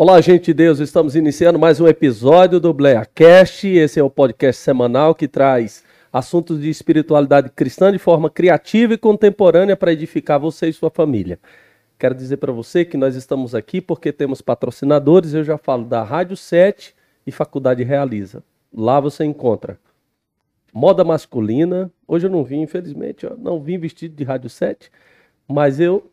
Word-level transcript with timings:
Olá, 0.00 0.20
gente 0.20 0.44
de 0.44 0.54
Deus, 0.54 0.78
estamos 0.78 1.16
iniciando 1.16 1.58
mais 1.58 1.80
um 1.80 1.88
episódio 1.88 2.60
do 2.60 2.72
BleaCast. 2.72 3.66
Esse 3.66 3.98
é 3.98 4.02
o 4.02 4.08
podcast 4.08 4.62
semanal 4.62 5.12
que 5.12 5.26
traz 5.26 5.82
assuntos 6.12 6.60
de 6.60 6.70
espiritualidade 6.70 7.50
cristã 7.50 7.90
de 7.90 7.98
forma 7.98 8.30
criativa 8.30 8.94
e 8.94 8.96
contemporânea 8.96 9.76
para 9.76 9.92
edificar 9.92 10.38
você 10.38 10.68
e 10.68 10.72
sua 10.72 10.88
família. 10.88 11.40
Quero 11.98 12.14
dizer 12.14 12.36
para 12.36 12.52
você 12.52 12.84
que 12.84 12.96
nós 12.96 13.16
estamos 13.16 13.56
aqui 13.56 13.80
porque 13.80 14.12
temos 14.12 14.40
patrocinadores, 14.40 15.34
eu 15.34 15.42
já 15.42 15.58
falo 15.58 15.84
da 15.84 16.04
Rádio 16.04 16.36
7 16.36 16.94
e 17.26 17.32
Faculdade 17.32 17.82
Realiza. 17.82 18.44
Lá 18.72 19.00
você 19.00 19.24
encontra 19.24 19.80
moda 20.72 21.02
masculina. 21.02 21.90
Hoje 22.06 22.28
eu 22.28 22.30
não 22.30 22.44
vim, 22.44 22.60
infelizmente, 22.60 23.26
ó, 23.26 23.34
não 23.36 23.60
vim 23.60 23.76
vestido 23.76 24.14
de 24.14 24.22
Rádio 24.22 24.48
7, 24.48 24.92
mas 25.48 25.80
eu 25.80 26.08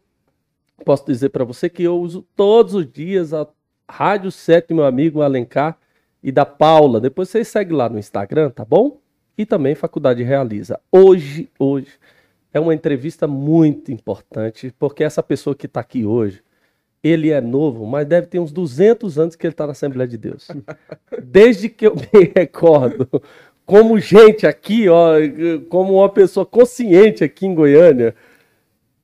posso 0.83 1.05
dizer 1.05 1.29
para 1.29 1.43
você 1.43 1.69
que 1.69 1.83
eu 1.83 2.01
uso 2.01 2.25
todos 2.35 2.73
os 2.73 2.91
dias 2.91 3.31
a 3.31 3.45
Rádio 3.89 4.31
7, 4.31 4.73
meu 4.73 4.85
amigo 4.85 5.21
Alencar, 5.21 5.77
e 6.23 6.31
da 6.31 6.45
Paula. 6.45 6.99
Depois 6.99 7.29
você 7.29 7.43
segue 7.43 7.73
lá 7.73 7.87
no 7.87 7.99
Instagram, 7.99 8.49
tá 8.49 8.65
bom? 8.65 8.99
E 9.37 9.45
também 9.45 9.75
Faculdade 9.75 10.23
Realiza. 10.23 10.79
Hoje, 10.91 11.49
hoje, 11.59 11.91
é 12.53 12.59
uma 12.59 12.73
entrevista 12.73 13.27
muito 13.27 13.91
importante, 13.91 14.73
porque 14.79 15.03
essa 15.03 15.21
pessoa 15.21 15.55
que 15.55 15.65
está 15.65 15.81
aqui 15.81 16.05
hoje, 16.05 16.41
ele 17.03 17.29
é 17.29 17.39
novo, 17.39 17.85
mas 17.85 18.07
deve 18.07 18.27
ter 18.27 18.39
uns 18.39 18.51
200 18.51 19.19
anos 19.19 19.35
que 19.35 19.45
ele 19.45 19.53
está 19.53 19.65
na 19.65 19.73
Assembleia 19.73 20.07
de 20.07 20.17
Deus. 20.17 20.47
Desde 21.21 21.69
que 21.69 21.85
eu 21.85 21.95
me 21.95 22.31
recordo, 22.35 23.07
como 23.65 23.99
gente 23.99 24.47
aqui, 24.47 24.89
ó, 24.89 25.13
como 25.69 25.95
uma 25.95 26.09
pessoa 26.09 26.45
consciente 26.45 27.23
aqui 27.23 27.45
em 27.45 27.53
Goiânia, 27.53 28.15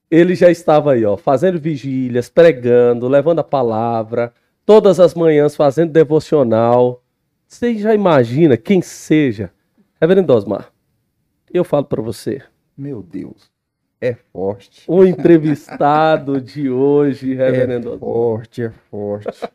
ele 0.10 0.34
já 0.34 0.50
estava 0.50 0.94
aí, 0.94 1.06
ó, 1.06 1.16
fazendo 1.16 1.60
vigílias, 1.60 2.30
pregando, 2.30 3.08
levando 3.08 3.40
a 3.40 3.44
palavra, 3.44 4.34
todas 4.66 5.00
as 5.00 5.14
manhãs 5.14 5.56
fazendo 5.56 5.92
devocional. 5.92 7.04
Você 7.48 7.78
já 7.78 7.94
imagina 7.94 8.56
quem 8.58 8.82
seja? 8.82 9.52
Reverendo 10.00 10.34
Osmar, 10.34 10.72
eu 11.54 11.64
falo 11.64 11.86
para 11.86 12.02
você. 12.02 12.42
Meu 12.78 13.04
Deus, 13.04 13.52
é 14.00 14.14
forte. 14.14 14.84
O 14.88 15.06
entrevistado 15.06 16.42
de 16.42 16.70
hoje, 16.70 17.34
Reverendo 17.36 17.90
é 17.90 17.92
Osmar. 17.92 18.00
Forte, 18.00 18.62
é 18.64 18.70
forte. 18.90 19.50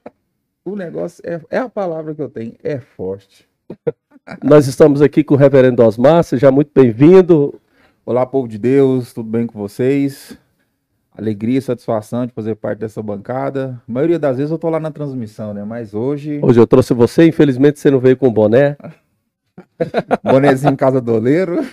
o 0.65 0.77
negócio 0.77 1.23
é, 1.27 1.41
é 1.51 1.59
a 1.59 1.69
palavra 1.69 2.15
que 2.15 2.23
eu 2.23 2.29
tenho, 2.29 2.55
é 2.63 2.79
forte. 2.79 3.49
Nós 4.43 4.67
estamos 4.67 5.03
aqui 5.03 5.25
com 5.25 5.35
o 5.35 5.39
Reverendo 5.39 5.83
Osmar, 5.83 6.23
seja 6.23 6.51
muito 6.51 6.71
bem-vindo. 6.75 7.61
Olá, 8.05 8.25
povo 8.25 8.47
de 8.47 8.59
Deus, 8.59 9.13
tudo 9.13 9.29
bem 9.29 9.47
com 9.47 9.59
vocês? 9.59 10.39
Alegria 11.17 11.59
e 11.59 11.63
satisfação 11.63 12.27
de 12.27 12.33
fazer 12.33 12.55
parte 12.57 12.81
dessa 12.81 13.03
bancada. 13.03 13.83
A 13.89 13.93
maioria 13.93 14.19
das 14.19 14.37
vezes 14.37 14.53
eu 14.53 14.59
tô 14.59 14.69
lá 14.69 14.79
na 14.79 14.91
transmissão, 14.91 15.55
né? 15.55 15.65
Mas 15.65 15.95
hoje. 15.95 16.41
Hoje 16.43 16.61
eu 16.61 16.67
trouxe 16.67 16.93
você, 16.93 17.27
infelizmente 17.27 17.79
você 17.79 17.91
não 17.91 17.99
veio 17.99 18.17
com 18.17 18.31
boné. 18.31 18.77
Bonézinho 20.23 20.73
em 20.73 20.77
casa 20.77 21.01
do 21.01 21.15
oleiro. 21.15 21.65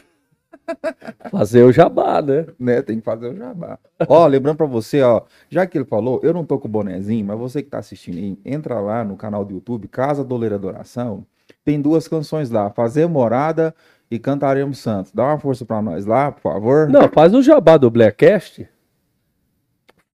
Fazer 1.30 1.64
o 1.64 1.72
jabá, 1.72 2.22
né? 2.22 2.46
né? 2.58 2.82
Tem 2.82 2.98
que 2.98 3.04
fazer 3.04 3.28
o 3.28 3.36
jabá. 3.36 3.78
ó, 4.08 4.26
lembrando 4.28 4.58
pra 4.58 4.66
você, 4.66 5.02
ó, 5.02 5.24
já 5.50 5.66
que 5.66 5.78
ele 5.78 5.86
falou, 5.86 6.22
eu 6.24 6.34
não 6.34 6.46
tô 6.46 6.58
com 6.58 6.68
o 6.68 6.72
bonézinho, 6.72 7.26
mas 7.26 7.38
você 7.38 7.62
que 7.62 7.70
tá 7.70 7.80
assistindo 7.80 8.18
aí, 8.18 8.38
entra 8.46 8.80
lá 8.80 9.04
no 9.04 9.18
canal 9.18 9.44
do 9.44 9.56
YouTube, 9.56 9.88
Casa 9.90 10.24
do 10.24 10.36
Oleiro 10.36 10.56
Adoração. 10.56 11.26
Tem 11.66 11.82
duas 11.82 12.08
canções 12.08 12.50
lá, 12.50 12.70
Fazer 12.70 13.08
Morada 13.08 13.76
e 14.10 14.18
Cantaremos 14.18 14.80
Santos. 14.80 15.12
Dá 15.12 15.26
uma 15.26 15.40
força 15.40 15.66
pra 15.66 15.82
nós 15.82 16.06
lá, 16.06 16.32
por 16.32 16.42
favor. 16.42 16.90
Não, 16.90 17.10
faz 17.10 17.34
o 17.34 17.42
jabá 17.42 17.78
do 17.78 17.90
Blackcast. 17.90 18.68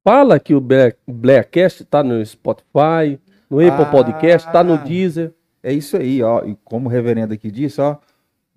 Fala 0.03 0.39
que 0.39 0.55
o 0.55 0.61
Blackcast 1.07 1.85
tá 1.85 2.01
no 2.01 2.25
Spotify, 2.25 3.19
no 3.49 3.59
Apple 3.59 3.83
ah, 3.83 3.91
Podcast, 3.91 4.51
tá 4.51 4.63
no 4.63 4.77
Deezer. 4.77 5.33
É 5.61 5.73
isso 5.73 5.97
aí, 5.97 6.23
ó. 6.23 6.43
E 6.45 6.57
como 6.63 6.87
o 6.87 6.91
reverendo 6.91 7.33
aqui 7.33 7.51
disse, 7.51 7.81
ó, 7.81 7.97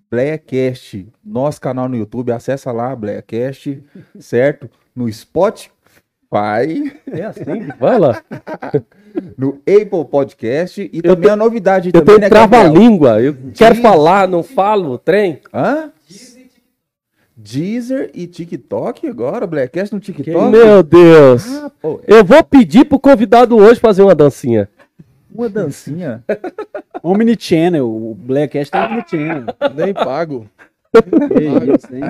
Blackcast, 0.09 1.07
nosso 1.23 1.59
canal 1.59 1.89
no 1.89 1.97
YouTube, 1.97 2.31
acessa 2.31 2.71
lá, 2.71 2.95
Blackcast, 2.95 3.83
certo? 4.19 4.69
No 4.95 5.11
Spotify. 5.11 5.73
É 7.11 7.23
assim, 7.23 7.67
vai 7.79 7.99
lá. 7.99 8.23
no 9.37 9.61
Apple 9.61 10.05
Podcast 10.09 10.81
e 10.81 10.97
eu 11.03 11.15
também 11.15 11.29
a 11.29 11.35
novidade 11.35 11.89
eu 11.89 11.93
também, 11.93 12.05
tenho 12.15 12.19
né, 12.21 12.29
trava-língua, 12.29 13.21
eu 13.21 13.35
quero 13.53 13.75
falar, 13.75 14.27
não 14.27 14.41
falo, 14.41 14.97
trem. 14.97 15.39
Hã? 15.53 15.91
Deezer 17.35 18.11
e 18.13 18.27
TikTok 18.27 19.07
agora, 19.07 19.47
Blackcast 19.47 19.93
no 19.93 19.99
TikTok? 19.99 20.51
Meu 20.51 20.83
Deus! 20.83 21.45
Ah, 21.47 21.71
eu 22.07 22.23
vou 22.23 22.43
pedir 22.43 22.85
pro 22.85 22.99
convidado 22.99 23.57
hoje 23.57 23.79
fazer 23.79 24.03
uma 24.03 24.13
dancinha. 24.13 24.69
Uma 25.33 25.49
dancinha? 25.49 26.23
Omni 27.01 27.35
Channel, 27.37 27.87
o 27.87 28.13
Blackcast 28.15 28.71
tá 28.71 28.87
Omni 28.87 29.03
Channel. 29.09 29.45
Nem 29.75 29.93
pago. 29.93 30.47
isso, 31.75 31.95
hein? 31.95 32.03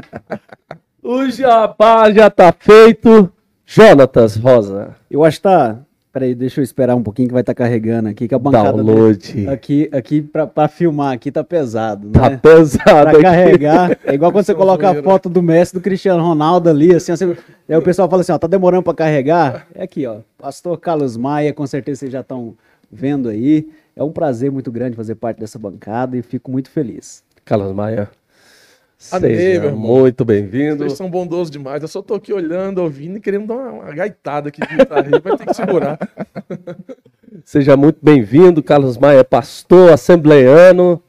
O 1.01 1.29
jabá 1.29 2.11
já 2.11 2.29
tá 2.29 2.51
feito. 2.51 3.31
Jonatas 3.65 4.35
Rosa. 4.35 4.95
Eu 5.09 5.23
acho 5.23 5.37
que 5.37 5.43
tá 5.43 5.79
Peraí, 6.13 6.35
deixa 6.35 6.61
eu 6.61 6.63
esperar 6.63 6.95
um 6.95 7.01
pouquinho 7.01 7.27
que 7.27 7.33
vai 7.33 7.41
estar 7.41 7.55
tá 7.55 7.63
carregando 7.63 8.07
aqui, 8.07 8.27
que 8.27 8.35
a 8.35 8.37
bancada 8.37 8.83
Download. 8.83 9.49
aqui, 9.49 9.89
aqui 9.91 10.21
para 10.21 10.67
filmar 10.67 11.11
aqui 11.11 11.31
tá 11.31 11.43
pesado, 11.43 12.07
tá 12.11 12.29
né? 12.29 12.29
Tá 12.29 12.37
pesado 12.37 12.83
Pra 12.83 13.11
aqui. 13.13 13.21
carregar, 13.23 13.97
é 14.05 14.13
igual 14.13 14.31
quando 14.31 14.45
você 14.45 14.53
coloca 14.53 14.87
a 14.91 15.01
foto 15.01 15.27
do 15.27 15.41
Messi 15.41 15.73
do 15.73 15.81
Cristiano 15.81 16.21
Ronaldo 16.21 16.69
ali, 16.69 16.93
assim, 16.93 17.11
assim 17.11 17.35
aí 17.67 17.75
o 17.75 17.81
pessoal 17.81 18.07
fala 18.07 18.21
assim, 18.21 18.31
ó, 18.31 18.37
tá 18.37 18.45
demorando 18.45 18.83
para 18.83 18.93
carregar? 18.93 19.65
É 19.73 19.81
aqui, 19.81 20.05
ó, 20.05 20.17
Pastor 20.37 20.79
Carlos 20.79 21.17
Maia, 21.17 21.51
com 21.51 21.65
certeza 21.65 22.01
vocês 22.01 22.11
já 22.11 22.19
estão 22.21 22.53
vendo 22.91 23.27
aí. 23.27 23.67
É 23.95 24.03
um 24.03 24.11
prazer 24.11 24.51
muito 24.51 24.71
grande 24.71 24.95
fazer 24.95 25.15
parte 25.15 25.39
dessa 25.39 25.57
bancada 25.57 26.15
e 26.15 26.21
fico 26.21 26.51
muito 26.51 26.69
feliz. 26.69 27.23
Carlos 27.43 27.73
Maia, 27.73 28.07
Meu 29.11 29.69
irmão. 29.69 29.77
Muito 29.77 30.23
bem-vindo. 30.23 30.77
Vocês 30.77 30.93
são 30.93 31.09
bondosos 31.09 31.51
demais. 31.51 31.81
Eu 31.81 31.87
só 31.89 32.01
tô 32.01 32.13
aqui 32.15 32.31
olhando, 32.31 32.79
ouvindo 32.79 33.17
e 33.17 33.19
querendo 33.19 33.47
dar 33.47 33.55
uma, 33.55 33.71
uma 33.71 33.93
gaitada 33.93 34.47
aqui 34.47 34.61
de 34.61 34.77
guitarra. 34.77 35.09
Vai 35.21 35.37
ter 35.37 35.45
que 35.45 35.53
segurar. 35.53 35.99
Seja 37.43 37.75
muito 37.75 37.99
bem-vindo, 38.01 38.63
Carlos 38.63 38.97
Maia, 38.97 39.23
pastor 39.23 39.91
assembleiano. 39.91 41.02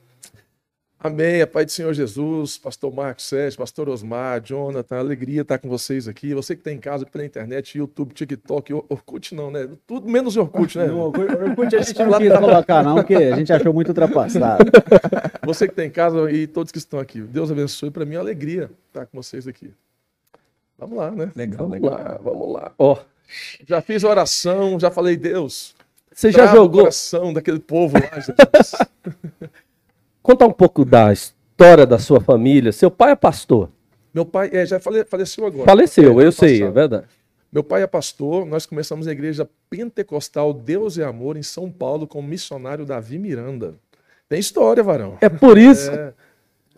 Amém, 1.05 1.43
a 1.43 1.47
paz 1.47 1.67
do 1.67 1.73
Senhor 1.73 1.93
Jesus, 1.93 2.57
pastor 2.57 2.91
Marcos 2.91 3.27
Sérgio, 3.27 3.59
pastor 3.59 3.91
Osmar, 3.91 4.41
Jonathan, 4.43 4.97
alegria 4.97 5.43
estar 5.43 5.59
com 5.59 5.69
vocês 5.69 6.09
aqui. 6.09 6.33
Você 6.33 6.55
que 6.55 6.63
está 6.63 6.73
em 6.73 6.79
casa 6.79 7.05
pela 7.05 7.27
internet, 7.27 7.77
YouTube, 7.77 8.15
TikTok, 8.15 8.73
Orkut 8.73 9.35
não, 9.35 9.51
né? 9.51 9.69
Tudo 9.87 10.09
menos 10.09 10.35
Orkut, 10.35 10.79
né? 10.79 10.87
Não, 10.87 11.01
Orkut 11.01 11.77
a 11.77 11.83
gente 11.83 11.99
não 12.03 12.19
quis 12.19 12.33
colocar 12.33 12.83
não, 12.83 12.95
porque 12.95 13.17
a 13.17 13.37
gente 13.37 13.53
achou 13.53 13.75
muito 13.75 13.89
ultrapassado. 13.89 14.65
Você 15.45 15.67
que 15.67 15.73
está 15.75 15.85
em 15.85 15.91
casa 15.91 16.33
e 16.33 16.47
todos 16.47 16.73
que 16.73 16.79
estão 16.79 16.99
aqui, 16.99 17.21
Deus 17.21 17.51
abençoe, 17.51 17.91
para 17.91 18.07
mim 18.07 18.15
é 18.15 18.17
uma 18.17 18.25
alegria 18.25 18.71
estar 18.89 19.05
com 19.05 19.21
vocês 19.21 19.47
aqui. 19.47 19.71
Vamos 20.79 20.97
lá, 20.97 21.11
né? 21.11 21.31
Legal, 21.37 21.69
vamos 21.69 21.83
legal. 21.83 21.99
lá, 21.99 22.19
vamos 22.25 22.51
lá. 22.51 22.73
Ó, 22.79 22.95
oh, 22.95 22.99
já 23.69 23.83
fiz 23.83 24.05
oração, 24.05 24.81
já 24.81 24.91
falei, 24.91 25.19
Deus, 25.19 25.75
você 26.11 26.33
já 26.33 26.47
jogou? 26.47 26.81
o 26.81 26.85
coração 26.85 27.31
daquele 27.31 27.59
povo 27.59 27.99
lá, 27.99 28.21
Jesus. 28.21 28.73
Conta 30.25 30.47
um 30.47 30.51
pouco 30.51 30.87
da 30.87 31.13
história 31.13 31.85
da 31.85 31.99
sua 31.99 32.19
família. 32.19 32.73
Seu 32.73 32.91
pai 32.91 33.11
é 33.13 33.15
pastor? 33.15 33.69
Meu 34.13 34.25
pai 34.25 34.49
é, 34.55 34.65
já 34.65 34.81
fale, 34.81 35.05
faleceu 35.05 35.45
agora. 35.45 35.67
Faleceu, 35.67 36.19
é, 36.19 36.25
eu 36.25 36.33
sei, 36.33 36.63
é 36.63 36.71
verdade. 36.71 37.05
Meu 37.53 37.63
pai 37.63 37.83
é 37.83 37.87
pastor, 37.87 38.47
nós 38.47 38.65
começamos 38.65 39.07
a 39.07 39.13
igreja 39.13 39.47
pentecostal 39.69 40.55
Deus 40.55 40.97
e 40.97 41.03
Amor 41.03 41.37
em 41.37 41.43
São 41.43 41.71
Paulo 41.71 42.07
com 42.07 42.21
o 42.21 42.23
missionário 42.23 42.87
Davi 42.87 43.19
Miranda. 43.19 43.75
Tem 44.27 44.41
história, 44.41 44.83
varão. 44.83 45.19
É 45.21 45.29
por 45.29 45.59
isso. 45.59 45.91
É... 45.91 46.15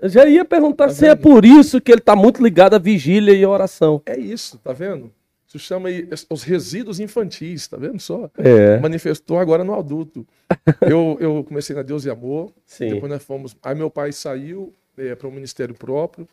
Eu 0.02 0.08
já 0.08 0.26
ia 0.26 0.44
perguntar 0.44 0.88
tá 0.88 0.92
se 0.92 1.06
é 1.06 1.10
vendo? 1.10 1.20
é 1.20 1.22
por 1.22 1.44
isso 1.44 1.80
que 1.80 1.92
ele 1.92 2.00
está 2.00 2.16
muito 2.16 2.42
ligado 2.42 2.74
à 2.74 2.80
vigília 2.80 3.32
e 3.32 3.44
à 3.44 3.48
oração. 3.48 4.02
É 4.06 4.18
isso, 4.18 4.58
tá 4.58 4.72
vendo? 4.72 5.12
Isso 5.56 5.66
chama 5.66 5.88
aí 5.88 6.08
os 6.30 6.42
resíduos 6.42 7.00
infantis, 7.00 7.66
tá 7.66 7.76
vendo 7.76 8.00
só? 8.00 8.30
É. 8.36 8.78
Manifestou 8.78 9.38
agora 9.38 9.64
no 9.64 9.74
adulto. 9.74 10.26
eu, 10.82 11.16
eu 11.20 11.44
comecei 11.44 11.74
na 11.74 11.82
Deus 11.82 12.04
e 12.04 12.10
Amor, 12.10 12.52
Sim. 12.64 12.90
depois 12.90 13.10
nós 13.10 13.24
fomos. 13.24 13.56
Aí 13.62 13.74
meu 13.74 13.90
pai 13.90 14.12
saiu 14.12 14.72
é, 14.96 15.14
para 15.14 15.26
o 15.26 15.30
um 15.30 15.34
ministério 15.34 15.74
próprio 15.74 16.28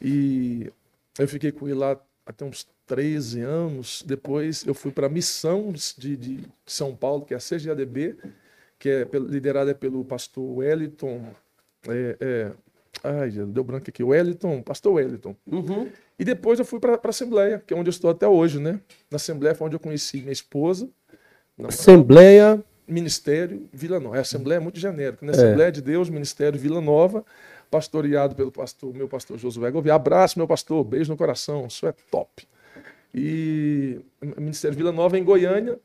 e 0.00 0.70
eu 1.18 1.28
fiquei 1.28 1.52
com 1.52 1.66
ele 1.66 1.78
lá 1.78 1.98
até 2.24 2.44
uns 2.44 2.66
13 2.86 3.40
anos. 3.40 4.02
Depois 4.06 4.64
eu 4.66 4.74
fui 4.74 4.90
para 4.90 5.06
a 5.06 5.10
missão 5.10 5.72
de, 5.72 6.16
de, 6.16 6.40
São 6.64 6.94
Paulo, 6.94 7.24
que 7.24 7.34
é 7.34 7.36
a 7.36 7.40
CGADB, 7.40 8.16
que 8.78 8.88
é 8.88 9.08
liderada 9.18 9.74
pelo 9.74 10.04
pastor 10.04 10.58
Wellington. 10.58 11.26
É, 11.88 12.16
é, 12.20 12.52
ai, 13.04 13.30
deu 13.30 13.64
branco 13.64 13.88
aqui. 13.88 14.02
Wellington, 14.02 14.62
pastor 14.62 14.94
Wellington. 14.94 15.36
Uhum. 15.46 15.88
E 16.18 16.24
depois 16.24 16.58
eu 16.58 16.64
fui 16.64 16.78
para 16.78 16.94
a 16.94 17.08
Assembleia, 17.08 17.62
que 17.66 17.74
é 17.74 17.76
onde 17.76 17.88
eu 17.88 17.92
estou 17.92 18.10
até 18.10 18.26
hoje, 18.28 18.58
né? 18.58 18.80
Na 19.10 19.16
Assembleia 19.16 19.54
foi 19.54 19.66
onde 19.66 19.76
eu 19.76 19.80
conheci 19.80 20.18
minha 20.18 20.32
esposa. 20.32 20.88
Assembleia. 21.62 22.62
Ministério 22.86 23.68
Vila 23.72 24.00
Nova. 24.00 24.18
A 24.18 24.20
Assembleia 24.20 24.58
é 24.58 24.60
muito 24.60 24.78
genérico, 24.78 25.24
né? 25.24 25.32
É. 25.32 25.36
Assembleia 25.36 25.72
de 25.72 25.80
Deus, 25.80 26.10
Ministério 26.10 26.58
Vila 26.58 26.80
Nova, 26.80 27.24
pastoreado 27.70 28.34
pelo 28.34 28.50
pastor, 28.50 28.92
meu 28.92 29.08
pastor 29.08 29.38
Josué 29.38 29.70
Gouveia. 29.70 29.94
Abraço, 29.94 30.38
meu 30.38 30.46
pastor, 30.46 30.84
beijo 30.84 31.10
no 31.10 31.16
coração, 31.16 31.66
isso 31.66 31.86
é 31.86 31.92
top. 32.10 32.46
E 33.14 34.00
Ministério 34.36 34.76
Vila 34.76 34.92
Nova 34.92 35.18
em 35.18 35.24
Goiânia. 35.24 35.78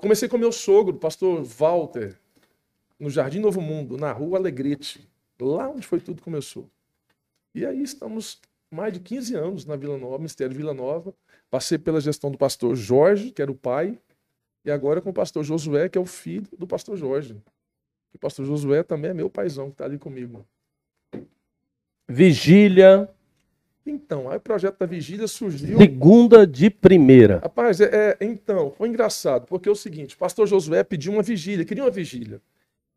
Comecei 0.00 0.28
com 0.28 0.38
meu 0.38 0.52
sogro, 0.52 0.94
pastor 0.94 1.42
Walter, 1.42 2.14
no 2.98 3.08
Jardim 3.08 3.40
Novo 3.40 3.60
Mundo, 3.60 3.96
na 3.96 4.12
rua 4.12 4.38
Alegrete, 4.38 5.08
lá 5.40 5.68
onde 5.68 5.86
foi 5.86 6.00
tudo 6.00 6.22
começou. 6.22 6.68
E 7.54 7.64
aí 7.64 7.82
estamos 7.82 8.40
mais 8.70 8.92
de 8.92 9.00
15 9.00 9.34
anos 9.34 9.64
na 9.64 9.76
Vila 9.76 9.96
Nova, 9.96 10.18
Ministério 10.18 10.54
Vila 10.54 10.74
Nova. 10.74 11.14
Passei 11.50 11.78
pela 11.78 12.00
gestão 12.00 12.30
do 12.30 12.38
pastor 12.38 12.76
Jorge, 12.76 13.30
que 13.30 13.40
era 13.40 13.50
o 13.50 13.54
pai, 13.54 13.98
e 14.64 14.70
agora 14.70 15.00
com 15.00 15.10
o 15.10 15.14
pastor 15.14 15.42
Josué, 15.44 15.88
que 15.88 15.96
é 15.96 16.00
o 16.00 16.06
filho 16.06 16.46
do 16.58 16.66
pastor 16.66 16.96
Jorge. 16.96 17.36
O 18.12 18.18
pastor 18.18 18.44
Josué 18.44 18.82
também 18.82 19.10
é 19.10 19.14
meu 19.14 19.30
paizão, 19.30 19.66
que 19.66 19.74
está 19.74 19.84
ali 19.84 19.98
comigo. 19.98 20.44
Vigília. 22.08 23.08
Então, 23.86 24.30
aí 24.30 24.36
o 24.36 24.40
projeto 24.40 24.78
da 24.78 24.86
Vigília 24.86 25.26
surgiu. 25.26 25.78
Segunda 25.78 26.46
de 26.46 26.68
primeira. 26.68 27.38
Rapaz, 27.38 27.80
é, 27.80 28.16
é, 28.20 28.24
então, 28.24 28.70
foi 28.76 28.88
engraçado, 28.88 29.46
porque 29.46 29.68
é 29.68 29.72
o 29.72 29.76
seguinte: 29.76 30.14
o 30.14 30.18
pastor 30.18 30.46
Josué 30.46 30.84
pediu 30.84 31.12
uma 31.12 31.22
vigília, 31.22 31.64
queria 31.64 31.84
uma 31.84 31.90
vigília. 31.90 32.40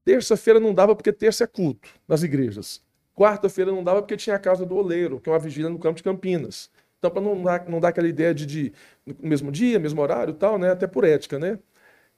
Terça-feira 0.03 0.59
não 0.59 0.73
dava 0.73 0.95
porque 0.95 1.13
terça 1.13 1.43
é 1.43 1.47
culto 1.47 1.89
nas 2.07 2.23
igrejas. 2.23 2.81
Quarta-feira 3.15 3.71
não 3.71 3.83
dava 3.83 4.01
porque 4.01 4.17
tinha 4.17 4.35
a 4.35 4.39
casa 4.39 4.65
do 4.65 4.75
oleiro, 4.75 5.19
que 5.19 5.29
é 5.29 5.31
uma 5.31 5.39
vigília 5.39 5.69
no 5.69 5.77
campo 5.77 5.97
de 5.97 6.03
Campinas. 6.03 6.71
Então, 6.97 7.11
para 7.11 7.21
não 7.21 7.41
dar, 7.41 7.69
não 7.69 7.79
dar 7.79 7.89
aquela 7.89 8.07
ideia 8.07 8.33
de, 8.33 8.45
de 8.45 8.73
mesmo 9.19 9.51
dia, 9.51 9.79
mesmo 9.79 10.01
horário 10.01 10.33
tal, 10.33 10.57
né? 10.57 10.71
Até 10.71 10.87
por 10.87 11.03
ética, 11.03 11.39
né? 11.39 11.59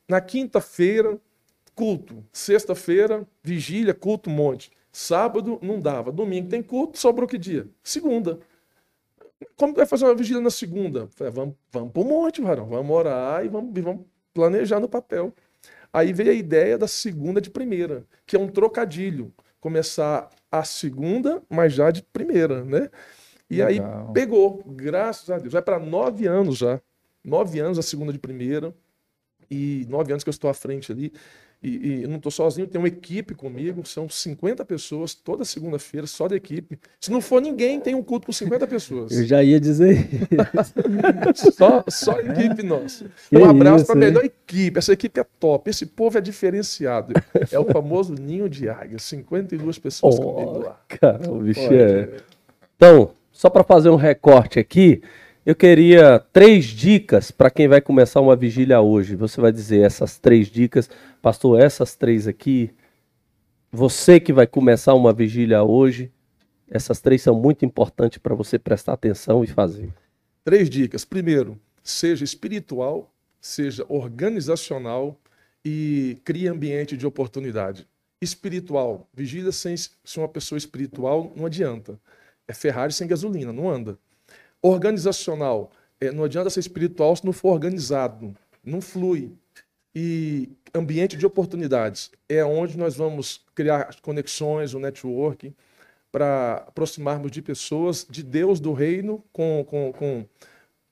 Na 0.07 0.21
quinta-feira, 0.21 1.18
culto. 1.75 2.24
Sexta-feira, 2.31 3.27
vigília, 3.41 3.94
culto, 3.94 4.30
monte. 4.30 4.71
Sábado 4.91 5.59
não 5.62 5.80
dava. 5.80 6.12
Domingo 6.12 6.50
tem 6.50 6.62
culto, 6.62 6.97
sobrou 6.97 7.27
que 7.27 7.38
dia? 7.38 7.68
Segunda. 7.83 8.39
Como 9.56 9.74
vai 9.74 9.85
fazer 9.85 10.06
uma 10.06 10.15
vigília 10.15 10.41
na 10.41 10.50
segunda? 10.50 11.07
Falei, 11.07 11.33
vamos, 11.33 11.56
vamos 11.71 11.91
para 11.91 12.01
o 12.01 12.06
monte, 12.06 12.41
varão. 12.41 12.68
Vamos 12.68 12.95
orar 12.95 13.45
e 13.45 13.50
vamos, 13.50 13.74
vamos 13.81 14.06
planejar 14.33 14.80
no 14.80 14.89
papel. 14.89 15.33
Aí 15.94 16.12
veio 16.12 16.31
a 16.31 16.34
ideia 16.34 16.78
da 16.78 16.88
segunda 16.88 17.40
de 17.40 17.51
primeira, 17.51 18.04
que 18.25 18.36
é 18.36 18.40
um 18.40 18.48
trocadilho. 18.48 19.31
Começar 19.60 20.28
a 20.51 20.63
segunda, 20.63 21.42
mas 21.48 21.74
já 21.74 21.92
de 21.92 22.01
primeira, 22.01 22.66
né? 22.66 22.90
E 23.50 23.63
Legal. 23.63 24.07
aí 24.07 24.13
pegou, 24.13 24.63
graças 24.66 25.30
a 25.30 25.38
Deus. 25.38 25.54
Vai 25.54 25.62
para 25.62 25.78
nove 25.78 26.25
anos 26.25 26.57
já. 26.57 26.81
Nove 27.24 27.60
anos 27.60 27.78
a 27.78 27.84
segunda 27.84 28.12
de 28.12 28.18
primeira. 28.18 28.74
E 29.50 29.86
nove 29.88 30.12
anos 30.12 30.24
que 30.24 30.30
eu 30.30 30.31
estou 30.31 30.50
à 30.50 30.54
frente 30.54 30.92
ali. 30.92 31.13
E, 31.63 31.69
e 31.69 32.04
eu 32.04 32.10
não 32.10 32.18
estou 32.18 32.31
sozinho, 32.31 32.68
tem 32.68 32.77
uma 32.77 32.89
equipe 32.89 33.33
comigo, 33.33 33.88
são 33.88 34.10
50 34.10 34.65
pessoas 34.65 35.15
toda 35.15 35.45
segunda-feira, 35.45 36.06
só 36.06 36.27
da 36.27 36.36
equipe. 36.36 36.77
Se 37.00 37.10
não 37.10 37.21
for 37.21 37.42
ninguém, 37.42 37.80
tem 37.80 37.95
um 37.95 38.04
culto 38.04 38.25
com 38.25 38.33
50 38.33 38.68
pessoas. 38.68 39.12
Eu 39.13 39.25
já 39.25 39.42
ia 39.42 39.62
dizer. 39.62 40.10
só, 41.56 41.83
só 41.88 42.19
equipe 42.19 42.63
nossa. 42.63 43.06
Que 43.30 43.38
um 43.38 43.50
abraço 43.50 43.86
para 43.86 43.95
a 43.95 43.98
melhor 43.98 44.25
equipe. 44.25 44.77
Essa 44.77 44.92
equipe 44.92 45.18
é 45.21 45.25
top. 45.39 45.69
Esse 45.69 45.86
povo 45.86 46.18
é 46.18 46.21
diferenciado. 46.21 47.13
É 47.50 47.57
o 47.57 47.63
famoso 47.66 48.13
ninho 48.13 48.50
de 48.50 48.68
águia. 48.68 49.00
52 49.00 49.80
pessoas 49.80 50.16
oh, 50.19 50.21
comigo 50.21 50.66
lá. 50.66 50.81
Cara, 50.89 51.31
o 51.31 51.39
bicho 51.39 51.62
é. 51.62 52.18
Então, 52.75 53.12
só 53.31 53.50
para 53.50 53.63
fazer 53.63 53.89
um 53.89 53.95
recorte 53.95 54.59
aqui, 54.59 55.01
eu 55.45 55.56
queria 55.56 56.19
três 56.19 56.66
dicas 56.66 57.31
para 57.31 57.50
quem 57.50 57.68
vai 57.68 57.81
começar 57.81 58.22
uma 58.22 58.36
vigília 58.36 58.80
hoje. 58.80 59.16
Você 59.16 59.42
vai 59.42 59.51
dizer 59.51 59.86
essas 59.86 60.18
três 60.18 60.48
dicas, 60.48 60.90
pastor, 61.22 61.60
essas 61.62 61.95
três 61.95 62.28
aqui. 62.28 62.72
Você 63.72 64.19
que 64.19 64.31
vai 64.31 64.48
começar 64.48 64.94
uma 64.94 65.12
vigília 65.12 65.63
hoje, 65.63 66.12
essas 66.69 67.01
três 67.01 67.22
são 67.22 67.36
muito 67.36 67.66
importantes 67.66 68.19
para 68.19 68.36
você 68.36 68.57
prestar 68.57 68.94
atenção 68.94 69.44
e 69.44 69.48
fazer. 69.48 69.94
Três 70.44 70.69
dicas. 70.69 71.04
Primeiro, 71.04 71.60
seja 71.84 72.24
espiritual, 72.24 73.13
seja 73.42 73.86
organizacional 73.90 75.19
e 75.66 76.18
crie 76.24 76.48
ambiente 76.48 76.95
de 76.95 77.06
oportunidade. 77.06 77.88
Espiritual. 78.22 79.10
Vigília 79.13 79.51
sem 79.51 79.75
uma 80.18 80.30
pessoa 80.30 80.57
espiritual 80.57 81.34
não 81.36 81.45
adianta 81.45 82.00
é 82.48 82.54
Ferrari 82.54 82.94
sem 82.94 83.07
gasolina, 83.07 83.54
não 83.54 83.69
anda. 83.69 83.98
Organizacional, 84.63 85.71
é, 86.00 86.10
não 86.12 86.24
adianta 86.24 86.50
ser 86.50 86.62
espiritual 86.62 87.15
se 87.15 87.25
não 87.25 87.33
for 87.33 87.50
organizado, 87.50 88.33
não 88.63 88.80
flui. 88.80 89.31
E 89.94 90.50
ambiente 90.74 91.18
de 91.18 91.25
oportunidades 91.25 92.10
é 92.27 92.44
onde 92.44 92.77
nós 92.77 92.95
vamos 92.95 93.45
criar 93.54 93.95
conexões, 94.01 94.74
o 94.74 94.80
networking, 94.80 95.54
para 96.12 96.65
aproximarmos 96.68 97.31
de 97.31 97.42
pessoas, 97.42 98.07
de 98.10 98.24
Deus, 98.24 98.60
do 98.60 98.71
reino, 98.71 99.24
com, 99.31 99.65
com, 99.68 99.92
com, 99.92 100.25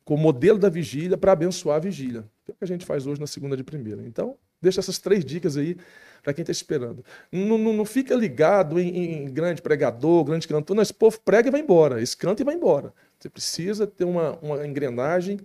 com 0.03 0.15
o 0.15 0.17
modelo 0.17 0.59
da 0.59 0.69
vigília, 0.69 1.17
para 1.17 1.31
abençoar 1.31 1.77
a 1.77 1.79
vigília. 1.79 2.25
É 2.47 2.51
o 2.51 2.55
que 2.55 2.63
a 2.63 2.67
gente 2.67 2.85
faz 2.85 3.07
hoje 3.07 3.21
na 3.21 3.27
segunda 3.27 3.55
de 3.55 3.63
primeira. 3.63 4.03
Então, 4.05 4.35
deixa 4.61 4.79
essas 4.79 4.99
três 4.99 5.23
dicas 5.23 5.57
aí 5.57 5.77
para 6.21 6.33
quem 6.33 6.43
está 6.43 6.51
esperando. 6.51 7.03
Não, 7.31 7.57
não, 7.57 7.73
não, 7.73 7.85
fica 7.85 8.13
ligado 8.13 8.79
em, 8.79 9.23
em, 9.23 9.25
grande 9.25 9.61
pregador, 9.61 10.23
grande 10.23 10.47
cantor. 10.47 10.75
Não, 10.75 10.83
esse 10.83 10.93
povo 10.93 11.19
prega 11.23 11.47
e 11.47 11.51
vai 11.51 11.61
embora. 11.61 12.01
Esse 12.01 12.15
canta 12.15 12.41
e 12.41 12.45
vai 12.45 12.55
embora. 12.55 12.93
Você 13.21 13.29
precisa 13.29 13.85
ter 13.85 14.03
uma, 14.03 14.37
uma 14.41 14.65
engrenagem 14.65 15.39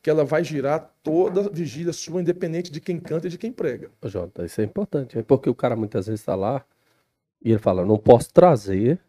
que 0.00 0.08
ela 0.08 0.24
vai 0.24 0.44
girar 0.44 0.92
toda 1.02 1.40
a 1.40 1.48
vigília 1.48 1.92
sua, 1.92 2.20
independente 2.20 2.70
de 2.70 2.80
quem 2.80 3.00
canta 3.00 3.26
e 3.26 3.30
de 3.30 3.36
quem 3.36 3.50
prega. 3.50 3.90
Jota, 4.04 4.44
isso 4.44 4.60
é 4.60 4.64
importante. 4.64 5.20
Porque 5.24 5.50
o 5.50 5.54
cara 5.54 5.74
muitas 5.74 6.06
vezes 6.06 6.20
está 6.20 6.36
lá 6.36 6.64
e 7.42 7.50
ele 7.50 7.58
fala, 7.58 7.84
não 7.84 7.98
posso 7.98 8.32
trazer 8.32 9.00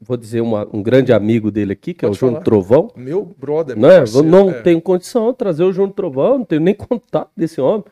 vou 0.00 0.16
dizer 0.16 0.40
uma, 0.40 0.68
um 0.72 0.82
grande 0.82 1.12
amigo 1.12 1.50
dele 1.50 1.72
aqui, 1.72 1.92
que 1.92 2.00
Pode 2.00 2.12
é 2.12 2.16
o 2.16 2.18
João 2.18 2.40
Trovão. 2.40 2.90
Meu 2.94 3.34
brother, 3.36 3.76
meu 3.76 3.88
né? 3.88 4.04
Não 4.24 4.50
é. 4.50 4.62
tenho 4.62 4.80
condição 4.80 5.32
de 5.32 5.38
trazer 5.38 5.64
o 5.64 5.72
João 5.72 5.90
Trovão, 5.90 6.38
não 6.38 6.44
tenho 6.44 6.60
nem 6.60 6.74
contato 6.76 7.30
desse 7.36 7.60
homem. 7.60 7.84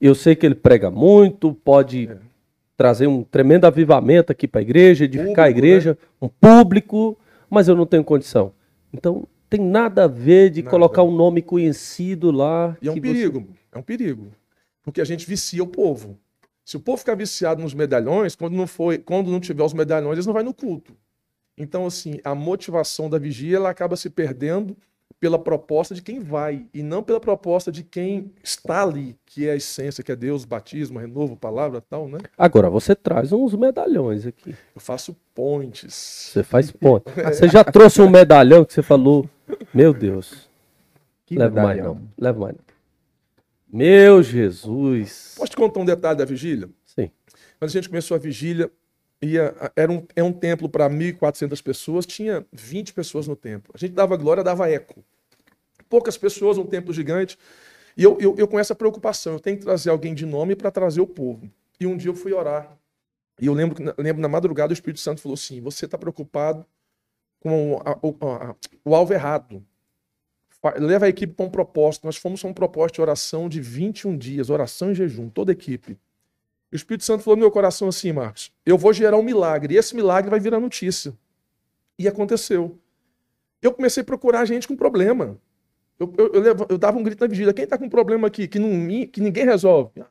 Eu 0.00 0.14
sei 0.14 0.34
que 0.34 0.44
ele 0.44 0.54
prega 0.54 0.90
muito, 0.90 1.54
pode 1.54 2.08
é. 2.10 2.16
trazer 2.76 3.06
um 3.06 3.22
tremendo 3.22 3.66
avivamento 3.66 4.32
aqui 4.32 4.46
para 4.46 4.60
a 4.60 4.62
igreja, 4.62 5.04
edificar 5.04 5.26
público, 5.26 5.40
a 5.46 5.50
igreja, 5.50 5.90
né? 5.90 5.96
um 6.20 6.28
público, 6.28 7.18
mas 7.48 7.68
eu 7.68 7.76
não 7.76 7.86
tenho 7.86 8.04
condição. 8.04 8.52
Então, 8.92 9.26
tem 9.48 9.60
nada 9.60 10.04
a 10.04 10.06
ver 10.06 10.50
de 10.50 10.62
nada. 10.62 10.70
colocar 10.70 11.02
um 11.02 11.14
nome 11.14 11.42
conhecido 11.42 12.30
lá. 12.30 12.76
E 12.80 12.88
é 12.88 12.92
um 12.92 13.00
perigo, 13.00 13.40
você... 13.40 13.58
é 13.72 13.78
um 13.78 13.82
perigo. 13.82 14.32
Porque 14.82 15.00
a 15.00 15.04
gente 15.04 15.26
vicia 15.26 15.62
o 15.62 15.66
povo. 15.66 16.18
Se 16.64 16.76
o 16.76 16.80
povo 16.80 16.98
ficar 16.98 17.16
viciado 17.16 17.60
nos 17.60 17.74
medalhões, 17.74 18.36
quando 18.36 18.54
não, 18.54 18.66
for, 18.66 18.96
quando 18.98 19.30
não 19.30 19.40
tiver 19.40 19.64
os 19.64 19.72
medalhões, 19.72 20.14
eles 20.14 20.26
não 20.26 20.32
vão 20.32 20.42
no 20.42 20.54
culto. 20.54 20.96
Então, 21.58 21.84
assim, 21.84 22.20
a 22.24 22.34
motivação 22.34 23.10
da 23.10 23.18
vigia 23.18 23.56
ela 23.56 23.70
acaba 23.70 23.96
se 23.96 24.08
perdendo 24.08 24.76
pela 25.18 25.38
proposta 25.38 25.94
de 25.94 26.02
quem 26.02 26.20
vai 26.20 26.66
e 26.72 26.82
não 26.82 27.02
pela 27.02 27.20
proposta 27.20 27.70
de 27.70 27.82
quem 27.82 28.32
está 28.42 28.82
ali, 28.82 29.16
que 29.26 29.46
é 29.46 29.52
a 29.52 29.56
essência, 29.56 30.02
que 30.02 30.10
é 30.10 30.16
Deus, 30.16 30.44
batismo, 30.44 30.98
renovo, 30.98 31.36
palavra, 31.36 31.80
tal, 31.80 32.08
né? 32.08 32.18
Agora 32.38 32.70
você 32.70 32.94
traz 32.94 33.32
uns 33.32 33.54
medalhões 33.54 34.26
aqui. 34.26 34.54
Eu 34.74 34.80
faço 34.80 35.16
pontes. 35.34 35.94
Você 36.32 36.42
faz 36.42 36.70
pontes. 36.72 37.12
Você 37.14 37.48
já 37.48 37.62
trouxe 37.62 38.00
um 38.00 38.08
medalhão 38.08 38.64
que 38.64 38.72
você 38.72 38.82
falou, 38.82 39.28
meu 39.74 39.92
Deus. 39.92 40.48
Que 41.26 41.36
leva 41.36 41.62
mais 41.62 41.82
não. 41.82 42.00
Leva 42.18 42.40
mais 42.40 42.54
não. 42.54 42.64
Meu 43.72 44.22
Jesus. 44.22 45.34
Posso 45.36 45.50
te 45.50 45.56
contar 45.56 45.80
um 45.80 45.84
detalhe 45.84 46.18
da 46.18 46.24
vigília? 46.24 46.68
Sim. 46.84 47.10
Quando 47.58 47.68
a 47.68 47.72
gente 47.72 47.88
começou 47.88 48.14
a 48.14 48.18
vigília, 48.18 48.70
ia, 49.22 49.54
era 49.76 49.90
um, 49.90 50.06
é 50.16 50.22
um 50.22 50.32
templo 50.32 50.68
para 50.68 50.88
1.400 50.88 51.62
pessoas, 51.62 52.06
tinha 52.06 52.44
20 52.52 52.94
pessoas 52.94 53.26
no 53.28 53.36
templo. 53.36 53.72
A 53.74 53.78
gente 53.78 53.92
dava 53.92 54.16
glória, 54.16 54.42
dava 54.42 54.70
eco. 54.70 55.04
Poucas 55.88 56.16
pessoas, 56.16 56.56
um 56.56 56.64
templo 56.64 56.92
gigante. 56.92 57.38
E 57.96 58.02
eu, 58.02 58.16
eu, 58.20 58.34
eu 58.38 58.48
com 58.48 58.58
essa 58.58 58.74
preocupação, 58.74 59.34
eu 59.34 59.40
tenho 59.40 59.58
que 59.58 59.64
trazer 59.64 59.90
alguém 59.90 60.14
de 60.14 60.24
nome 60.24 60.56
para 60.56 60.70
trazer 60.70 61.00
o 61.00 61.06
povo. 61.06 61.50
E 61.78 61.86
um 61.86 61.96
dia 61.96 62.10
eu 62.10 62.14
fui 62.14 62.32
orar. 62.32 62.78
E 63.40 63.46
eu 63.46 63.54
lembro, 63.54 63.82
lembro 63.98 64.20
na 64.20 64.28
madrugada 64.28 64.70
o 64.70 64.74
Espírito 64.74 65.00
Santo 65.00 65.20
falou 65.20 65.34
assim: 65.34 65.60
você 65.60 65.86
está 65.86 65.98
preocupado 65.98 66.64
com 67.40 67.80
a, 67.84 67.90
a, 67.90 68.50
a, 68.50 68.56
o 68.84 68.94
alvo 68.94 69.12
errado. 69.12 69.64
Leva 70.76 71.06
a 71.06 71.08
equipe 71.08 71.32
para 71.32 71.46
um 71.46 71.50
propósito. 71.50 72.04
Nós 72.04 72.16
fomos 72.16 72.40
para 72.42 72.50
um 72.50 72.54
propósito 72.54 72.96
de 72.96 73.00
oração 73.00 73.48
de 73.48 73.60
21 73.60 74.16
dias, 74.16 74.50
oração 74.50 74.92
e 74.92 74.94
jejum, 74.94 75.30
toda 75.30 75.50
a 75.50 75.54
equipe. 75.54 75.98
O 76.72 76.76
Espírito 76.76 77.04
Santo 77.04 77.24
falou 77.24 77.36
no 77.36 77.40
meu 77.40 77.50
coração 77.50 77.88
assim, 77.88 78.12
Marcos: 78.12 78.52
eu 78.64 78.78
vou 78.78 78.92
gerar 78.92 79.16
um 79.16 79.22
milagre, 79.22 79.74
e 79.74 79.76
esse 79.76 79.94
milagre 79.94 80.30
vai 80.30 80.38
virar 80.38 80.60
notícia. 80.60 81.12
E 81.98 82.06
aconteceu. 82.06 82.78
Eu 83.60 83.72
comecei 83.72 84.02
a 84.02 84.04
procurar 84.04 84.44
gente 84.44 84.66
com 84.68 84.76
problema. 84.76 85.38
Eu, 85.98 86.14
eu, 86.16 86.44
eu, 86.44 86.66
eu 86.70 86.78
dava 86.78 86.96
um 86.98 87.02
grito 87.02 87.20
na 87.20 87.26
vigília: 87.26 87.52
quem 87.52 87.64
está 87.64 87.76
com 87.76 87.88
problema 87.88 88.28
aqui, 88.28 88.46
que, 88.46 88.58
não, 88.58 88.88
que 89.06 89.20
ninguém 89.20 89.44
resolve? 89.44 90.02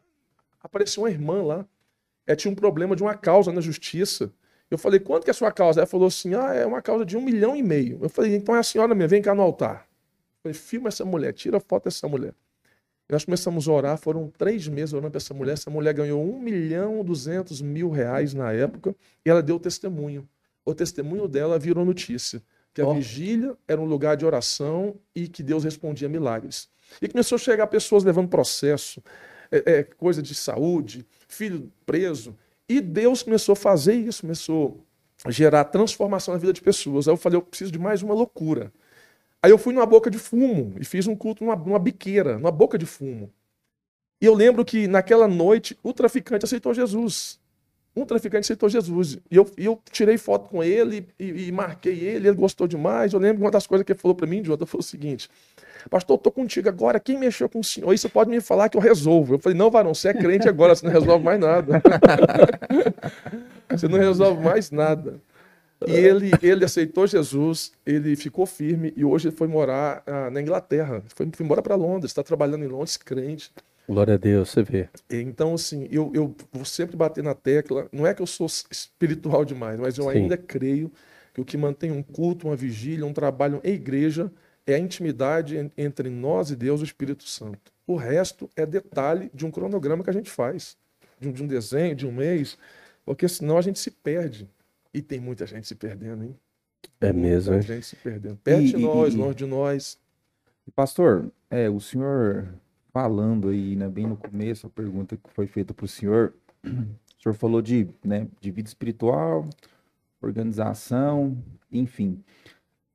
Apareceu 0.62 1.04
uma 1.04 1.10
irmã 1.10 1.42
lá. 1.42 1.66
Ela 2.28 2.36
tinha 2.36 2.51
um 2.51 2.56
problema 2.56 2.96
de 2.96 3.01
uma 3.01 3.16
causa 3.16 3.51
na 3.51 3.62
justiça. 3.62 4.32
Eu 4.70 4.78
falei: 4.78 5.00
quanto 5.00 5.24
que 5.24 5.30
é 5.30 5.34
a 5.34 5.36
sua 5.36 5.51
causa? 5.51 5.80
Ela 5.80 5.88
falou 5.88 6.08
assim: 6.08 6.36
ah, 6.36 6.54
é 6.54 6.66
uma 6.66 6.82
causa 6.82 7.06
de 7.06 7.18
um 7.18 7.22
milhão 7.22 7.56
e 7.56 7.63
meio. 7.63 8.00
Eu 8.01 8.10
falei: 8.10 8.36
então 8.36 8.56
é 8.56 8.60
a 8.60 8.63
senhora 8.63 8.94
minha, 8.94 9.08
vem 9.08 9.22
cá 9.22 9.34
no 9.34 9.42
altar. 9.42 9.88
Eu 10.38 10.44
falei: 10.44 10.54
filma 10.54 10.89
essa 10.89 11.06
mulher, 11.06 11.34
tira 11.34 11.60
foto 11.60 11.86
dessa 11.86 12.08
mulher. 12.08 12.34
E 13.10 13.12
nós 13.12 13.25
começamos 13.25 13.68
a 13.68 13.72
orar, 13.72 13.98
foram 13.98 14.32
três 14.38 14.68
meses 14.68 14.94
orando 14.94 15.10
para 15.10 15.18
essa 15.18 15.34
mulher. 15.34 15.54
Essa 15.54 15.72
mulher 15.72 15.94
ganhou 15.94 16.24
um 16.24 16.39
milhão 16.39 17.04
duzentos 17.04 17.60
mil 17.60 17.89
reais 17.89 18.36
na 18.36 18.51
época 18.51 18.96
e 19.25 19.30
ela 19.30 19.42
deu 19.42 19.60
testemunho. 19.60 20.30
O 20.63 20.75
testemunho 20.75 21.28
dela 21.28 21.58
virou 21.58 21.84
notícia. 21.84 22.42
Que 22.72 22.82
a 22.82 22.88
oh. 22.88 22.94
vigília 22.94 23.58
era 23.68 23.82
um 23.82 23.86
lugar 23.86 24.16
de 24.16 24.25
oração 24.25 24.96
e 25.16 25.28
que 25.28 25.42
Deus 25.42 25.63
respondia 25.63 26.08
milagres. 26.08 26.70
E 27.01 27.08
começou 27.08 27.36
a 27.36 27.39
chegar 27.39 27.66
pessoas 27.66 28.04
levando 28.04 28.30
processo. 28.30 29.01
é, 29.51 29.80
é, 29.80 29.84
coisa 29.84 30.22
de 30.22 30.36
saúde, 30.36 31.06
filho 31.28 31.72
preso. 31.86 32.36
E 32.68 32.80
Deus 32.80 33.24
começou 33.24 33.54
a 33.54 33.56
fazer 33.56 33.96
isso, 33.96 34.22
começou 34.22 34.86
a 35.25 35.32
gerar 35.32 35.66
transformação 35.66 36.34
na 36.34 36.39
vida 36.39 36.54
de 36.54 36.62
pessoas. 36.62 37.08
Aí 37.08 37.13
eu 37.13 37.18
falei, 37.18 37.38
eu 37.38 37.42
preciso 37.42 37.72
de 37.72 37.80
mais 37.80 38.04
uma 38.04 38.13
loucura. 38.13 38.72
Aí 39.41 39.51
eu 39.51 39.58
fui 39.58 39.74
numa 39.74 39.86
boca 39.86 40.10
de 40.10 40.17
fumo 40.17 40.74
e 40.79 40.86
fiz 40.86 41.08
um 41.08 41.15
culto 41.15 41.43
numa, 41.43 41.55
numa 41.55 41.79
biqueira, 41.79 42.38
numa 42.38 42.51
boca 42.51 42.77
de 42.77 42.86
fumo. 42.86 43.31
E 44.22 44.25
eu 44.25 44.34
lembro 44.34 44.65
que 44.65 44.88
naquela 44.88 45.27
noite 45.27 45.77
o 45.81 45.93
traficante 45.93 46.43
aceitou 46.43 46.74
Jesus. 46.74 47.39
Um 47.96 48.05
traficante 48.05 48.41
aceitou 48.41 48.69
Jesus. 48.69 49.17
E 49.31 49.36
eu, 49.36 49.50
eu 49.58 49.81
tirei 49.91 50.17
foto 50.17 50.50
com 50.50 50.63
ele 50.63 51.08
e, 51.17 51.48
e, 51.48 51.51
marquei 51.51 52.00
ele, 52.00 52.27
ele 52.27 52.36
gostou 52.36 52.67
demais. 52.67 53.13
Eu 53.13 53.19
lembro 53.19 53.38
que 53.38 53.43
uma 53.43 53.51
das 53.51 53.65
coisas 53.65 53.86
que 53.86 53.93
ele 53.93 54.00
falou 54.00 54.15
para 54.15 54.27
mim, 54.27 54.43
Jota, 54.43 54.65
foi 54.65 54.81
o 54.81 54.84
seguinte: 54.84 55.29
Pastor, 55.89 56.15
eu 56.15 56.17
tô 56.17 56.31
contigo 56.31 56.67
agora. 56.67 57.00
Quem 57.00 57.17
mexeu 57.17 57.50
com 57.50 57.60
o 57.60 57.63
senhor? 57.63 57.93
Isso 57.93 58.10
pode 58.10 58.29
me 58.29 58.41
falar 58.41 58.69
que 58.69 58.77
eu 58.77 58.81
resolvo. 58.81 59.36
Eu 59.36 59.39
falei: 59.39 59.58
Não, 59.58 59.72
varão, 59.72 59.93
você 59.93 60.10
é 60.10 60.13
crente 60.13 60.48
agora, 60.48 60.75
você 60.75 60.86
não 60.86 60.93
resolve 60.93 61.24
mais 61.24 61.39
nada. 61.39 61.81
você 63.69 63.88
não 63.88 63.98
resolve 63.98 64.43
mais 64.43 64.69
nada. 64.69 65.19
E 65.88 65.92
ele, 65.92 66.32
ele 66.42 66.66
aceitou 66.66 67.08
Jesus, 67.08 67.72
ele 67.86 68.16
ficou 68.16 68.46
firme 68.46 68.94
e 68.98 69.06
hoje 69.06 69.30
ele 69.30 69.36
foi 69.36 69.48
morar 69.48 70.04
ah, 70.06 70.30
na 70.30 70.42
Inglaterra. 70.42 71.02
Foi, 71.16 71.30
foi 71.34 71.46
embora 71.46 71.62
para 71.62 71.76
Londres, 71.76 72.12
está 72.12 72.22
trabalhando 72.22 72.66
em 72.66 72.68
Londres, 72.68 72.98
crente. 72.98 73.52
Glória 73.88 74.16
a 74.16 74.18
Deus, 74.18 74.50
você 74.50 74.62
vê. 74.62 74.90
Então, 75.10 75.56
assim, 75.56 75.88
eu, 75.90 76.12
eu 76.14 76.36
vou 76.52 76.66
sempre 76.66 76.96
bater 76.96 77.24
na 77.24 77.34
tecla. 77.34 77.88
Não 77.92 78.06
é 78.06 78.14
que 78.14 78.22
eu 78.22 78.28
sou 78.28 78.46
espiritual 78.70 79.44
demais, 79.44 79.80
mas 79.80 79.98
eu 79.98 80.04
Sim. 80.04 80.12
ainda 80.12 80.38
creio 80.38 80.92
que 81.34 81.42
o 81.42 81.46
que 81.46 81.58
mantém 81.58 81.92
um 81.92 82.04
culto, 82.04 82.48
uma 82.48 82.56
vigília, 82.56 83.06
um 83.06 83.14
trabalho 83.14 83.62
em 83.64 83.74
igreja 83.74 84.32
é 84.68 84.76
a 84.76 84.80
intimidade 84.80 85.72
entre 85.78 86.10
nós 86.10 86.52
e 86.52 86.56
Deus, 86.56 86.82
o 86.82 86.84
Espírito 86.84 87.24
Santo. 87.24 87.72
O 87.88 87.96
resto 87.96 88.50
é 88.56 88.66
detalhe 88.66 89.32
de 89.34 89.46
um 89.46 89.50
cronograma 89.50 90.04
que 90.04 90.10
a 90.10 90.14
gente 90.14 90.30
faz, 90.30 90.78
de 91.20 91.28
um, 91.28 91.32
de 91.32 91.42
um 91.42 91.48
desenho, 91.48 91.96
de 91.96 92.06
um 92.06 92.12
mês, 92.12 92.58
porque 93.04 93.28
senão 93.28 93.58
a 93.58 93.62
gente 93.62 93.80
se 93.80 93.90
perde. 93.90 94.48
E 94.93 95.01
tem 95.01 95.19
muita 95.19 95.46
gente 95.46 95.67
se 95.67 95.75
perdendo, 95.75 96.24
hein? 96.24 96.36
É 97.01 97.13
mesmo, 97.13 97.53
Muita 97.53 97.74
gente 97.74 97.86
se 97.86 97.96
perdendo. 97.96 98.38
Perto 98.38 98.63
de 98.63 98.77
nós, 98.77 99.13
longe 99.15 99.36
de 99.36 99.46
nós. 99.46 100.00
Pastor, 100.75 101.31
é, 101.50 101.69
o 101.69 101.79
senhor 101.79 102.53
falando 102.91 103.50
aí, 103.50 103.75
né, 103.75 103.88
bem 103.88 104.08
no 104.08 104.17
começo, 104.17 104.67
a 104.67 104.69
pergunta 104.69 105.15
que 105.15 105.29
foi 105.31 105.48
feita 105.48 105.74
para 105.74 105.86
o 105.86 105.88
senhor, 105.88 106.34
o 106.63 107.22
senhor 107.22 107.34
falou 107.34 107.62
de, 107.62 107.88
né, 108.03 108.27
de 108.39 108.51
vida 108.51 108.67
espiritual, 108.67 109.48
organização, 110.22 111.38
enfim. 111.72 112.22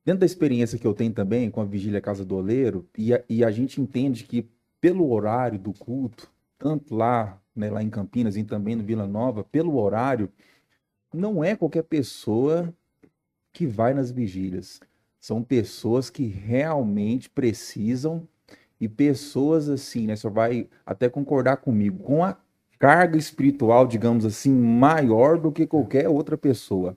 Dentro 0.04 0.20
da 0.20 0.26
experiência 0.26 0.78
que 0.78 0.86
eu 0.86 0.94
tenho 0.94 1.12
também 1.12 1.50
com 1.50 1.60
a 1.60 1.64
Vigília 1.64 2.00
Casa 2.00 2.24
do 2.24 2.36
Oleiro, 2.36 2.86
e 2.98 3.14
a, 3.14 3.22
e 3.28 3.44
a 3.44 3.50
gente 3.50 3.80
entende 3.80 4.24
que 4.24 4.48
pelo 4.80 5.10
horário 5.10 5.58
do 5.58 5.72
culto, 5.72 6.30
tanto 6.58 6.94
lá, 6.94 7.40
né, 7.56 7.70
lá 7.70 7.82
em 7.82 7.88
Campinas 7.88 8.36
e 8.36 8.44
também 8.44 8.76
no 8.76 8.84
Vila 8.84 9.06
Nova, 9.06 9.42
pelo 9.42 9.78
horário, 9.78 10.30
não 11.14 11.44
é 11.44 11.54
qualquer 11.54 11.85
pessoa 11.85 12.73
que 13.52 13.66
vai 13.66 13.94
nas 13.94 14.11
vigílias. 14.11 14.80
São 15.21 15.42
pessoas 15.42 16.11
que 16.11 16.26
realmente 16.26 17.30
precisam 17.30 18.26
e 18.80 18.88
pessoas 18.88 19.68
assim, 19.68 20.06
né? 20.06 20.16
Você 20.16 20.28
vai 20.28 20.68
até 20.85 21.09
concordar 21.09 21.59
comigo, 21.59 22.02
com 22.02 22.23
a 22.25 22.37
carga 22.78 23.16
espiritual, 23.16 23.87
digamos 23.87 24.26
assim, 24.26 24.52
maior 24.52 25.38
do 25.38 25.50
que 25.50 25.66
qualquer 25.66 26.09
outra 26.09 26.37
pessoa. 26.37 26.97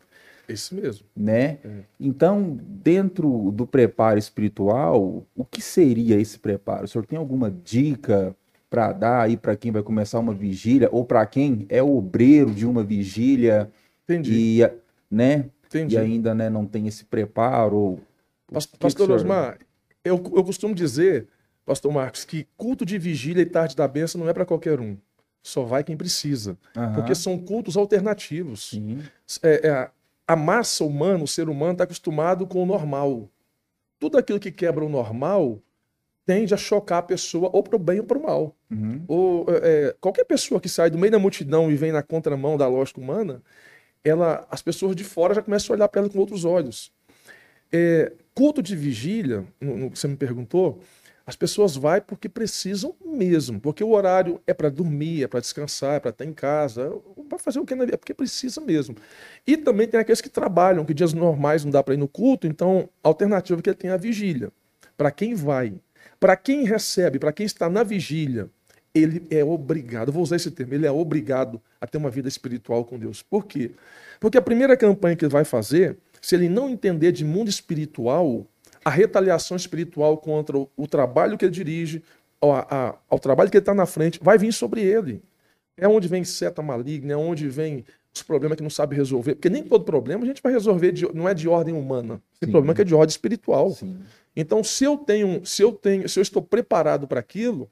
Isso 0.49 0.75
mesmo. 0.75 1.05
Né? 1.15 1.59
É. 1.63 1.83
Então, 1.99 2.57
dentro 2.61 3.51
do 3.51 3.67
preparo 3.67 4.17
espiritual, 4.17 5.25
o 5.35 5.45
que 5.45 5.61
seria 5.61 6.19
esse 6.19 6.39
preparo? 6.39 6.85
O 6.85 6.87
senhor 6.87 7.05
tem 7.05 7.19
alguma 7.19 7.51
dica 7.51 8.35
para 8.69 8.91
dar 8.91 9.21
aí 9.21 9.37
para 9.37 9.55
quem 9.55 9.71
vai 9.71 9.83
começar 9.83 10.19
uma 10.19 10.33
vigília 10.33 10.89
ou 10.91 11.05
para 11.05 11.25
quem 11.25 11.65
é 11.69 11.81
obreiro 11.81 12.51
de 12.51 12.65
uma 12.65 12.83
vigília? 12.83 13.71
Entendi. 14.07 14.61
E, 14.61 14.71
né? 15.11 15.49
Entendi. 15.65 15.95
E 15.95 15.97
ainda 15.97 16.33
né, 16.33 16.49
não 16.49 16.65
tem 16.65 16.87
esse 16.87 17.03
preparo. 17.05 17.99
Pastor, 18.51 18.79
Pastor 18.79 19.11
Osmar, 19.11 19.59
eu, 20.03 20.15
eu 20.15 20.43
costumo 20.43 20.73
dizer, 20.73 21.27
Pastor 21.65 21.91
Marcos, 21.91 22.23
que 22.23 22.47
culto 22.55 22.85
de 22.85 22.97
vigília 22.97 23.41
e 23.41 23.45
tarde 23.45 23.75
da 23.75 23.87
benção 23.87 24.21
não 24.21 24.29
é 24.29 24.33
para 24.33 24.45
qualquer 24.45 24.79
um. 24.79 24.97
Só 25.43 25.63
vai 25.63 25.83
quem 25.83 25.97
precisa. 25.97 26.57
Uhum. 26.75 26.93
Porque 26.93 27.13
são 27.13 27.37
cultos 27.37 27.75
alternativos. 27.75 28.73
É, 29.43 29.67
é, 29.67 29.89
a 30.25 30.35
massa 30.35 30.83
humana, 30.83 31.23
o 31.23 31.27
ser 31.27 31.49
humano, 31.49 31.73
está 31.73 31.83
acostumado 31.83 32.47
com 32.47 32.63
o 32.63 32.65
normal. 32.65 33.29
Tudo 33.99 34.17
aquilo 34.17 34.39
que 34.39 34.51
quebra 34.51 34.83
o 34.83 34.89
normal 34.89 35.61
tende 36.25 36.53
a 36.53 36.57
chocar 36.57 36.99
a 36.99 37.03
pessoa 37.03 37.49
ou 37.53 37.63
para 37.63 37.77
o 37.77 37.79
bem 37.79 37.99
ou 37.99 38.05
para 38.05 38.17
o 38.17 38.23
mal. 38.23 38.55
Uhum. 38.69 39.03
Ou, 39.07 39.45
é, 39.49 39.95
qualquer 40.01 40.25
pessoa 40.25 40.59
que 40.59 40.67
sai 40.67 40.89
do 40.89 40.97
meio 40.97 41.11
da 41.11 41.17
multidão 41.17 41.71
e 41.71 41.75
vem 41.75 41.93
na 41.93 42.03
contramão 42.03 42.57
da 42.57 42.67
lógica 42.67 42.99
humana, 42.99 43.41
ela, 44.03 44.47
as 44.49 44.61
pessoas 44.61 44.95
de 44.95 45.03
fora 45.03 45.33
já 45.33 45.41
começam 45.41 45.73
a 45.73 45.77
olhar 45.77 45.87
para 45.87 46.01
ela 46.01 46.09
com 46.09 46.19
outros 46.19 46.45
olhos. 46.45 46.91
É, 47.71 48.13
culto 48.33 48.61
de 48.61 48.75
vigília, 48.75 49.45
no, 49.59 49.77
no, 49.77 49.89
você 49.89 50.07
me 50.07 50.15
perguntou, 50.15 50.81
as 51.25 51.35
pessoas 51.35 51.75
vão 51.75 51.99
porque 51.99 52.29
precisam 52.29 52.95
mesmo, 53.03 53.59
porque 53.59 53.83
o 53.83 53.89
horário 53.89 54.41
é 54.47 54.53
para 54.53 54.69
dormir, 54.69 55.23
é 55.23 55.27
para 55.27 55.41
descansar, 55.41 55.95
é 55.95 55.99
para 55.99 56.11
estar 56.11 56.23
em 56.23 56.31
casa, 56.31 56.89
para 57.27 57.37
fazer 57.37 57.59
o 57.59 57.65
que 57.65 57.75
na 57.75 57.83
vida, 57.83 57.95
é 57.95 57.97
porque 57.97 58.13
precisa 58.13 58.61
mesmo. 58.61 58.95
E 59.45 59.57
também 59.57 59.87
tem 59.87 59.99
aqueles 59.99 60.21
que 60.21 60.29
trabalham, 60.29 60.85
que 60.85 60.93
dias 60.93 61.11
normais 61.13 61.65
não 61.65 61.71
dá 61.71 61.83
para 61.83 61.95
ir 61.95 61.97
no 61.97 62.07
culto, 62.07 62.47
então 62.47 62.89
a 63.03 63.09
alternativa 63.09 63.59
é 63.59 63.61
que 63.61 63.69
ele 63.69 63.75
tem 63.75 63.89
a 63.89 63.97
vigília. 63.97 64.53
Para 64.95 65.11
quem 65.11 65.35
vai, 65.35 65.73
para 66.17 66.37
quem 66.37 66.63
recebe, 66.63 67.19
para 67.19 67.33
quem 67.33 67.45
está 67.45 67.69
na 67.69 67.83
vigília, 67.83 68.49
ele 68.97 69.27
é 69.29 69.43
obrigado, 69.43 70.11
vou 70.11 70.23
usar 70.23 70.35
esse 70.35 70.51
termo, 70.51 70.73
ele 70.73 70.85
é 70.85 70.91
obrigado 70.91 71.61
a 71.79 71.87
ter 71.87 71.97
uma 71.97 72.09
vida 72.09 72.27
espiritual 72.27 72.83
com 72.85 72.97
Deus. 72.97 73.21
Por 73.21 73.45
quê? 73.45 73.71
Porque 74.19 74.37
a 74.37 74.41
primeira 74.41 74.75
campanha 74.75 75.15
que 75.15 75.25
ele 75.25 75.31
vai 75.31 75.43
fazer, 75.43 75.97
se 76.21 76.35
ele 76.35 76.49
não 76.49 76.69
entender 76.69 77.11
de 77.11 77.23
mundo 77.23 77.49
espiritual, 77.49 78.45
a 78.83 78.89
retaliação 78.89 79.57
espiritual 79.57 80.17
contra 80.17 80.57
o, 80.57 80.69
o 80.75 80.87
trabalho 80.87 81.37
que 81.37 81.45
ele 81.45 81.51
dirige, 81.51 82.01
ao, 82.39 82.53
a, 82.53 82.97
ao 83.09 83.19
trabalho 83.19 83.49
que 83.49 83.57
ele 83.57 83.61
está 83.61 83.73
na 83.73 83.85
frente, 83.85 84.19
vai 84.21 84.37
vir 84.37 84.53
sobre 84.53 84.81
ele. 84.81 85.21
É 85.75 85.87
onde 85.87 86.07
vem 86.07 86.23
seta 86.23 86.61
maligna, 86.61 87.13
é 87.13 87.17
onde 87.17 87.47
vem 87.49 87.85
os 88.13 88.23
problemas 88.23 88.55
que 88.55 88.63
não 88.63 88.69
sabe 88.69 88.95
resolver. 88.95 89.35
Porque 89.35 89.49
nem 89.49 89.63
todo 89.63 89.83
problema 89.83 90.23
a 90.23 90.27
gente 90.27 90.41
vai 90.41 90.51
resolver, 90.51 90.91
de, 90.91 91.13
não 91.13 91.27
é 91.27 91.33
de 91.33 91.47
ordem 91.47 91.73
humana. 91.73 92.21
Tem 92.39 92.47
Sim. 92.47 92.51
problema 92.51 92.73
que 92.73 92.81
é 92.81 92.85
de 92.85 92.95
ordem 92.95 93.11
espiritual. 93.11 93.71
Sim. 93.71 93.97
Então, 94.35 94.63
se 94.63 94.83
eu 94.83 94.97
tenho, 94.97 95.45
se 95.45 95.61
eu 95.61 95.71
tenho, 95.71 96.07
se 96.07 96.19
eu 96.19 96.21
estou 96.21 96.41
preparado 96.41 97.07
para 97.07 97.19
aquilo, 97.19 97.69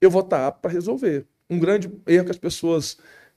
eu 0.00 0.10
vou 0.10 0.22
estar 0.22 0.46
apto 0.46 0.60
para 0.62 0.70
resolver. 0.70 1.26
Um 1.48 1.58
grande 1.58 1.90
erro 2.06 2.24
que 2.24 2.30
as 2.30 2.38
pessoas 2.38 2.96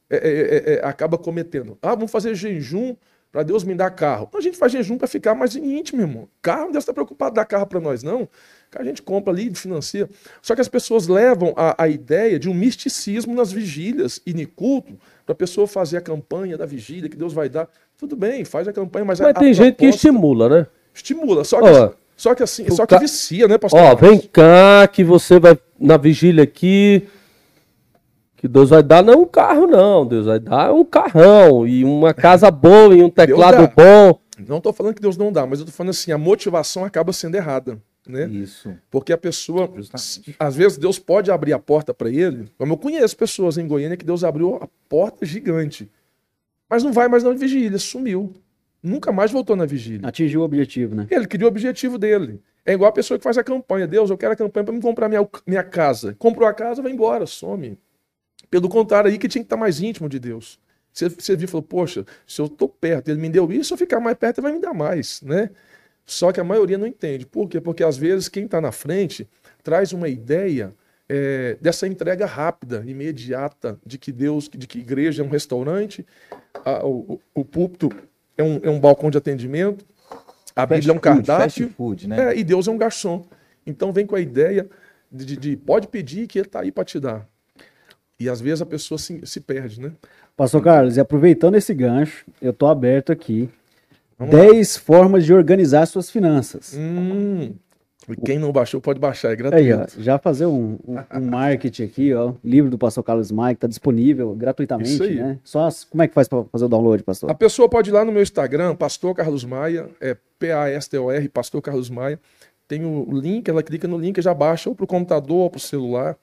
é, 0.10 0.18
é, 0.18 0.74
é, 0.74 0.74
é 0.76 0.86
acabam 0.86 1.20
cometendo. 1.20 1.78
Ah, 1.82 1.96
vamos 1.96 2.12
fazer 2.12 2.36
jejum 2.36 2.96
para 3.32 3.44
Deus 3.44 3.64
me 3.64 3.76
dar 3.76 3.92
carro. 3.92 4.30
A 4.34 4.42
gente 4.42 4.58
faz 4.58 4.72
jejum 4.72 4.98
para 4.98 5.08
ficar 5.08 5.36
mais 5.36 5.56
íntimo, 5.56 6.02
irmão. 6.02 6.28
Carro, 6.42 6.72
Deus 6.72 6.84
está 6.84 6.94
preocupado 6.94 7.34
em 7.34 7.36
dar 7.36 7.46
carro 7.46 7.68
para 7.68 7.80
nós, 7.80 8.02
não. 8.02 8.28
A 8.76 8.84
gente 8.84 9.02
compra 9.02 9.32
ali, 9.32 9.54
financia. 9.54 10.10
Só 10.42 10.56
que 10.56 10.62
as 10.62 10.68
pessoas 10.68 11.08
levam 11.08 11.54
a, 11.56 11.84
a 11.84 11.88
ideia 11.88 12.40
de 12.40 12.50
um 12.50 12.54
misticismo 12.54 13.36
nas 13.36 13.52
vigílias 13.52 14.22
e 14.26 14.34
no 14.34 14.48
culto 14.48 14.98
para 15.26 15.34
a 15.34 15.36
pessoa 15.36 15.68
fazer 15.68 15.98
a 15.98 16.02
campanha 16.02 16.58
da 16.58 16.66
vigília 16.66 17.10
que 17.10 17.18
Deus 17.18 17.34
vai 17.34 17.50
dar. 17.50 17.70
Tudo 17.98 18.16
bem, 18.16 18.46
faz 18.46 18.68
a 18.68 18.74
campanha, 18.74 19.06
mas... 19.06 19.20
Mas 19.20 19.30
a, 19.30 19.34
tem 19.34 19.50
a 19.50 19.54
gente 19.54 19.76
que 19.76 19.86
estimula, 19.86 20.50
né? 20.50 20.68
Estimula, 20.94 21.44
só 21.44 21.62
que... 21.62 21.98
só 22.18 22.34
que 22.34 22.42
assim, 22.42 22.68
só 22.72 22.88
que 22.88 22.98
vicia, 22.98 23.48
né, 23.48 23.60
pastor? 23.60 23.80
Ó, 23.80 23.96
vem 23.96 24.20
cá 24.20 24.88
que 24.92 25.04
você 25.04 25.40
vai 25.40 25.56
na 25.80 25.98
vigília 25.98 26.44
aqui, 26.44 27.08
que 28.36 28.48
Deus 28.48 28.72
vai 28.72 28.82
dar 28.82 29.04
não 29.04 29.14
é 29.14 29.18
um 29.18 29.26
carro, 29.26 29.68
não. 29.68 30.04
Deus 30.04 30.26
vai 30.26 30.40
dar 30.40 30.74
um 30.74 30.84
carrão 30.84 31.68
e 31.68 31.86
uma 31.86 32.16
casa 32.16 32.50
boa 32.50 32.96
e 32.96 33.04
um 33.04 33.10
teclado 33.10 33.72
bom. 33.76 34.20
Não 34.48 34.58
estou 34.58 34.74
falando 34.74 34.96
que 34.96 35.02
Deus 35.02 35.16
não 35.16 35.32
dá, 35.32 35.46
mas 35.46 35.60
eu 35.60 35.64
estou 35.64 35.76
falando 35.76 35.92
assim, 35.92 36.12
a 36.12 36.18
motivação 36.18 36.84
acaba 36.84 37.14
sendo 37.14 37.36
errada. 37.36 37.80
Né? 38.08 38.26
Isso. 38.28 38.74
Porque 38.90 39.14
a 39.14 39.18
pessoa, 39.18 39.70
Justamente. 39.76 40.36
às 40.40 40.56
vezes 40.56 40.78
Deus 40.78 40.98
pode 40.98 41.30
abrir 41.30 41.54
a 41.54 41.60
porta 41.60 41.94
para 41.94 42.10
ele, 42.10 42.50
como 42.58 42.74
eu 42.74 42.78
conheço 42.78 43.16
pessoas 43.16 43.58
em 43.60 43.68
Goiânia 43.68 43.98
que 43.98 44.06
Deus 44.06 44.24
abriu 44.24 44.56
a 44.56 44.68
porta 44.90 45.26
gigante, 45.26 45.92
mas 46.70 46.84
não 46.84 46.94
vai 46.94 47.08
mais 47.08 47.24
na 47.24 47.32
vigília, 47.32 47.78
sumiu. 47.78 48.34
Nunca 48.82 49.12
mais 49.12 49.32
voltou 49.32 49.56
na 49.56 49.66
vigília. 49.66 50.08
Atingiu 50.08 50.42
o 50.42 50.44
objetivo, 50.44 50.96
né? 50.96 51.08
Ele 51.10 51.28
queria 51.28 51.46
o 51.46 51.50
objetivo 51.50 51.98
dele. 51.98 52.42
É 52.66 52.74
igual 52.74 52.90
a 52.90 52.94
pessoa 52.94 53.18
que 53.18 53.24
faz 53.24 53.38
a 53.38 53.44
campanha. 53.44 53.88
Deus, 53.88 54.10
eu 54.10 54.18
quero 54.18 54.34
a 54.34 54.36
campanha 54.36 54.64
para 54.66 54.74
me 54.74 54.82
comprar 54.82 55.10
minha, 55.10 55.28
minha 55.46 55.64
casa. 55.64 56.16
Comprou 56.20 56.48
a 56.48 56.54
casa, 56.54 56.82
vai 56.82 56.92
embora, 56.92 57.26
some. 57.26 57.78
Pelo 58.50 58.70
contrário, 58.70 59.10
aí 59.10 59.18
que 59.18 59.28
tinha 59.28 59.42
que 59.42 59.46
estar 59.46 59.58
mais 59.58 59.82
íntimo 59.82 60.08
de 60.08 60.20
Deus. 60.20 60.60
Você, 60.94 61.10
você 61.10 61.36
viu 61.36 61.46
e 61.46 61.48
falou, 61.48 61.64
poxa, 61.64 62.06
se 62.26 62.42
eu 62.42 62.46
estou 62.46 62.68
perto, 62.68 63.10
ele 63.10 63.20
me 63.20 63.30
deu 63.30 63.52
isso, 63.52 63.66
se 63.66 63.74
eu 63.74 63.78
ficar 63.78 64.00
mais 64.00 64.18
perto, 64.18 64.40
ele 64.40 64.48
vai 64.48 64.54
me 64.54 64.62
dar 64.62 64.74
mais, 64.74 65.22
né? 65.22 65.50
Só 66.06 66.32
que 66.32 66.40
a 66.40 66.44
maioria 66.44 66.78
não 66.78 66.88
entende. 66.88 67.26
Por 67.26 67.48
quê? 67.48 67.60
Porque 67.60 67.84
às 67.84 67.98
vezes 67.98 68.30
quem 68.30 68.46
está 68.46 68.60
na 68.62 68.72
frente 68.72 69.28
traz 69.62 69.92
uma 69.92 70.08
ideia 70.08 70.74
é, 71.08 71.58
dessa 71.62 71.88
entrega 71.88 72.26
rápida, 72.26 72.84
imediata, 72.86 73.80
de 73.86 73.98
que 73.98 74.12
Deus, 74.12 74.50
de 74.50 74.66
que 74.66 74.80
igreja 74.80 75.22
é 75.22 75.26
um 75.26 75.30
restaurante, 75.30 76.06
a, 76.66 76.86
o, 76.86 77.20
o 77.34 77.46
púlpito 77.46 77.90
é 78.38 78.44
um, 78.44 78.60
é 78.64 78.70
um 78.70 78.80
balcão 78.80 79.10
de 79.10 79.18
atendimento, 79.18 79.86
a 80.56 80.68
fast 80.68 80.76
Bíblia 80.76 80.92
é 80.92 80.96
um 80.96 81.00
cardápio, 81.00 81.70
food, 81.70 82.08
né? 82.08 82.34
é, 82.34 82.38
e 82.38 82.44
Deus 82.44 82.68
é 82.68 82.72
um 82.72 82.78
garçom. 82.78 83.26
Então 83.66 83.92
vem 83.92 84.06
com 84.06 84.16
a 84.16 84.20
ideia 84.20 84.68
de, 85.12 85.26
de, 85.26 85.38
de 85.38 85.58
pode 85.58 85.88
pedir 85.88 86.28
que 86.28 86.40
ele 86.40 86.48
está 86.48 86.62
aí 86.62 86.72
para 86.72 86.86
te 86.86 87.00
dar. 87.00 87.28
E 88.20 88.28
às 88.28 88.42
vezes 88.42 88.62
a 88.62 88.66
pessoa 88.66 88.98
se, 88.98 89.22
se 89.24 89.40
perde, 89.40 89.80
né? 89.80 89.92
Pastor 90.36 90.64
Carlos, 90.64 90.98
e 90.98 91.00
aproveitando 91.00 91.56
esse 91.56 91.74
gancho, 91.74 92.26
eu 92.42 92.54
tô 92.54 92.68
aberto 92.68 93.12
aqui. 93.12 93.50
10 94.20 94.78
formas 94.78 95.26
de 95.26 95.34
organizar 95.34 95.86
suas 95.86 96.10
finanças. 96.10 96.74
Hum, 96.76 97.54
e 98.10 98.16
quem 98.16 98.40
não 98.40 98.52
baixou 98.52 98.80
pode 98.80 99.00
baixar, 99.00 99.30
é 99.30 99.32
Aí, 99.32 99.36
gratuito. 99.38 99.96
ó, 100.00 100.02
já 100.02 100.18
fazer 100.18 100.46
um, 100.46 100.78
um, 100.88 100.98
um 101.14 101.22
marketing 101.30 101.84
aqui, 101.84 102.14
ó. 102.14 102.34
Livro 102.44 102.70
do 102.70 102.78
pastor 102.78 103.04
Carlos 103.04 103.32
Maia, 103.32 103.54
que 103.56 103.62
tá 103.62 103.68
disponível 103.68 104.30
Isso 104.30 104.38
gratuitamente, 104.38 105.04
aí. 105.04 105.16
né? 105.16 105.40
Só 105.44 105.66
as- 105.68 105.84
como 105.84 106.02
é 106.04 106.08
que 106.08 106.14
faz 106.14 106.28
para 106.28 106.44
fazer 106.46 106.66
o 106.66 106.70
download, 106.70 107.04
pastor? 107.04 107.30
A 107.30 107.34
pessoa 107.36 107.68
pode 107.70 107.90
ir 107.90 107.94
lá 107.94 108.06
no 108.06 108.12
meu 108.12 108.22
Instagram, 108.22 108.76
Pastor 108.76 109.14
Carlos 109.14 109.44
Maia, 109.44 109.90
é 110.00 110.16
P-A-S-T-O-R, 110.40 111.28
Pastor 111.30 111.62
Carlos 111.62 111.90
Maia. 111.90 112.20
Tem 112.68 112.84
o 112.86 113.08
link, 113.12 113.48
ela 113.50 113.64
clica 113.64 113.88
no 113.88 113.98
link 113.98 114.18
e 114.18 114.22
já 114.22 114.34
baixa 114.34 114.70
ou 114.70 114.76
para 114.76 114.84
o 114.84 114.88
computador 114.88 115.38
ou 115.38 115.50
para 115.50 115.58
o 115.58 115.62
celular. 115.62 116.18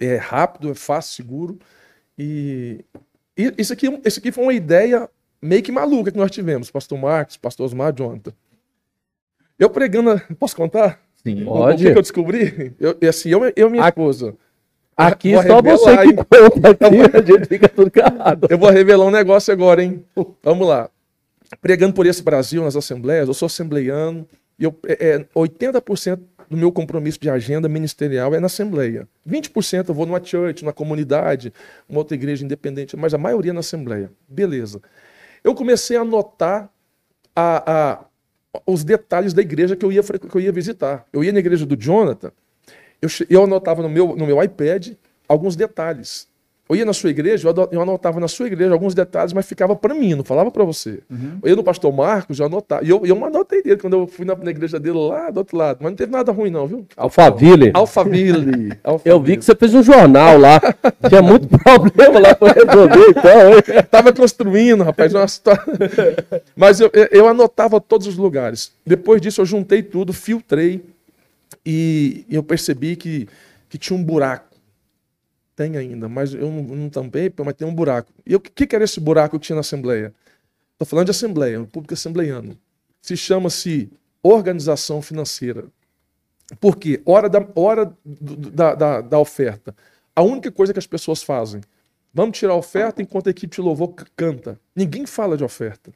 É 0.00 0.16
rápido, 0.16 0.70
é 0.70 0.74
fácil, 0.74 1.14
seguro. 1.16 1.58
E, 2.18 2.84
e 3.36 3.52
isso, 3.58 3.72
aqui, 3.72 3.86
isso 4.04 4.18
aqui 4.18 4.32
foi 4.32 4.44
uma 4.44 4.52
ideia 4.54 5.08
meio 5.40 5.62
que 5.62 5.70
maluca 5.72 6.10
que 6.10 6.16
nós 6.18 6.30
tivemos, 6.30 6.70
Pastor 6.70 6.98
Marcos, 6.98 7.36
Pastor 7.36 7.66
Osmar, 7.66 7.94
Jonathan. 7.96 8.32
Eu 9.58 9.68
pregando, 9.70 10.20
posso 10.38 10.54
contar? 10.56 11.00
Sim. 11.22 11.44
Pode. 11.44 11.82
O 11.82 11.86
que, 11.86 11.92
que 11.92 11.98
eu 11.98 12.02
descobri? 12.02 12.74
Eu, 12.78 12.96
assim, 13.08 13.30
eu, 13.30 13.40
eu 13.56 13.68
e 13.68 13.70
minha 13.70 13.88
esposa. 13.88 14.34
Aqui 14.96 15.32
Vou 15.34 15.42
só 15.44 15.62
você 15.62 15.96
que 15.98 16.14
conta 16.14 16.70
aqui, 16.70 17.16
a 17.16 17.22
gente 17.22 17.46
fica 17.48 17.68
tudo 17.68 17.90
calado. 17.90 18.48
Eu 18.50 18.58
vou 18.58 18.68
revelar 18.70 19.04
um 19.06 19.10
negócio 19.10 19.52
agora, 19.52 19.82
hein? 19.82 20.04
Vamos 20.42 20.66
lá. 20.66 20.90
Pregando 21.60 21.94
por 21.94 22.04
esse 22.06 22.22
Brasil 22.22 22.62
nas 22.64 22.74
assembleias, 22.76 23.28
eu 23.28 23.34
sou 23.34 23.46
assembleiano 23.46 24.26
e 24.58 24.64
eu, 24.64 24.74
é, 24.86 25.10
é, 25.10 25.24
80% 25.36 26.18
do 26.50 26.56
meu 26.56 26.72
compromisso 26.72 27.20
de 27.20 27.30
agenda 27.30 27.68
ministerial 27.68 28.34
é 28.34 28.40
na 28.40 28.46
assembleia. 28.46 29.06
20% 29.28 29.88
eu 29.88 29.94
vou 29.94 30.04
numa 30.04 30.22
church, 30.22 30.64
numa 30.64 30.72
comunidade, 30.72 31.52
uma 31.88 31.98
outra 32.00 32.14
igreja 32.16 32.44
independente, 32.44 32.96
mas 32.96 33.14
a 33.14 33.18
maioria 33.18 33.52
na 33.52 33.60
assembleia. 33.60 34.10
Beleza. 34.28 34.80
Eu 35.44 35.54
comecei 35.54 35.96
a 35.96 36.00
anotar 36.00 36.68
a- 37.36 37.62
a- 37.66 38.04
os 38.66 38.84
detalhes 38.84 39.32
da 39.32 39.42
igreja 39.42 39.76
que 39.76 39.84
eu, 39.84 39.92
ia, 39.92 40.02
que 40.02 40.36
eu 40.36 40.40
ia 40.40 40.52
visitar. 40.52 41.06
Eu 41.12 41.22
ia 41.22 41.32
na 41.32 41.38
igreja 41.38 41.66
do 41.66 41.76
Jonathan, 41.76 42.32
eu, 43.00 43.08
eu 43.28 43.44
anotava 43.44 43.82
no 43.82 43.88
meu, 43.88 44.16
no 44.16 44.26
meu 44.26 44.42
iPad 44.42 44.92
alguns 45.28 45.54
detalhes. 45.54 46.26
Eu 46.68 46.76
ia 46.76 46.84
na 46.84 46.92
sua 46.92 47.10
igreja, 47.10 47.48
eu 47.48 47.68
eu 47.72 47.80
anotava 47.80 48.20
na 48.20 48.28
sua 48.28 48.46
igreja 48.46 48.72
alguns 48.72 48.94
detalhes, 48.94 49.32
mas 49.32 49.46
ficava 49.46 49.74
para 49.74 49.94
mim, 49.94 50.14
não 50.14 50.24
falava 50.24 50.50
para 50.50 50.64
você. 50.64 51.00
Eu 51.42 51.50
ia 51.50 51.56
no 51.56 51.64
pastor 51.64 51.92
Marcos, 51.92 52.38
eu 52.38 52.46
anotava. 52.46 52.84
E 52.84 52.90
eu, 52.90 53.04
eu 53.06 53.24
anotei 53.24 53.62
dele 53.62 53.78
quando 53.78 53.94
eu 53.94 54.06
fui 54.06 54.24
na, 54.24 54.34
na 54.34 54.50
igreja 54.50 54.78
dele 54.78 54.98
lá 54.98 55.30
do 55.30 55.38
outro 55.38 55.56
lado. 55.56 55.78
Mas 55.80 55.90
não 55.90 55.96
teve 55.96 56.12
nada 56.12 56.30
ruim, 56.30 56.50
não, 56.50 56.66
viu? 56.66 56.86
Alphaville. 56.96 57.70
Alphaville. 57.74 58.72
Eu 59.04 59.20
vi 59.20 59.36
que 59.36 59.44
você 59.44 59.54
fez 59.54 59.74
um 59.74 59.82
jornal 59.82 60.38
lá. 60.38 60.60
Tinha 61.08 61.22
muito 61.22 61.48
problema 61.58 62.18
lá 62.18 62.34
para 62.34 62.52
resolver, 62.52 63.10
então. 63.10 63.82
Tava 63.90 64.12
construindo, 64.12 64.82
rapaz. 64.82 65.14
Uma 65.14 65.24
história... 65.24 65.62
Mas 66.56 66.80
eu, 66.80 66.90
eu 67.10 67.28
anotava 67.28 67.80
todos 67.80 68.06
os 68.06 68.16
lugares. 68.16 68.72
Depois 68.84 69.20
disso, 69.20 69.40
eu 69.40 69.46
juntei 69.46 69.82
tudo, 69.82 70.12
filtrei 70.12 70.82
e 71.64 72.24
eu 72.30 72.42
percebi 72.42 72.96
que, 72.96 73.28
que 73.68 73.78
tinha 73.78 73.98
um 73.98 74.02
buraco. 74.02 74.47
Tem 75.58 75.76
ainda, 75.76 76.08
mas 76.08 76.32
eu 76.32 76.48
não, 76.48 76.62
não 76.62 76.88
tampei, 76.88 77.32
mas 77.44 77.54
tem 77.54 77.66
um 77.66 77.74
buraco. 77.74 78.12
E 78.24 78.36
o 78.36 78.38
que, 78.38 78.64
que 78.64 78.76
era 78.76 78.84
esse 78.84 79.00
buraco 79.00 79.40
que 79.40 79.44
tinha 79.46 79.56
na 79.56 79.60
Assembleia? 79.62 80.14
Estou 80.74 80.86
falando 80.86 81.06
de 81.06 81.10
Assembleia, 81.10 81.60
um 81.60 81.64
público 81.64 81.94
assembleiano. 81.94 82.56
Se 83.02 83.16
chama-se 83.16 83.90
organização 84.22 85.02
financeira. 85.02 85.64
Por 86.60 86.76
quê? 86.76 87.02
Hora, 87.04 87.28
da, 87.28 87.44
hora 87.56 87.92
do- 88.04 88.36
da, 88.36 88.76
da, 88.76 89.00
da 89.00 89.18
oferta. 89.18 89.74
A 90.14 90.22
única 90.22 90.48
coisa 90.52 90.72
que 90.72 90.78
as 90.78 90.86
pessoas 90.86 91.24
fazem 91.24 91.60
Vamos 92.14 92.38
tirar 92.38 92.52
a 92.52 92.56
oferta 92.56 93.02
enquanto 93.02 93.26
a 93.26 93.30
equipe 93.30 93.56
de 93.56 93.60
louvor 93.60 93.92
canta. 94.14 94.60
Ninguém 94.76 95.06
fala 95.06 95.36
de 95.36 95.42
oferta. 95.42 95.92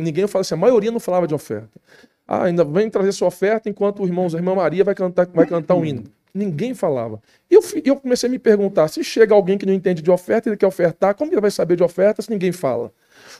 Ninguém 0.00 0.26
fala 0.26 0.40
assim, 0.40 0.54
a 0.54 0.56
maioria 0.56 0.90
não 0.90 1.00
falava 1.00 1.26
de 1.26 1.34
oferta. 1.34 1.78
Ah, 2.26 2.44
ainda 2.44 2.64
vem 2.64 2.88
trazer 2.88 3.12
sua 3.12 3.28
oferta 3.28 3.68
enquanto 3.68 4.02
o 4.02 4.06
irmão, 4.06 4.26
a 4.26 4.36
irmã 4.36 4.54
Maria 4.54 4.82
vai 4.84 4.94
cantar, 4.94 5.26
vai 5.26 5.46
cantar 5.46 5.74
um 5.74 5.84
hino. 5.84 6.04
Ninguém 6.34 6.72
falava. 6.72 7.20
E 7.50 7.54
eu, 7.54 7.60
eu 7.84 7.96
comecei 7.96 8.26
a 8.26 8.30
me 8.30 8.38
perguntar: 8.38 8.88
se 8.88 9.04
chega 9.04 9.34
alguém 9.34 9.58
que 9.58 9.66
não 9.66 9.72
entende 9.72 10.00
de 10.00 10.10
oferta, 10.10 10.48
ele 10.48 10.56
quer 10.56 10.66
ofertar, 10.66 11.14
como 11.14 11.30
ele 11.30 11.40
vai 11.40 11.50
saber 11.50 11.76
de 11.76 11.82
oferta 11.82 12.22
se 12.22 12.30
ninguém 12.30 12.52
fala? 12.52 12.90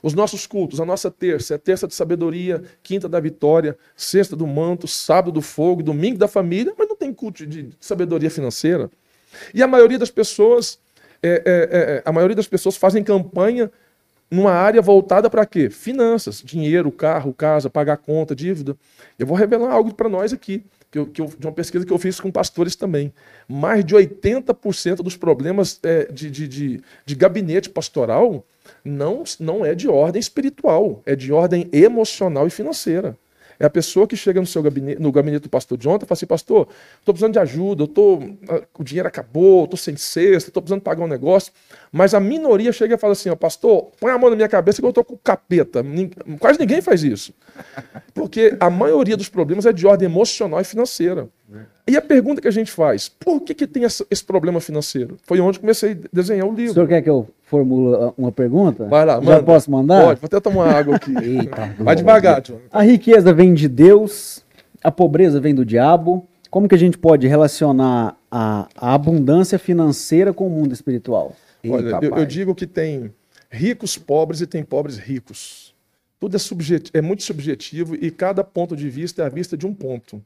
Os 0.02 0.12
nossos 0.12 0.46
cultos, 0.46 0.78
a 0.78 0.84
nossa 0.84 1.10
terça, 1.10 1.54
é 1.54 1.58
terça 1.58 1.88
de 1.88 1.94
sabedoria, 1.94 2.62
quinta 2.82 3.08
da 3.08 3.18
vitória, 3.18 3.78
sexta 3.96 4.36
do 4.36 4.46
manto, 4.46 4.86
sábado 4.86 5.32
do 5.32 5.40
fogo, 5.40 5.82
domingo 5.82 6.18
da 6.18 6.28
família, 6.28 6.74
mas 6.76 6.86
não 6.86 6.96
tem 6.96 7.14
culto 7.14 7.46
de, 7.46 7.70
sabedoria 7.80 8.30
financeira. 8.30 8.90
E 9.54 9.62
a 9.62 9.66
maioria 9.66 9.98
das 9.98 10.10
pessoas, 10.10 10.78
é, 11.22 11.30
é, 11.30 11.42
é, 11.46 12.02
a 12.04 12.12
maioria 12.12 12.36
das 12.36 12.46
pessoas 12.46 12.76
fazem 12.76 13.02
campanha 13.02 13.70
numa 14.30 14.52
área 14.52 14.80
voltada 14.80 15.28
para 15.30 15.44
quê? 15.46 15.70
Finanças, 15.70 16.42
dinheiro, 16.42 16.90
carro, 16.90 17.32
casa, 17.32 17.70
pagar 17.70 17.98
conta, 17.98 18.34
dívida. 18.34 18.76
Eu 19.18 19.26
vou 19.26 19.36
revelar 19.36 19.72
algo 19.72 19.94
para 19.94 20.08
nós 20.08 20.32
aqui, 20.32 20.64
que 20.92 20.98
eu- 20.98 21.06
que 21.06 21.20
eu- 21.22 21.32
de 21.38 21.46
uma 21.46 21.52
pesquisa 21.52 21.86
que 21.86 21.92
eu 21.92 21.98
fiz 21.98 22.20
com 22.20 22.30
pastores 22.30 22.76
também. 22.76 23.12
Mais 23.48 23.82
de 23.84 23.94
80% 23.96 25.02
dos 25.02 25.16
problemas 25.16 25.80
é, 25.82 26.04
de, 26.12 26.30
de, 26.30 26.46
de, 26.46 26.80
de 27.06 27.14
gabinete 27.14 27.70
pastoral 27.70 28.44
não, 28.84 29.24
não 29.40 29.64
é 29.64 29.74
de 29.74 29.88
ordem 29.88 30.20
espiritual, 30.20 31.02
é 31.06 31.16
de 31.16 31.32
ordem 31.32 31.68
emocional 31.72 32.46
e 32.46 32.50
financeira. 32.50 33.16
É 33.62 33.66
a 33.66 33.70
pessoa 33.70 34.08
que 34.08 34.16
chega 34.16 34.40
no 34.40 34.46
seu 34.46 34.60
gabinete, 34.60 35.00
no 35.00 35.12
gabinete 35.12 35.42
do 35.42 35.48
pastor 35.48 35.78
Jonathan 35.78 36.04
e 36.04 36.08
fala 36.08 36.16
assim, 36.16 36.26
pastor, 36.26 36.66
estou 36.98 37.14
precisando 37.14 37.34
de 37.34 37.38
ajuda, 37.38 37.84
eu 37.84 37.86
tô, 37.86 38.18
ah, 38.48 38.60
o 38.76 38.82
dinheiro 38.82 39.06
acabou, 39.06 39.62
estou 39.62 39.78
sem 39.78 39.96
cesta, 39.96 40.50
estou 40.50 40.60
precisando 40.60 40.82
pagar 40.82 41.04
um 41.04 41.06
negócio. 41.06 41.52
Mas 41.92 42.12
a 42.12 42.18
minoria 42.18 42.72
chega 42.72 42.96
e 42.96 42.98
fala 42.98 43.12
assim, 43.12 43.30
ó, 43.30 43.36
pastor, 43.36 43.92
põe 44.00 44.10
a 44.10 44.18
mão 44.18 44.30
na 44.30 44.34
minha 44.34 44.48
cabeça 44.48 44.82
que 44.82 44.84
eu 44.84 44.88
estou 44.88 45.04
com 45.04 45.16
capeta. 45.16 45.84
Quase 46.40 46.58
ninguém 46.58 46.82
faz 46.82 47.04
isso. 47.04 47.32
Porque 48.12 48.56
a 48.58 48.68
maioria 48.68 49.16
dos 49.16 49.28
problemas 49.28 49.64
é 49.64 49.72
de 49.72 49.86
ordem 49.86 50.06
emocional 50.06 50.60
e 50.60 50.64
financeira. 50.64 51.28
E 51.86 51.96
a 51.96 52.00
pergunta 52.02 52.40
que 52.40 52.48
a 52.48 52.52
gente 52.52 52.70
faz, 52.70 53.08
por 53.08 53.40
que, 53.40 53.54
que 53.54 53.66
tem 53.66 53.84
essa- 53.84 54.06
esse 54.10 54.24
problema 54.24 54.60
financeiro? 54.60 55.16
Foi 55.24 55.40
onde 55.40 55.58
comecei 55.58 55.92
a 55.92 55.96
desenhar 56.12 56.46
o 56.46 56.52
O 56.52 56.54
livro. 56.54 56.74
senhor 56.74 56.88
quer 56.88 57.02
que 57.02 57.10
eu 57.10 57.28
formule 57.42 57.94
uh, 57.96 58.14
uma 58.16 58.30
pergunta? 58.32 58.84
Vai 58.86 59.04
lá, 59.04 59.14
Já 59.14 59.20
manda. 59.20 59.42
posso 59.42 59.70
mandar? 59.70 60.04
Pode, 60.04 60.20
vou 60.20 60.26
até 60.26 60.40
tomar 60.40 60.74
água 60.74 60.96
aqui. 60.96 61.12
Eita. 61.18 61.74
Vai 61.78 61.96
devagar, 61.96 62.40
Jonathan. 62.42 62.66
A 62.70 62.82
riqueza 62.82 63.32
vem 63.32 63.52
de 63.52 63.68
Deus, 63.68 64.44
a 64.82 64.90
pobreza 64.90 65.40
vem 65.40 65.54
do 65.54 65.64
diabo. 65.64 66.26
Como 66.50 66.68
que 66.68 66.74
a 66.74 66.78
gente 66.78 66.98
pode 66.98 67.26
relacionar 67.26 68.16
a, 68.30 68.68
a 68.76 68.94
abundância 68.94 69.58
financeira 69.58 70.32
com 70.32 70.46
o 70.46 70.50
mundo 70.50 70.72
espiritual? 70.72 71.34
Olha, 71.66 71.86
Eita, 71.86 71.98
eu, 72.02 72.10
eu 72.10 72.10
pai. 72.10 72.26
digo 72.26 72.54
que 72.54 72.66
tem 72.66 73.12
ricos 73.50 73.96
pobres 73.98 74.40
e 74.40 74.46
tem 74.46 74.62
pobres 74.62 74.98
ricos. 74.98 75.74
Tudo 76.20 76.36
é, 76.36 76.98
é 76.98 77.02
muito 77.02 77.22
subjetivo 77.24 77.96
e 77.96 78.10
cada 78.10 78.44
ponto 78.44 78.76
de 78.76 78.88
vista 78.88 79.22
é 79.22 79.26
a 79.26 79.28
vista 79.28 79.56
de 79.56 79.66
um 79.66 79.74
ponto. 79.74 80.22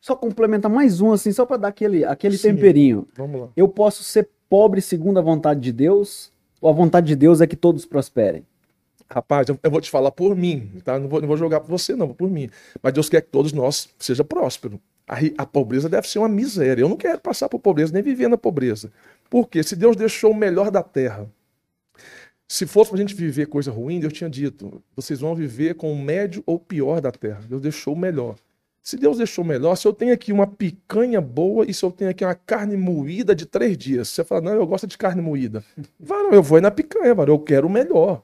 Só 0.00 0.16
complementar 0.16 0.70
mais 0.70 1.00
um, 1.00 1.12
assim, 1.12 1.30
só 1.30 1.44
para 1.44 1.58
dar 1.58 1.68
aquele, 1.68 2.04
aquele 2.04 2.38
Sim. 2.38 2.54
temperinho. 2.54 3.06
Vamos 3.14 3.40
lá. 3.40 3.48
Eu 3.54 3.68
posso 3.68 4.02
ser 4.02 4.28
pobre 4.48 4.80
segundo 4.80 5.18
a 5.18 5.22
vontade 5.22 5.60
de 5.60 5.72
Deus, 5.72 6.32
ou 6.60 6.70
a 6.70 6.72
vontade 6.72 7.06
de 7.06 7.16
Deus 7.16 7.40
é 7.40 7.46
que 7.46 7.56
todos 7.56 7.84
prosperem? 7.84 8.44
Rapaz, 9.12 9.48
eu, 9.48 9.58
eu 9.62 9.70
vou 9.70 9.80
te 9.80 9.90
falar 9.90 10.10
por 10.10 10.36
mim, 10.36 10.70
tá? 10.84 10.98
Não 10.98 11.08
vou, 11.08 11.20
não 11.20 11.28
vou 11.28 11.36
jogar 11.36 11.60
por 11.60 11.68
você, 11.68 11.94
não, 11.94 12.14
por 12.14 12.30
mim. 12.30 12.48
Mas 12.82 12.92
Deus 12.92 13.08
quer 13.08 13.20
que 13.20 13.28
todos 13.28 13.52
nós 13.52 13.88
seja 13.98 14.24
próspero. 14.24 14.80
A, 15.06 15.16
a 15.38 15.46
pobreza 15.46 15.88
deve 15.88 16.08
ser 16.08 16.20
uma 16.20 16.28
miséria. 16.28 16.82
Eu 16.82 16.88
não 16.88 16.96
quero 16.96 17.20
passar 17.20 17.48
por 17.48 17.58
pobreza, 17.58 17.92
nem 17.92 18.02
viver 18.02 18.28
na 18.28 18.38
pobreza. 18.38 18.92
Por 19.28 19.48
quê? 19.48 19.62
Se 19.62 19.74
Deus 19.74 19.96
deixou 19.96 20.30
o 20.30 20.36
melhor 20.36 20.70
da 20.70 20.82
terra, 20.82 21.28
se 22.48 22.66
fosse 22.66 22.90
para 22.90 22.98
a 22.98 23.00
gente 23.00 23.14
viver 23.14 23.46
coisa 23.46 23.70
ruim, 23.70 23.98
Deus 23.98 24.12
tinha 24.12 24.30
dito: 24.30 24.82
vocês 24.94 25.20
vão 25.20 25.34
viver 25.34 25.74
com 25.74 25.92
o 25.92 25.98
médio 25.98 26.42
ou 26.46 26.58
pior 26.58 27.00
da 27.00 27.10
terra. 27.10 27.40
Deus 27.48 27.60
deixou 27.60 27.94
o 27.94 27.98
melhor. 27.98 28.36
Se 28.82 28.96
Deus 28.96 29.18
deixou 29.18 29.44
melhor, 29.44 29.76
se 29.76 29.86
eu 29.86 29.92
tenho 29.92 30.12
aqui 30.12 30.32
uma 30.32 30.46
picanha 30.46 31.20
boa 31.20 31.66
e 31.68 31.74
se 31.74 31.84
eu 31.84 31.92
tenho 31.92 32.10
aqui 32.10 32.24
uma 32.24 32.34
carne 32.34 32.76
moída 32.76 33.34
de 33.34 33.44
três 33.44 33.76
dias, 33.76 34.08
você 34.08 34.24
fala, 34.24 34.40
não, 34.40 34.52
eu 34.52 34.66
gosto 34.66 34.86
de 34.86 34.96
carne 34.96 35.20
moída. 35.20 35.62
Varão, 36.00 36.32
eu 36.32 36.42
vou 36.42 36.58
ir 36.58 36.62
na 36.62 36.70
picanha, 36.70 37.14
varão, 37.14 37.34
eu 37.34 37.38
quero 37.38 37.66
o 37.66 37.70
melhor. 37.70 38.22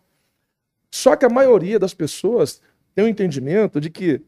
Só 0.90 1.14
que 1.14 1.27
a 1.27 1.29
maioria 1.29 1.79
das 1.79 1.92
pessoas 1.92 2.62
tem 2.95 3.05
o 3.05 3.09
entendimento 3.09 3.81
de 3.81 3.90
que, 3.90 4.23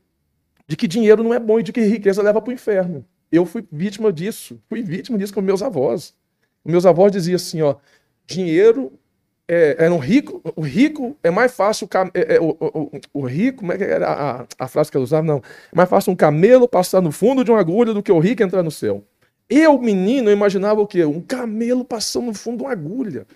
de 0.67 0.77
que 0.77 0.87
dinheiro 0.87 1.23
não 1.23 1.33
é 1.33 1.39
bom 1.39 1.59
e 1.59 1.63
de 1.63 1.73
que 1.73 1.81
riqueza 1.81 2.23
leva 2.23 2.43
para 2.43 2.51
o 2.51 2.55
inferno. 2.55 3.05
Eu 3.33 3.47
fui 3.47 3.67
vítima 3.73 4.13
disso, 4.13 4.61
fui 4.69 4.83
vítima 4.83 5.17
disso 5.17 5.33
com 5.33 5.41
meus 5.41 5.63
avós. 5.63 6.15
Meus 6.63 6.85
avós 6.85 7.11
diziam 7.11 7.37
assim, 7.37 7.63
ó, 7.63 7.77
dinheiro 8.27 8.93
é, 9.49 9.77
era 9.79 9.93
um 9.95 9.99
rico, 9.99 10.43
o 10.55 10.61
rico 10.61 11.17
é 11.23 11.31
mais 11.31 11.53
fácil, 11.53 11.89
cam- 11.89 12.11
é, 12.15 12.37
é, 12.37 12.41
o, 12.41 12.51
o, 12.51 12.57
o- 12.61 13.01
o 13.15 13.27
rico, 13.27 13.59
como 13.61 13.73
é 13.73 13.79
que 13.79 13.85
era 13.85 14.09
a, 14.13 14.47
a 14.59 14.69
frase 14.69 14.91
que 14.91 14.97
ela 14.97 15.05
usava? 15.05 15.27
Não, 15.27 15.39
é 15.39 15.77
mais 15.77 15.89
fácil 15.89 16.13
um 16.13 16.17
camelo 16.17 16.69
passar 16.69 17.01
no 17.01 17.11
fundo 17.11 17.43
de 17.45 17.51
uma 17.51 17.59
agulha 17.61 17.95
do 17.95 18.03
que 18.03 18.13
o 18.13 18.19
rico 18.19 18.43
entrar 18.43 18.63
no 18.63 18.71
céu. 18.71 19.03
Eu, 19.49 19.79
menino, 19.81 20.29
eu 20.29 20.35
imaginava 20.35 20.81
o 20.81 20.87
quê? 20.87 21.05
Um 21.05 21.21
camelo 21.23 21.85
passando 21.85 22.27
no 22.27 22.35
fundo 22.35 22.59
de 22.59 22.65
uma 22.65 22.73
agulha. 22.73 23.27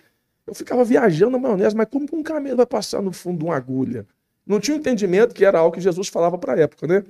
Eu 0.47 0.55
ficava 0.55 0.85
viajando 0.85 1.33
na 1.33 1.39
maionese, 1.39 1.77
mas 1.77 1.89
como 1.91 2.07
que 2.07 2.15
um 2.17 2.23
camelo 2.23 2.57
vai 2.59 2.67
passar 2.67 3.01
no 3.03 3.13
fundo 3.13 3.39
de 3.39 3.45
uma 3.45 3.57
agulha? 3.57 4.07
Não 4.47 4.61
tinha 4.61 4.77
entendimento 4.77 5.35
que 5.35 5.45
era 5.45 5.59
algo 5.59 5.75
que 5.75 5.81
Jesus 5.81 6.09
falava 6.09 6.37
para 6.39 6.55
a 6.55 6.59
época, 6.61 6.87
né? 6.87 7.05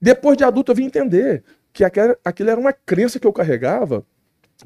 Depois 0.00 0.36
de 0.36 0.44
adulto 0.44 0.72
eu 0.72 0.76
vim 0.76 0.84
entender 0.86 1.42
que 1.72 1.84
aquilo 1.84 2.50
era 2.50 2.60
uma 2.60 2.72
crença 2.72 3.18
que 3.20 3.26
eu 3.26 3.32
carregava 3.32 4.04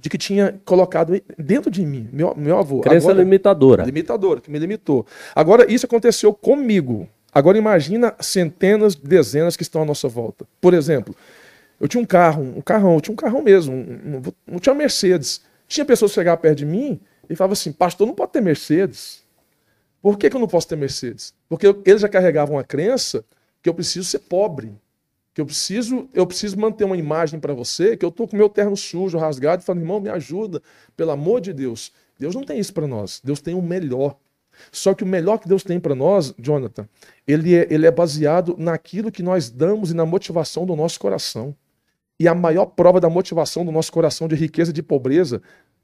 de 0.01 0.09
que 0.11 0.19
tinha 0.19 0.61
colocado 0.65 1.21
dentro 1.39 1.71
de 1.71 1.85
mim, 1.85 2.09
meu, 2.13 2.35
meu 2.37 2.59
avô. 2.59 2.81
Crença 2.81 3.09
Agora, 3.09 3.23
limitadora. 3.23 3.85
limitadora, 3.85 4.41
que 4.41 4.51
me 4.51 4.59
limitou. 4.59 5.07
Agora, 5.35 5.71
isso 5.73 5.87
aconteceu 5.87 6.33
comigo. 6.33 7.09
Agora, 7.33 7.59
imagina 7.59 8.15
centenas, 8.21 8.95
dezenas 8.95 9.57
que 9.57 9.63
estão 9.63 9.83
à 9.83 9.85
nossa 9.85 10.09
volta. 10.09 10.47
Por 10.61 10.75
exemplo, 10.75 11.15
eu 11.81 11.89
tinha 11.89 12.03
um 12.03 12.07
carro, 12.07 12.43
um 12.43 12.61
carrão, 12.61 12.95
eu 12.95 13.01
tinha 13.01 13.13
um 13.13 13.17
carrão 13.17 13.43
mesmo, 13.43 13.75
um, 13.75 14.17
um, 14.17 14.23
não 14.47 14.59
tinha 14.59 14.75
Mercedes. 14.75 15.43
Tinha 15.67 15.85
pessoas 15.85 16.11
que 16.11 16.17
chegavam 16.17 16.41
perto 16.41 16.59
de 16.59 16.67
mim 16.67 17.01
e 17.29 17.35
falavam 17.35 17.55
assim, 17.55 17.73
pastor, 17.73 18.07
não 18.07 18.15
pode 18.15 18.33
ter 18.33 18.41
Mercedes. 18.41 19.25
Por 20.01 20.19
que, 20.19 20.29
que 20.29 20.37
eu 20.37 20.41
não 20.41 20.47
posso 20.47 20.69
ter 20.69 20.77
Mercedes? 20.77 21.33
Porque 21.49 21.75
eles 21.85 22.03
já 22.03 22.09
carregavam 22.09 22.59
a 22.59 22.65
crença 22.65 23.25
que 23.63 23.69
eu 23.69 23.75
preciso 23.75 24.09
ser 24.09 24.19
pobre 24.21 24.75
que 25.35 25.41
eu 25.41 25.47
preciso, 25.47 26.09
eu 26.15 26.25
preciso 26.25 26.57
manter 26.57 26.85
uma 26.85 26.97
imagem 26.97 27.41
para 27.41 27.53
você, 27.53 27.97
que 27.97 28.05
eu 28.05 28.09
estou 28.09 28.29
com 28.29 28.37
meu 28.37 28.49
terno 28.49 28.77
sujo, 28.77 29.19
rasgado, 29.19 29.63
e 29.63 29.65
falando, 29.65 29.83
irmão, 29.83 30.01
me 30.01 30.09
ajuda, 30.09 30.63
pelo 30.97 31.11
amor 31.11 31.41
de 31.41 31.53
Deus. 31.53 31.93
Deus 32.19 32.37
não 32.37 32.45
tem 32.45 32.61
isso 32.61 32.73
para 32.73 32.87
nós. 32.87 33.21
Deus 33.23 33.41
tem 33.41 33.53
o 33.53 33.61
melhor. 33.61 34.17
Só 34.71 34.95
que 34.95 35.03
o 35.03 35.07
melhor 35.07 35.39
que 35.39 35.49
Deus 35.49 35.65
tem 35.65 35.81
para 35.81 35.97
nós, 35.97 36.33
Jonathan, 36.39 36.89
ele 37.27 37.53
é, 37.53 37.67
ele 37.69 37.85
é 37.85 37.91
baseado 37.91 38.55
naquilo 38.57 39.11
que 39.11 39.25
nós 39.25 39.51
damos 39.51 39.91
e 39.91 39.95
na 39.95 40.07
motivação 40.07 40.65
do 40.65 40.77
nosso 40.77 41.01
coração. 41.01 41.53
E 42.21 42.29
a 42.29 42.35
maior 42.35 42.67
prova 42.67 43.01
da 43.01 43.11
motivação 43.11 43.65
do 43.65 43.73
nosso 43.73 43.91
coração 43.91 44.29
de 44.29 44.37
riqueza 44.37 44.71
e 44.71 44.75
de 44.75 44.85
pobreza, 44.85 45.43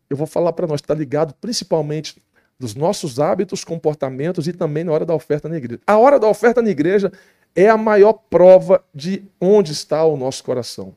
eu 0.09 0.17
vou 0.17 0.29
falar 0.29 0.53
para 0.53 0.69
nós, 0.69 0.81
está 0.81 0.95
ligado 0.95 1.35
principalmente 1.41 2.23
dos 2.57 2.77
nossos 2.77 3.19
hábitos, 3.19 3.65
comportamentos 3.65 4.47
e 4.47 4.53
também 4.53 4.85
na 4.85 4.93
hora 4.93 5.05
da 5.05 5.15
oferta 5.15 5.49
na 5.49 5.57
igreja. 5.57 5.81
A 5.85 5.99
hora 5.99 6.21
da 6.21 6.29
oferta 6.29 6.63
na 6.63 6.71
igreja 6.71 7.11
é 7.55 7.69
a 7.69 7.77
maior 7.77 8.13
prova 8.13 8.83
de 8.95 9.25
onde 9.41 9.73
está 9.73 10.05
o 10.05 10.17
nosso 10.17 10.43
coração. 10.45 10.95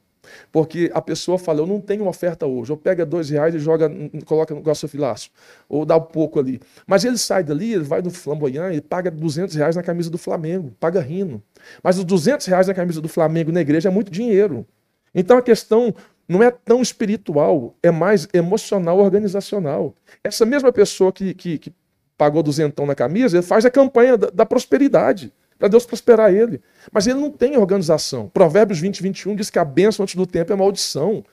Porque 0.52 0.89
a 0.94 1.02
pessoa 1.02 1.38
fala, 1.38 1.60
eu 1.60 1.68
não 1.68 1.80
tenho 1.80 2.08
oferta 2.08 2.46
hoje, 2.46 2.72
eu 2.72 2.78
pega 2.78 3.06
dois 3.06 3.30
reais 3.30 3.54
e 3.54 3.60
joga, 3.60 3.92
coloca 4.26 4.54
no 4.54 4.62
gasofilaço, 4.62 5.30
ou 5.68 5.86
dá 5.86 5.98
um 5.98 6.02
pouco 6.02 6.39
ali. 6.39 6.60
Mas 6.88 7.04
ele 7.04 7.18
sai 7.18 7.44
dali, 7.44 7.74
ele 7.74 7.84
vai 7.84 8.02
no 8.02 8.10
flamboyant 8.10 8.74
e 8.74 8.82
paga 8.82 9.12
200 9.12 9.56
reais 9.56 9.76
na 9.76 9.84
camisa 9.84 10.10
do 10.10 10.18
Flamengo, 10.18 10.74
paga 10.80 11.02
rindo. 11.02 11.42
Mas 11.84 11.98
os 11.98 12.06
200 12.06 12.46
reais 12.48 12.68
na 12.68 12.74
camisa 12.74 13.02
do 13.02 13.10
Flamengo 13.10 13.52
na 13.52 13.62
igreja 13.62 13.89
é 13.89 13.92
muito 13.92 14.12
dinheiro. 14.12 14.66
Então 15.13 15.38
a 15.38 15.42
questão 15.42 15.94
não 16.28 16.42
é 16.42 16.50
tão 16.50 16.82
espiritual, 16.82 17.76
é 17.84 17.92
mais 17.92 18.28
emocional, 18.34 18.98
organizacional. 19.00 19.94
Essa 20.24 20.46
mesma 20.46 20.72
pessoa 20.72 21.12
que, 21.12 21.34
que, 21.34 21.58
que 21.58 21.74
pagou 22.18 22.42
duzentão 22.42 22.86
na 22.86 22.96
camisa, 22.96 23.38
ele 23.38 23.46
faz 23.46 23.66
a 23.66 23.70
campanha 23.70 24.18
da, 24.18 24.30
da 24.30 24.46
prosperidade 24.46 25.32
para 25.63 25.69
Deus 25.69 25.86
prosperar 25.86 26.34
ele. 26.34 26.62
Mas 26.91 27.08
ele 27.08 27.17
não 27.21 27.32
tem 27.32 27.56
organização. 27.56 28.28
Provérbios 28.28 28.82
20, 28.82 29.02
21 29.02 29.34
diz 29.34 29.49
que 29.49 29.58
a 29.58 29.63
bênção 29.63 30.04
antes 30.04 30.13
do 30.13 30.28
tempo 30.28 30.52
é 30.52 30.56
maldição. 30.58 31.23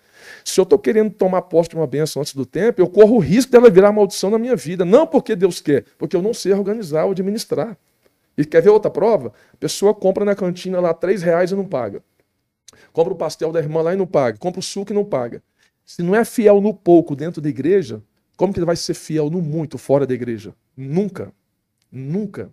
Se 0.45 0.61
eu 0.61 0.63
estou 0.63 0.79
querendo 0.79 1.11
tomar 1.11 1.43
posse 1.43 1.71
de 1.71 1.75
uma 1.75 1.85
bênção 1.85 2.23
antes 2.23 2.33
do 2.33 2.47
tempo, 2.47 2.81
eu 2.81 2.87
corro 2.87 3.17
o 3.17 3.19
risco 3.19 3.51
dela 3.51 3.69
virar 3.69 3.91
maldição 3.91 4.31
na 4.31 4.39
minha 4.39 4.55
vida. 4.55 4.85
Não 4.85 5.05
porque 5.05 5.35
Deus 5.35 5.61
quer, 5.61 5.85
porque 5.99 6.15
eu 6.15 6.23
não 6.23 6.33
sei 6.33 6.53
organizar 6.53 7.07
ou 7.07 7.11
administrar. 7.11 7.77
E 8.39 8.45
quer 8.45 8.63
ver 8.63 8.69
outra 8.69 8.89
prova? 8.89 9.33
A 9.53 9.57
pessoa 9.57 9.93
compra 9.93 10.25
na 10.25 10.37
cantina 10.37 10.79
lá 10.79 10.95
três 10.95 11.23
reais 11.23 11.51
e 11.51 11.57
não 11.57 11.65
paga. 11.65 12.01
Compra 12.93 13.13
o 13.13 13.17
pastel 13.17 13.51
da 13.51 13.59
irmã 13.59 13.83
lá 13.83 13.95
e 13.95 13.97
não 13.97 14.07
paga. 14.07 14.39
Compra 14.39 14.61
o 14.61 14.63
suco 14.63 14.93
e 14.93 14.95
não 14.95 15.05
paga. 15.05 15.43
Se 15.85 16.05
não 16.05 16.15
é 16.15 16.25
fiel 16.25 16.61
no 16.61 16.73
pouco 16.73 17.17
dentro 17.17 17.41
da 17.41 17.49
igreja, 17.49 18.01
como 18.37 18.53
que 18.53 18.65
vai 18.65 18.77
ser 18.77 18.95
fiel 18.95 19.29
no 19.29 19.43
muito 19.43 19.77
fora 19.77 20.07
da 20.07 20.15
igreja? 20.15 20.55
Nunca. 20.77 21.33
Nunca. 21.91 22.53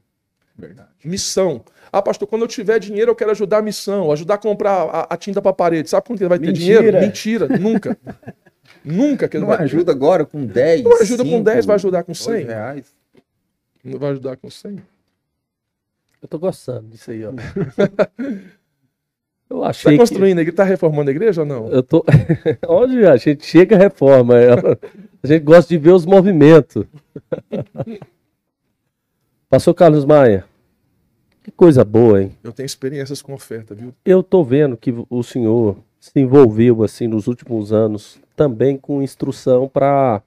Verdade. 0.58 0.90
Missão. 1.06 1.64
Ah, 1.92 2.02
pastor, 2.02 2.28
quando 2.28 2.42
eu 2.42 2.48
tiver 2.48 2.80
dinheiro, 2.80 3.12
eu 3.12 3.16
quero 3.16 3.32
ajudar 3.32 3.60
a 3.60 3.62
missão, 3.62 4.12
ajudar 4.12 4.36
a 4.36 4.38
comprar 4.38 4.72
a, 4.72 5.14
a 5.14 5.18
tinta 5.18 5.42
para 5.42 5.52
a 5.52 5.54
parede. 5.54 5.90
Sabe 5.90 6.08
quando 6.08 6.22
ele 6.22 6.30
vai 6.30 6.40
ter 6.40 6.48
Mentira. 6.48 6.80
dinheiro? 6.80 7.00
Mentira, 7.00 7.48
nunca. 7.60 7.98
nunca 8.84 9.28
que 9.28 9.38
ele 9.38 9.46
Não 9.46 9.50
vai 9.50 9.64
ajuda 9.64 9.92
agora 9.92 10.26
com 10.26 10.46
10. 10.46 10.84
Não 10.84 11.00
ajuda 11.00 11.24
com 11.24 11.30
5, 11.30 11.44
10, 11.44 11.66
vai 11.66 11.76
ajudar 11.76 12.04
com 12.04 12.12
2 12.12 12.18
100? 12.18 12.46
reais. 12.46 12.96
Não 13.84 14.00
vai 14.00 14.10
ajudar 14.12 14.38
com 14.38 14.50
100? 14.50 14.82
Eu 16.22 16.28
tô 16.28 16.40
gostando 16.40 16.88
disso 16.90 17.12
aí, 17.12 17.24
ó. 17.24 17.32
Eu 19.50 19.60
Está 19.60 19.70
achei 19.70 19.92
que... 19.94 20.00
construindo 20.00 20.40
a 20.40 20.42
igreja? 20.42 20.54
Está 20.54 20.64
reformando 20.66 21.10
a 21.10 21.14
igreja 21.14 21.42
ou 21.42 21.48
não? 21.48 21.70
Eu 21.70 21.82
tô... 21.82 22.04
Onde 22.68 23.06
a 23.06 23.16
gente 23.16 23.46
chega, 23.46 23.78
reforma. 23.78 24.36
A 25.24 25.28
gente 25.28 25.44
gosta 25.44 25.70
de 25.70 25.78
ver 25.78 25.92
os 25.92 26.06
movimentos. 26.06 26.84
Pastor 29.50 29.74
Carlos 29.74 30.04
Maia, 30.04 30.46
que 31.42 31.50
coisa 31.52 31.86
boa, 31.86 32.22
hein? 32.22 32.36
Eu 32.44 32.52
tenho 32.52 32.66
experiências 32.66 33.22
com 33.22 33.34
oferta, 33.34 33.74
viu? 33.74 33.94
Eu 34.04 34.22
tô 34.22 34.44
vendo 34.44 34.76
que 34.76 34.94
o 35.10 35.24
senhor 35.24 35.78
se 36.02 36.20
envolveu 36.20 36.84
assim 36.84 37.08
nos 37.08 37.28
últimos 37.28 37.72
anos 37.72 38.20
também 38.36 38.78
com 38.78 39.02
instrução 39.02 39.70
para 39.70 40.22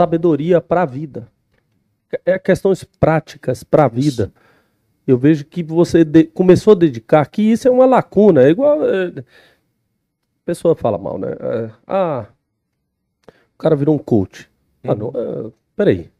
sabedoria 0.00 0.60
para 0.60 0.82
a 0.82 0.86
vida. 0.86 1.26
É 2.24 2.38
questões 2.38 2.84
práticas 2.84 3.64
para 3.64 3.86
a 3.86 3.88
vida. 3.88 4.32
Eu 5.04 5.18
vejo 5.18 5.44
que 5.44 5.64
você 5.64 6.04
começou 6.32 6.74
a 6.74 6.76
dedicar, 6.76 7.26
que 7.26 7.42
isso 7.42 7.66
é 7.66 7.70
uma 7.70 7.84
lacuna, 7.84 8.44
é 8.44 8.50
igual 8.50 8.88
é, 8.88 9.06
a 9.08 9.24
pessoa 10.44 10.76
fala 10.76 10.98
mal, 10.98 11.18
né? 11.18 11.32
É, 11.32 11.70
ah, 11.84 12.26
o 13.28 13.58
cara 13.58 13.74
virou 13.74 13.96
um 13.96 13.98
coach. 13.98 14.48
Ah, 14.84 14.94
não, 14.94 15.08
é, 15.08 15.50
peraí. 15.74 16.12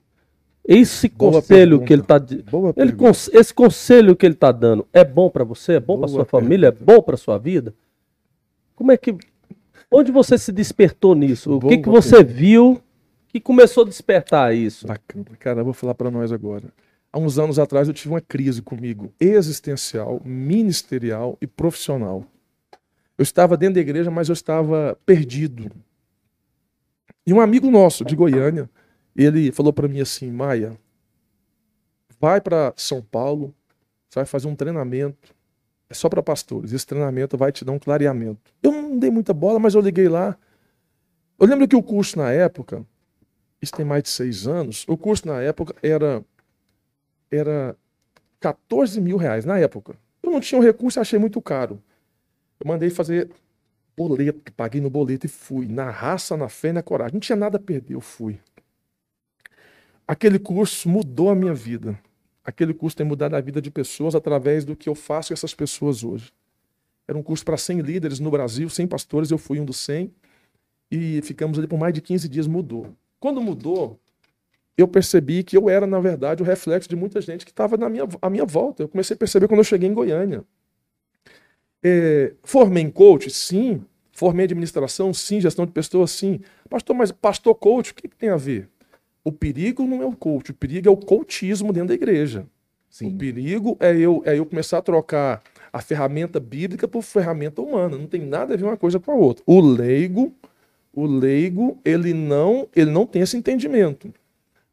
Esse 0.73 1.09
Boa 1.09 1.33
conselho 1.33 1.81
que 1.81 1.93
ele 1.93 2.01
pergunta. 2.05 2.37
tá 2.37 2.49
Boa 2.49 2.69
ele 2.77 2.93
pergunta. 2.93 3.19
esse 3.33 3.53
conselho 3.53 4.15
que 4.15 4.25
ele 4.25 4.35
está 4.35 4.53
dando 4.53 4.87
é 4.93 5.05
bom 5.05 5.29
para 5.29 5.43
você? 5.43 5.73
É 5.73 5.81
bom 5.81 5.99
para 5.99 6.07
Boa 6.07 6.09
sua 6.09 6.25
família? 6.25 6.69
É 6.69 6.71
bom 6.71 7.03
para 7.03 7.17
sua 7.17 7.37
vida? 7.39 7.75
Como 8.77 8.93
é 8.93 8.97
que. 8.97 9.17
Onde 9.91 10.13
você 10.13 10.39
se 10.39 10.53
despertou 10.53 11.17
nisso? 11.17 11.57
O 11.57 11.59
que, 11.59 11.77
Boa 11.77 11.83
que 11.83 11.89
você 11.89 12.23
viu 12.23 12.81
que 13.27 13.41
começou 13.41 13.83
a 13.83 13.89
despertar 13.89 14.55
isso? 14.55 14.87
Bacana. 14.87 15.25
Cara, 15.41 15.61
eu 15.63 15.65
vou 15.65 15.75
falar 15.75 15.95
para 15.95 16.09
nós 16.09 16.31
agora. 16.31 16.73
Há 17.13 17.19
uns 17.19 17.37
anos 17.37 17.59
atrás 17.59 17.89
eu 17.89 17.95
tive 17.95 18.15
uma 18.15 18.21
crise 18.21 18.63
comigo, 18.63 19.13
existencial, 19.19 20.21
ministerial 20.25 21.37
e 21.41 21.49
profissional. 21.49 22.25
Eu 23.19 23.25
estava 23.25 23.57
dentro 23.57 23.75
da 23.75 23.81
igreja, 23.81 24.09
mas 24.09 24.29
eu 24.29 24.35
estava 24.35 24.97
perdido. 25.05 25.69
E 27.27 27.33
um 27.35 27.41
amigo 27.41 27.69
nosso 27.73 28.05
de 28.05 28.15
Goiânia, 28.15 28.71
ele 29.17 29.53
falou 29.53 29.73
para 29.73 29.89
mim 29.89 30.01
assim, 30.01 30.31
Maia, 30.31 30.79
vai 32.19 32.41
para 32.41 32.73
São 32.77 33.03
Paulo, 33.03 33.55
você 34.09 34.19
vai 34.19 34.27
fazer 34.27 34.49
um 34.49 34.55
treinamento, 34.55 35.35
é 35.89 35.95
só 35.95 36.09
para 36.09 36.23
pastores. 36.23 36.73
Esse 36.73 36.87
treinamento 36.87 37.37
vai 37.37 37.51
te 37.51 37.65
dar 37.65 37.73
um 37.73 37.79
clareamento. 37.79 38.53
Eu 38.63 38.71
não 38.71 38.99
dei 38.99 39.11
muita 39.11 39.35
bola, 39.35 39.59
mas 39.59 39.75
eu 39.75 39.81
liguei 39.81 40.09
lá. 40.09 40.39
Eu 41.39 41.47
lembro 41.47 41.67
que 41.67 41.75
o 41.75 41.83
curso 41.83 42.19
na 42.19 42.31
época, 42.31 42.87
isso 43.61 43.73
tem 43.73 43.85
mais 43.85 44.03
de 44.03 44.11
seis 44.11 44.47
anos, 44.47 44.85
o 44.87 44.97
curso 44.97 45.27
na 45.27 45.41
época 45.41 45.75
era, 45.83 46.25
era 47.31 47.77
14 48.39 49.01
mil 49.01 49.17
reais, 49.17 49.45
na 49.45 49.59
época. 49.59 49.97
Eu 50.23 50.31
não 50.31 50.41
tinha 50.41 50.61
um 50.61 50.63
recurso, 50.63 51.01
achei 51.01 51.19
muito 51.19 51.41
caro. 51.41 51.83
Eu 52.61 52.69
mandei 52.69 52.91
fazer 52.91 53.31
boleto, 53.97 54.53
paguei 54.53 54.81
no 54.81 54.91
boleto 54.91 55.27
e 55.27 55.29
fui. 55.29 55.67
Na 55.67 55.91
raça, 55.91 56.37
na 56.37 56.49
fé 56.49 56.69
e 56.69 56.73
na 56.73 56.83
coragem. 56.83 57.15
Não 57.15 57.21
tinha 57.21 57.37
nada 57.37 57.57
a 57.57 57.61
perder, 57.61 57.95
eu 57.95 58.01
fui. 58.01 58.39
Aquele 60.11 60.41
curso 60.41 60.89
mudou 60.89 61.31
a 61.31 61.37
minha 61.37 61.55
vida. 61.55 61.97
Aquele 62.45 62.75
curso 62.75 62.97
tem 62.97 63.07
mudado 63.07 63.37
a 63.37 63.41
vida 63.41 63.63
de 63.63 63.71
pessoas 63.71 64.17
através 64.17 64.65
do 64.65 64.75
que 64.75 64.89
eu 64.89 64.95
faço 64.97 65.29
com 65.29 65.35
essas 65.35 65.55
pessoas 65.55 66.03
hoje. 66.03 66.33
Era 67.07 67.17
um 67.17 67.23
curso 67.23 67.45
para 67.45 67.57
100 67.57 67.79
líderes 67.79 68.19
no 68.19 68.29
Brasil, 68.29 68.69
100 68.69 68.89
pastores, 68.89 69.31
eu 69.31 69.39
fui 69.39 69.61
um 69.61 69.65
dos 69.65 69.77
100. 69.77 70.13
E 70.91 71.23
ficamos 71.23 71.57
ali 71.61 71.69
por 71.69 71.79
mais 71.79 71.95
de 71.95 72.01
15 72.01 72.29
dias, 72.29 72.49
mudou. 72.49 72.93
Quando 73.21 73.41
mudou, 73.41 74.01
eu 74.77 74.89
percebi 74.89 75.45
que 75.45 75.57
eu 75.57 75.71
era, 75.71 75.87
na 75.87 76.01
verdade, 76.01 76.43
o 76.43 76.45
reflexo 76.45 76.89
de 76.89 76.97
muita 76.97 77.21
gente 77.21 77.45
que 77.45 77.53
estava 77.53 77.77
minha, 77.89 78.09
à 78.21 78.29
minha 78.29 78.45
volta. 78.45 78.83
Eu 78.83 78.89
comecei 78.89 79.15
a 79.15 79.17
perceber 79.17 79.47
quando 79.47 79.61
eu 79.61 79.65
cheguei 79.65 79.89
em 79.89 79.95
Goiânia. 79.95 80.43
É, 81.85 82.35
formei 82.43 82.83
em 82.83 82.91
coach? 82.91 83.31
Sim. 83.31 83.85
Formei 84.11 84.43
em 84.43 84.47
administração? 84.47 85.15
Sim. 85.15 85.41
Gestão 85.41 85.65
de 85.67 85.71
pessoas? 85.71 86.11
Sim. 86.11 86.41
Pastor, 86.69 86.97
mas 86.97 87.13
pastor 87.13 87.55
coach, 87.55 87.93
o 87.93 87.95
que, 87.95 88.09
que 88.09 88.17
tem 88.17 88.31
a 88.31 88.37
ver? 88.37 88.69
O 89.25 89.31
perigo 89.31 89.85
não 89.85 90.03
é 90.03 90.07
o 90.07 90.13
coach, 90.13 90.51
o 90.51 90.55
perigo 90.55 90.89
é 90.89 90.91
o 90.91 90.97
coachismo 90.97 91.73
dentro 91.73 91.89
da 91.89 91.95
igreja. 91.95 92.41
O 92.91 92.95
Sim. 92.95 93.17
perigo 93.17 93.77
é 93.79 93.97
eu, 93.97 94.23
é 94.27 94.39
eu 94.39 94.45
começar 94.45 94.79
a 94.79 94.83
trocar 94.83 95.43
a 95.73 95.81
ferramenta 95.81 96.41
bíblica 96.41 96.89
por 96.89 97.03
ferramenta 97.03 97.63
humana. 97.63 97.97
Não 97.97 98.07
tem 98.07 98.23
nada 98.23 98.55
a 98.55 98.57
ver 98.57 98.65
uma 98.65 98.77
coisa 98.77 98.99
com 98.99 99.13
a 99.13 99.15
outra. 99.15 99.45
O 99.47 99.61
leigo, 99.61 100.33
o 100.93 101.07
leigo, 101.07 101.79
ele 101.85 102.13
não, 102.13 102.67
ele 102.75 102.91
não 102.91 103.07
tem 103.07 103.23
esse 103.23 103.37
entendimento. 103.37 104.13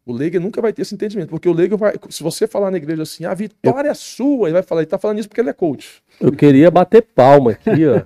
O 0.03 0.13
leigo 0.13 0.39
nunca 0.39 0.61
vai 0.61 0.71
ter 0.71 0.83
esse 0.83 0.95
entendimento, 0.95 1.29
porque 1.29 1.49
o 1.49 1.53
leigo 1.53 1.75
vai, 1.75 1.93
se 2.09 2.23
você 2.23 2.47
falar 2.47 2.71
na 2.71 2.77
igreja 2.77 3.03
assim, 3.03 3.25
a 3.25 3.33
vitória 3.33 3.89
é 3.89 3.93
sua, 3.93 4.47
ele 4.47 4.53
vai 4.53 4.63
falar, 4.63 4.79
ele 4.81 4.89
tá 4.89 4.97
falando 4.97 5.19
isso 5.19 5.27
porque 5.27 5.41
ele 5.41 5.49
é 5.49 5.53
coach. 5.53 6.01
Eu 6.19 6.31
queria 6.31 6.71
bater 6.71 7.01
palma 7.01 7.51
aqui, 7.51 7.85
ó. 7.85 8.01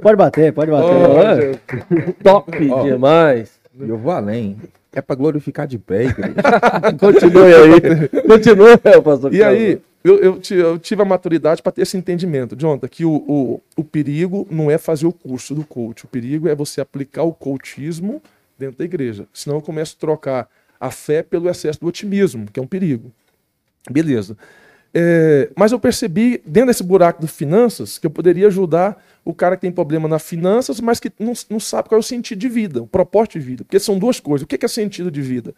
Pode 0.00 0.16
bater, 0.16 0.52
pode 0.52 0.70
bater. 0.70 0.94
Olha, 0.94 1.60
Top 2.22 2.52
Ó. 2.70 2.82
demais. 2.84 3.58
Eu 3.76 3.98
vou 3.98 4.12
além. 4.12 4.56
É 4.94 5.02
para 5.02 5.16
glorificar 5.16 5.66
de 5.66 5.78
pé. 5.78 6.04
Continue 6.98 7.54
aí. 7.54 8.22
Continue, 8.26 8.76
pastor 9.02 9.34
E 9.34 9.38
Carlos. 9.38 9.60
aí, 9.60 9.80
eu, 10.04 10.18
eu, 10.18 10.40
eu 10.50 10.78
tive 10.78 11.02
a 11.02 11.04
maturidade 11.04 11.62
para 11.62 11.72
ter 11.72 11.82
esse 11.82 11.96
entendimento, 11.96 12.54
Jonathan, 12.56 12.86
que 12.88 13.04
o, 13.04 13.14
o, 13.26 13.60
o 13.76 13.82
perigo 13.84 14.46
não 14.50 14.70
é 14.70 14.78
fazer 14.78 15.06
o 15.06 15.12
curso 15.12 15.54
do 15.54 15.64
coach. 15.64 16.04
O 16.04 16.08
perigo 16.08 16.48
é 16.48 16.54
você 16.54 16.80
aplicar 16.80 17.22
o 17.22 17.32
coachismo 17.32 18.22
dentro 18.58 18.78
da 18.78 18.84
igreja. 18.84 19.26
Senão 19.32 19.56
eu 19.56 19.62
começo 19.62 19.96
a 19.96 20.00
trocar 20.00 20.48
a 20.78 20.90
fé 20.90 21.22
pelo 21.22 21.48
excesso 21.48 21.80
do 21.80 21.86
otimismo, 21.86 22.46
que 22.52 22.60
é 22.60 22.62
um 22.62 22.66
perigo. 22.66 23.10
Beleza. 23.90 24.36
É, 24.96 25.50
mas 25.56 25.72
eu 25.72 25.80
percebi, 25.80 26.40
dentro 26.46 26.68
desse 26.68 26.84
buraco 26.84 27.20
de 27.20 27.26
finanças, 27.26 27.98
que 27.98 28.06
eu 28.06 28.10
poderia 28.10 28.46
ajudar 28.46 29.02
o 29.24 29.34
cara 29.34 29.56
que 29.56 29.62
tem 29.62 29.72
problema 29.72 30.06
nas 30.06 30.22
finanças, 30.22 30.80
mas 30.80 31.00
que 31.00 31.10
não, 31.18 31.32
não 31.50 31.58
sabe 31.58 31.88
qual 31.88 31.98
é 31.98 32.00
o 32.00 32.02
sentido 32.02 32.38
de 32.38 32.48
vida, 32.48 32.80
o 32.80 32.86
propósito 32.86 33.32
de 33.32 33.40
vida. 33.40 33.64
Porque 33.64 33.80
são 33.80 33.98
duas 33.98 34.20
coisas. 34.20 34.44
O 34.44 34.46
que 34.46 34.64
é 34.64 34.68
sentido 34.68 35.10
de 35.10 35.20
vida? 35.20 35.52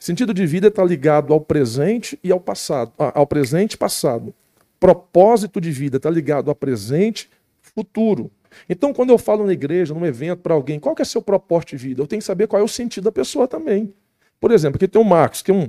Sentido 0.00 0.32
de 0.32 0.46
vida 0.46 0.68
está 0.68 0.82
ligado 0.82 1.34
ao 1.34 1.40
presente 1.40 2.18
e 2.24 2.32
ao 2.32 2.40
passado, 2.40 2.92
ao 2.96 3.26
presente 3.26 3.74
e 3.74 3.76
passado. 3.76 4.32
Propósito 4.80 5.60
de 5.60 5.70
vida 5.70 5.98
está 5.98 6.08
ligado 6.08 6.48
ao 6.48 6.54
presente, 6.54 7.28
futuro. 7.60 8.30
Então, 8.70 8.94
quando 8.94 9.10
eu 9.10 9.18
falo 9.18 9.44
na 9.44 9.52
igreja, 9.52 9.92
num 9.92 10.06
evento 10.06 10.38
para 10.38 10.54
alguém, 10.54 10.80
qual 10.80 10.94
que 10.94 11.02
é 11.02 11.04
seu 11.04 11.20
propósito 11.20 11.70
de 11.70 11.76
vida? 11.76 12.00
Eu 12.00 12.06
tenho 12.06 12.20
que 12.20 12.26
saber 12.26 12.46
qual 12.46 12.62
é 12.62 12.64
o 12.64 12.68
sentido 12.68 13.04
da 13.04 13.12
pessoa 13.12 13.46
também. 13.46 13.92
Por 14.40 14.50
exemplo, 14.52 14.76
aqui 14.76 14.88
tem 14.88 15.02
o 15.02 15.04
Marcos, 15.04 15.42
que 15.42 15.50
é 15.50 15.54
um, 15.54 15.68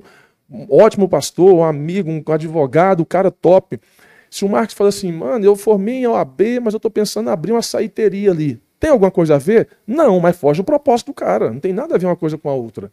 um 0.51 0.65
ótimo 0.69 1.07
pastor, 1.07 1.53
um 1.53 1.63
amigo, 1.63 2.09
um 2.09 2.23
advogado, 2.31 3.01
um 3.01 3.05
cara 3.05 3.29
top. 3.29 3.79
Se 4.29 4.45
o 4.45 4.49
Marcos 4.49 4.75
fala 4.75 4.89
assim, 4.89 5.11
mano, 5.11 5.45
eu 5.45 5.55
formei 5.55 5.95
em 5.95 6.07
OAB, 6.07 6.41
mas 6.61 6.73
eu 6.73 6.77
estou 6.77 6.91
pensando 6.91 7.29
em 7.29 7.33
abrir 7.33 7.51
uma 7.51 7.61
saiteria 7.61 8.31
ali. 8.31 8.61
Tem 8.79 8.89
alguma 8.89 9.11
coisa 9.11 9.35
a 9.35 9.37
ver? 9.37 9.67
Não, 9.85 10.19
mas 10.19 10.37
foge 10.37 10.61
o 10.61 10.63
propósito 10.63 11.07
do 11.07 11.13
cara. 11.13 11.51
Não 11.51 11.59
tem 11.59 11.73
nada 11.73 11.95
a 11.95 11.97
ver 11.97 12.05
uma 12.05 12.15
coisa 12.15 12.37
com 12.37 12.49
a 12.49 12.53
outra. 12.53 12.91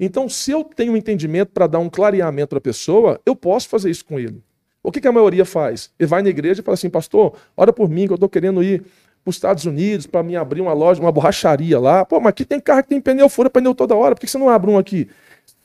Então, 0.00 0.28
se 0.28 0.50
eu 0.50 0.64
tenho 0.64 0.92
um 0.92 0.96
entendimento 0.96 1.50
para 1.52 1.66
dar 1.66 1.80
um 1.80 1.90
clareamento 1.90 2.48
para 2.48 2.58
a 2.58 2.62
pessoa, 2.62 3.20
eu 3.26 3.34
posso 3.34 3.68
fazer 3.68 3.90
isso 3.90 4.04
com 4.04 4.18
ele. 4.18 4.42
O 4.82 4.92
que, 4.92 5.00
que, 5.00 5.08
a 5.08 5.12
maioria 5.12 5.44
faz? 5.44 5.90
Ele 5.98 6.06
vai 6.06 6.22
na 6.22 6.28
igreja 6.28 6.60
e 6.60 6.64
fala 6.64 6.74
assim, 6.74 6.88
pastor, 6.88 7.34
ora 7.56 7.72
por 7.72 7.90
mim, 7.90 8.06
que 8.06 8.12
eu 8.12 8.14
estou 8.14 8.28
querendo 8.28 8.62
ir 8.62 8.80
para 9.24 9.30
os 9.30 9.36
Estados 9.36 9.64
Unidos 9.66 10.06
para 10.06 10.22
me 10.22 10.36
abrir 10.36 10.60
uma 10.60 10.72
loja, 10.72 11.00
uma 11.00 11.12
borracharia 11.12 11.78
lá. 11.78 12.04
Pô, 12.04 12.20
mas 12.20 12.30
aqui 12.30 12.44
tem 12.44 12.60
carro 12.60 12.82
que 12.84 12.88
tem 12.88 13.00
pneu, 13.00 13.28
fura 13.28 13.50
pneu 13.50 13.74
toda 13.74 13.94
hora, 13.94 14.14
por 14.14 14.20
que 14.20 14.26
você 14.28 14.38
não 14.38 14.48
abre 14.48 14.70
um 14.70 14.78
aqui? 14.78 15.08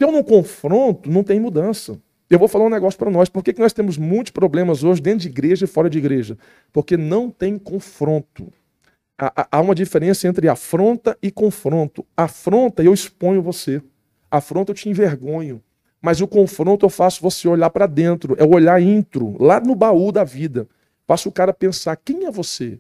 Eu 0.04 0.12
não 0.12 0.22
confronto, 0.22 1.10
não 1.10 1.24
tem 1.24 1.40
mudança. 1.40 1.98
Eu 2.30 2.38
vou 2.38 2.50
falar 2.50 2.66
um 2.66 2.70
negócio 2.70 3.00
para 3.00 3.10
nós. 3.10 3.30
Por 3.30 3.42
que, 3.42 3.54
que 3.54 3.62
nós 3.62 3.72
temos 3.72 3.98
muitos 3.98 4.32
problemas 4.32 4.84
hoje 4.84 5.02
dentro 5.02 5.20
de 5.20 5.30
igreja 5.30 5.64
e 5.64 5.68
fora 5.68 5.90
de 5.90 5.98
igreja? 5.98 6.38
Porque 6.74 6.98
não 6.98 7.30
tem 7.30 7.58
confronto. 7.58 8.52
Há, 9.18 9.48
há 9.50 9.62
uma 9.62 9.74
diferença 9.74 10.28
entre 10.28 10.50
afronta 10.50 11.18
e 11.22 11.32
confronto. 11.32 12.06
Afronta, 12.18 12.84
eu 12.84 12.94
exponho 12.94 13.42
você. 13.42 13.82
Afronta, 14.30 14.72
eu 14.72 14.76
te 14.76 14.90
envergonho. 14.90 15.64
Mas 16.02 16.20
o 16.20 16.28
confronto 16.28 16.86
eu 16.86 16.90
faço 16.90 17.22
você 17.22 17.48
olhar 17.48 17.70
para 17.70 17.86
dentro. 17.86 18.36
É 18.38 18.44
o 18.44 18.54
olhar 18.54 18.82
intro, 18.82 19.38
lá 19.40 19.62
no 19.62 19.74
baú 19.74 20.12
da 20.12 20.26
vida. 20.26 20.68
Faço 21.08 21.30
o 21.30 21.32
cara 21.32 21.54
pensar: 21.54 21.96
quem 21.96 22.26
é 22.26 22.32
você? 22.32 22.78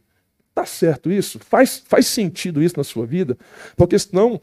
Tá 0.53 0.65
certo 0.65 1.09
isso? 1.09 1.39
Faz, 1.39 1.81
faz 1.87 2.05
sentido 2.05 2.61
isso 2.61 2.75
na 2.75 2.83
sua 2.83 3.05
vida? 3.05 3.37
Porque 3.77 3.97
senão 3.97 4.41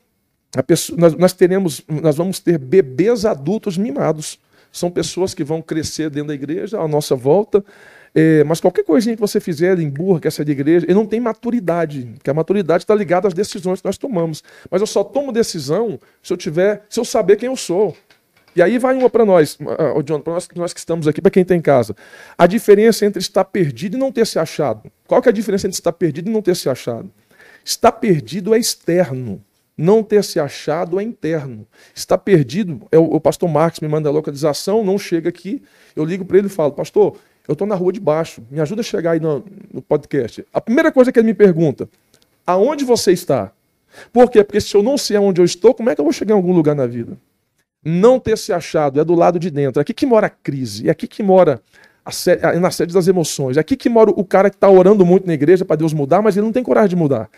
pessoa, 0.63 0.99
nós, 0.99 1.15
nós, 1.15 1.33
teremos, 1.33 1.83
nós 1.89 2.17
vamos 2.17 2.41
ter 2.41 2.59
bebês 2.59 3.25
adultos 3.25 3.79
mimados. 3.79 4.39
São 4.73 4.91
pessoas 4.91 5.35
que 5.35 5.43
vão 5.43 5.61
crescer 5.61 6.11
dentro 6.11 6.29
da 6.29 6.35
igreja, 6.35 6.81
à 6.81 6.87
nossa 6.87 7.17
volta, 7.17 7.65
é, 8.15 8.43
mas 8.45 8.61
qualquer 8.61 8.85
coisinha 8.85 9.15
que 9.15 9.21
você 9.21 9.41
fizer, 9.41 9.79
emburra, 9.79 10.21
quer 10.21 10.33
sair 10.33 10.45
de 10.45 10.53
igreja, 10.53 10.87
ele 10.87 10.95
não 10.95 11.07
tem 11.07 11.21
maturidade, 11.21 12.11
porque 12.15 12.31
a 12.31 12.35
maturidade 12.35 12.83
está 12.83 12.95
ligada 12.95 13.29
às 13.29 13.35
decisões 13.35 13.81
que 13.81 13.87
nós 13.87 13.97
tomamos. 13.97 14.43
Mas 14.71 14.81
eu 14.81 14.87
só 14.87 15.05
tomo 15.05 15.33
decisão 15.33 15.99
se 16.23 16.33
eu 16.33 16.37
tiver, 16.37 16.85
se 16.89 16.99
eu 16.99 17.05
saber 17.05 17.37
quem 17.37 17.49
eu 17.49 17.57
sou. 17.57 17.97
E 18.55 18.61
aí 18.61 18.79
vai 18.79 18.97
uma 18.97 19.09
para 19.09 19.25
nós, 19.25 19.57
uh, 19.61 20.03
John, 20.03 20.21
para 20.21 20.33
nós, 20.33 20.49
nós 20.57 20.73
que 20.73 20.81
estamos 20.81 21.07
aqui, 21.07 21.23
para 21.23 21.31
quem 21.31 21.43
está 21.43 21.55
em 21.55 21.61
casa. 21.61 21.95
A 22.37 22.49
diferença 22.49 23.07
entre 23.07 23.21
estar 23.21 23.45
perdido 23.45 23.97
e 23.97 24.01
não 24.01 24.11
ter 24.11 24.27
se 24.27 24.41
achado. 24.41 24.91
Qual 25.07 25.23
que 25.23 25.29
é 25.29 25.31
a 25.31 25.35
diferença 25.35 25.69
entre 25.69 25.79
estar 25.79 25.93
perdido 25.93 26.29
e 26.29 26.33
não 26.33 26.43
ter 26.43 26.57
se 26.57 26.69
achado? 26.69 27.09
Estar 27.65 27.93
perdido 27.93 28.53
é 28.53 28.59
externo. 28.59 29.41
Não 29.81 30.03
ter 30.03 30.23
se 30.23 30.39
achado 30.39 31.01
é 31.01 31.03
interno. 31.03 31.67
Está 31.95 32.19
perdido, 32.19 32.83
é 32.93 32.99
o, 32.99 33.05
o 33.05 33.19
pastor 33.19 33.49
Marcos 33.49 33.81
me 33.81 33.89
manda 33.89 34.11
a 34.11 34.13
localização, 34.13 34.85
não 34.85 34.99
chega 34.99 35.31
aqui, 35.31 35.63
eu 35.97 36.05
ligo 36.05 36.23
para 36.23 36.37
ele 36.37 36.49
e 36.49 36.51
falo, 36.51 36.73
pastor, 36.73 37.17
eu 37.49 37.55
estou 37.55 37.67
na 37.67 37.75
rua 37.75 37.91
de 37.91 37.99
baixo, 37.99 38.43
me 38.51 38.61
ajuda 38.61 38.83
a 38.83 38.85
chegar 38.85 39.13
aí 39.13 39.21
no, 39.21 39.43
no 39.73 39.81
podcast. 39.81 40.45
A 40.53 40.61
primeira 40.61 40.93
coisa 40.93 41.11
que 41.11 41.19
ele 41.19 41.29
me 41.29 41.33
pergunta, 41.33 41.89
aonde 42.47 42.85
você 42.85 43.13
está? 43.13 43.53
Por 44.13 44.31
quê? 44.31 44.45
Porque 44.45 44.61
se 44.61 44.77
eu 44.77 44.83
não 44.83 44.99
sei 44.99 45.17
aonde 45.17 45.41
eu 45.41 45.47
estou, 45.47 45.73
como 45.73 45.89
é 45.89 45.95
que 45.95 46.01
eu 46.03 46.05
vou 46.05 46.13
chegar 46.13 46.35
em 46.35 46.37
algum 46.37 46.53
lugar 46.53 46.77
na 46.77 46.87
vida? 46.87 47.17
Não 47.83 48.21
ter 48.21 48.37
se 48.37 48.53
achado 48.53 49.01
é 49.01 49.05
do 49.05 49.15
lado 49.15 49.39
de 49.39 49.51
dentro. 49.51 49.81
É 49.81 49.83
aqui 49.83 49.95
que 49.95 50.05
mora 50.05 50.27
a 50.27 50.31
crise, 50.31 50.89
é 50.89 50.91
aqui 50.91 51.09
que 51.09 51.23
mora 51.23 51.59
a 52.05 52.11
sede, 52.13 52.43
na 52.59 52.71
sede 52.71 52.93
das 52.93 53.09
emoções. 53.09 53.57
É 53.57 53.61
aqui 53.61 53.79
que 53.79 53.89
mora 53.89 54.11
o 54.11 54.27
cara 54.27 54.51
que 54.51 54.57
está 54.57 54.69
orando 54.69 55.07
muito 55.07 55.27
na 55.27 55.33
igreja 55.33 55.65
para 55.65 55.77
Deus 55.77 55.95
mudar, 55.95 56.21
mas 56.21 56.37
ele 56.37 56.45
não 56.45 56.53
tem 56.53 56.63
coragem 56.63 56.91
de 56.91 56.97
mudar. 56.97 57.31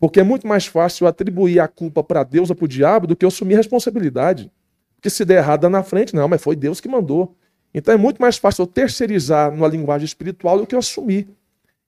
Porque 0.00 0.18
é 0.18 0.22
muito 0.22 0.48
mais 0.48 0.64
fácil 0.64 1.06
atribuir 1.06 1.60
a 1.60 1.68
culpa 1.68 2.02
para 2.02 2.24
Deus 2.24 2.48
ou 2.48 2.56
para 2.56 2.64
o 2.64 2.68
diabo 2.68 3.06
do 3.06 3.14
que 3.14 3.24
eu 3.24 3.28
assumir 3.28 3.54
a 3.54 3.58
responsabilidade. 3.58 4.50
Porque 4.96 5.10
se 5.10 5.26
der 5.26 5.36
errado, 5.36 5.68
na 5.68 5.82
frente. 5.82 6.14
Não, 6.14 6.26
mas 6.26 6.42
foi 6.42 6.56
Deus 6.56 6.80
que 6.80 6.88
mandou. 6.88 7.36
Então 7.72 7.94
é 7.94 7.96
muito 7.98 8.20
mais 8.20 8.38
fácil 8.38 8.62
eu 8.62 8.66
terceirizar 8.66 9.52
numa 9.52 9.68
linguagem 9.68 10.06
espiritual 10.06 10.58
do 10.58 10.66
que 10.66 10.74
eu 10.74 10.78
assumir. 10.78 11.28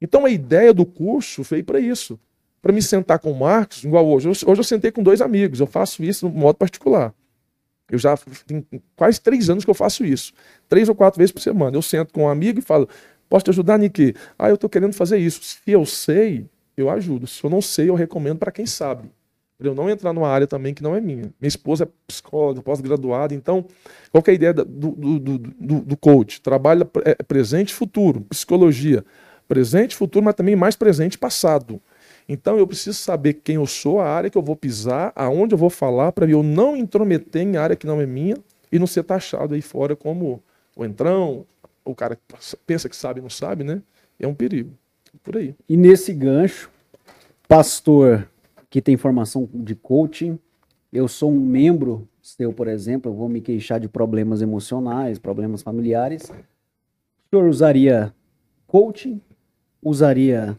Então 0.00 0.26
a 0.26 0.30
ideia 0.30 0.74
do 0.74 0.84
curso 0.84 1.42
veio 1.42 1.64
para 1.64 1.80
isso. 1.80 2.20
Para 2.60 2.72
me 2.72 2.82
sentar 2.82 3.18
com 3.18 3.32
o 3.32 3.38
Marcos, 3.38 3.82
igual 3.82 4.06
hoje. 4.06 4.28
Hoje 4.28 4.44
eu 4.46 4.64
sentei 4.64 4.92
com 4.92 5.02
dois 5.02 5.20
amigos, 5.20 5.58
eu 5.58 5.66
faço 5.66 6.04
isso 6.04 6.28
no 6.28 6.34
modo 6.34 6.56
particular. 6.56 7.12
Eu 7.90 7.98
já 7.98 8.16
tem 8.46 8.64
quase 8.94 9.20
três 9.20 9.50
anos 9.50 9.64
que 9.64 9.70
eu 9.70 9.74
faço 9.74 10.04
isso. 10.04 10.32
Três 10.68 10.88
ou 10.88 10.94
quatro 10.94 11.18
vezes 11.18 11.32
por 11.32 11.40
semana. 11.40 11.76
Eu 11.76 11.82
sento 11.82 12.12
com 12.12 12.24
um 12.24 12.28
amigo 12.28 12.58
e 12.58 12.62
falo, 12.62 12.88
posso 13.28 13.46
te 13.46 13.50
ajudar, 13.50 13.78
Niki? 13.78 14.14
Ah, 14.38 14.48
eu 14.48 14.54
estou 14.54 14.70
querendo 14.70 14.92
fazer 14.92 15.18
isso. 15.18 15.42
Se 15.42 15.70
eu 15.70 15.84
sei, 15.84 16.46
eu 16.76 16.90
ajudo. 16.90 17.26
Se 17.26 17.42
eu 17.44 17.50
não 17.50 17.60
sei, 17.60 17.88
eu 17.88 17.94
recomendo 17.94 18.38
para 18.38 18.52
quem 18.52 18.66
sabe 18.66 19.10
para 19.62 19.70
eu 19.70 19.74
não 19.74 19.88
entrar 19.88 20.12
numa 20.12 20.28
área 20.28 20.46
também 20.46 20.74
que 20.74 20.82
não 20.82 20.94
é 20.94 21.00
minha. 21.00 21.32
Minha 21.40 21.48
esposa 21.48 21.84
é 21.84 21.88
psicóloga, 22.06 22.60
pós-graduada, 22.60 23.32
então, 23.32 23.64
qual 24.10 24.22
é 24.26 24.30
a 24.30 24.34
ideia 24.34 24.52
do, 24.52 24.64
do, 24.64 25.18
do, 25.18 25.80
do, 25.80 25.96
coach? 25.96 26.40
Trabalha 26.40 26.88
é, 27.04 27.14
presente 27.14 27.70
e 27.70 27.74
futuro, 27.74 28.22
psicologia. 28.22 29.04
Presente, 29.46 29.94
futuro, 29.94 30.24
mas 30.24 30.34
também 30.34 30.56
mais 30.56 30.74
presente 30.74 31.14
e 31.14 31.18
passado. 31.18 31.80
Então 32.28 32.58
eu 32.58 32.66
preciso 32.66 32.98
saber 32.98 33.34
quem 33.34 33.56
eu 33.56 33.66
sou, 33.66 34.00
a 34.00 34.08
área 34.08 34.30
que 34.30 34.38
eu 34.38 34.42
vou 34.42 34.56
pisar, 34.56 35.12
aonde 35.14 35.54
eu 35.54 35.58
vou 35.58 35.70
falar, 35.70 36.10
para 36.12 36.28
eu 36.28 36.42
não 36.42 36.76
intrometer 36.76 37.42
em 37.42 37.56
área 37.56 37.76
que 37.76 37.86
não 37.86 38.00
é 38.00 38.06
minha 38.06 38.36
e 38.70 38.78
não 38.78 38.86
ser 38.86 39.02
taxado 39.04 39.54
aí 39.54 39.62
fora 39.62 39.94
como 39.94 40.42
o 40.74 40.84
entrão, 40.84 41.46
o 41.84 41.94
cara 41.94 42.16
que 42.16 42.22
pensa 42.66 42.88
que 42.88 42.96
sabe 42.96 43.20
e 43.20 43.22
não 43.22 43.30
sabe, 43.30 43.62
né? 43.62 43.82
É 44.18 44.26
um 44.26 44.34
perigo. 44.34 44.72
Por 45.22 45.36
aí. 45.36 45.54
E 45.68 45.76
nesse 45.76 46.12
gancho, 46.12 46.70
pastor 47.46 48.28
que 48.72 48.80
tem 48.80 48.96
formação 48.96 49.46
de 49.52 49.74
coaching. 49.74 50.38
Eu 50.90 51.06
sou 51.06 51.30
um 51.30 51.38
membro 51.38 52.08
seu, 52.22 52.54
por 52.54 52.68
exemplo, 52.68 53.10
eu 53.10 53.14
vou 53.14 53.28
me 53.28 53.42
queixar 53.42 53.78
de 53.78 53.86
problemas 53.86 54.40
emocionais, 54.40 55.18
problemas 55.18 55.60
familiares. 55.60 56.22
O 56.30 57.36
senhor 57.36 57.46
usaria 57.46 58.14
coaching? 58.66 59.20
Usaria 59.82 60.56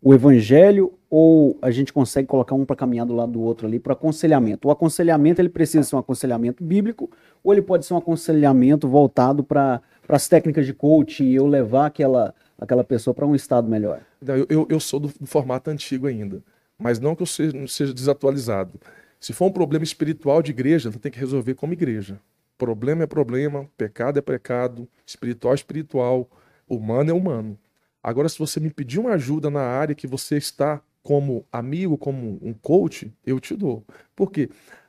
o 0.00 0.14
evangelho 0.14 0.94
ou 1.10 1.58
a 1.60 1.70
gente 1.70 1.92
consegue 1.92 2.28
colocar 2.28 2.54
um 2.54 2.64
para 2.64 2.76
caminhar 2.76 3.04
do 3.04 3.12
lado 3.12 3.32
do 3.32 3.42
outro 3.42 3.66
ali 3.66 3.78
para 3.78 3.92
aconselhamento? 3.92 4.68
O 4.68 4.70
aconselhamento 4.70 5.42
ele 5.42 5.50
precisa 5.50 5.82
ser 5.82 5.96
um 5.96 5.98
aconselhamento 5.98 6.64
bíblico 6.64 7.10
ou 7.44 7.52
ele 7.52 7.60
pode 7.60 7.84
ser 7.84 7.92
um 7.92 7.98
aconselhamento 7.98 8.88
voltado 8.88 9.44
para 9.44 9.82
as 10.08 10.28
técnicas 10.28 10.64
de 10.64 10.72
coaching 10.72 11.24
e 11.24 11.34
eu 11.34 11.46
levar 11.46 11.86
aquela, 11.86 12.34
aquela 12.60 12.84
pessoa 12.84 13.14
para 13.14 13.26
um 13.26 13.34
estado 13.34 13.68
melhor? 13.68 14.02
Eu, 14.24 14.46
eu, 14.48 14.66
eu 14.68 14.78
sou 14.78 15.00
do, 15.00 15.08
formato 15.26 15.70
antigo 15.70 16.06
ainda 16.06 16.42
mas 16.80 16.98
não 16.98 17.14
que 17.14 17.22
eu 17.22 17.26
seja, 17.26 17.66
seja 17.68 17.92
desatualizado. 17.92 18.80
Se 19.20 19.34
for 19.34 19.46
um 19.46 19.52
problema 19.52 19.84
espiritual 19.84 20.42
de 20.42 20.50
igreja, 20.50 20.90
tem 20.90 21.12
que 21.12 21.18
resolver 21.18 21.54
como 21.54 21.74
igreja. 21.74 22.18
Problema 22.56 23.04
é 23.04 23.06
problema, 23.06 23.68
pecado 23.76 24.18
é 24.18 24.22
pecado, 24.22 24.88
espiritual 25.06 25.52
é 25.52 25.56
espiritual, 25.56 26.28
humano 26.66 27.10
é 27.10 27.12
humano. 27.12 27.58
Agora, 28.02 28.28
se 28.28 28.38
você 28.38 28.58
me 28.58 28.70
pedir 28.70 28.98
uma 28.98 29.12
ajuda 29.12 29.50
na 29.50 29.60
área 29.60 29.94
que 29.94 30.06
você 30.06 30.38
está 30.38 30.80
como 31.02 31.44
amigo, 31.52 31.98
como 31.98 32.38
um 32.42 32.54
coach, 32.54 33.12
eu 33.26 33.38
te 33.38 33.54
dou. 33.54 33.84
Por 34.16 34.30
quê? 34.30 34.48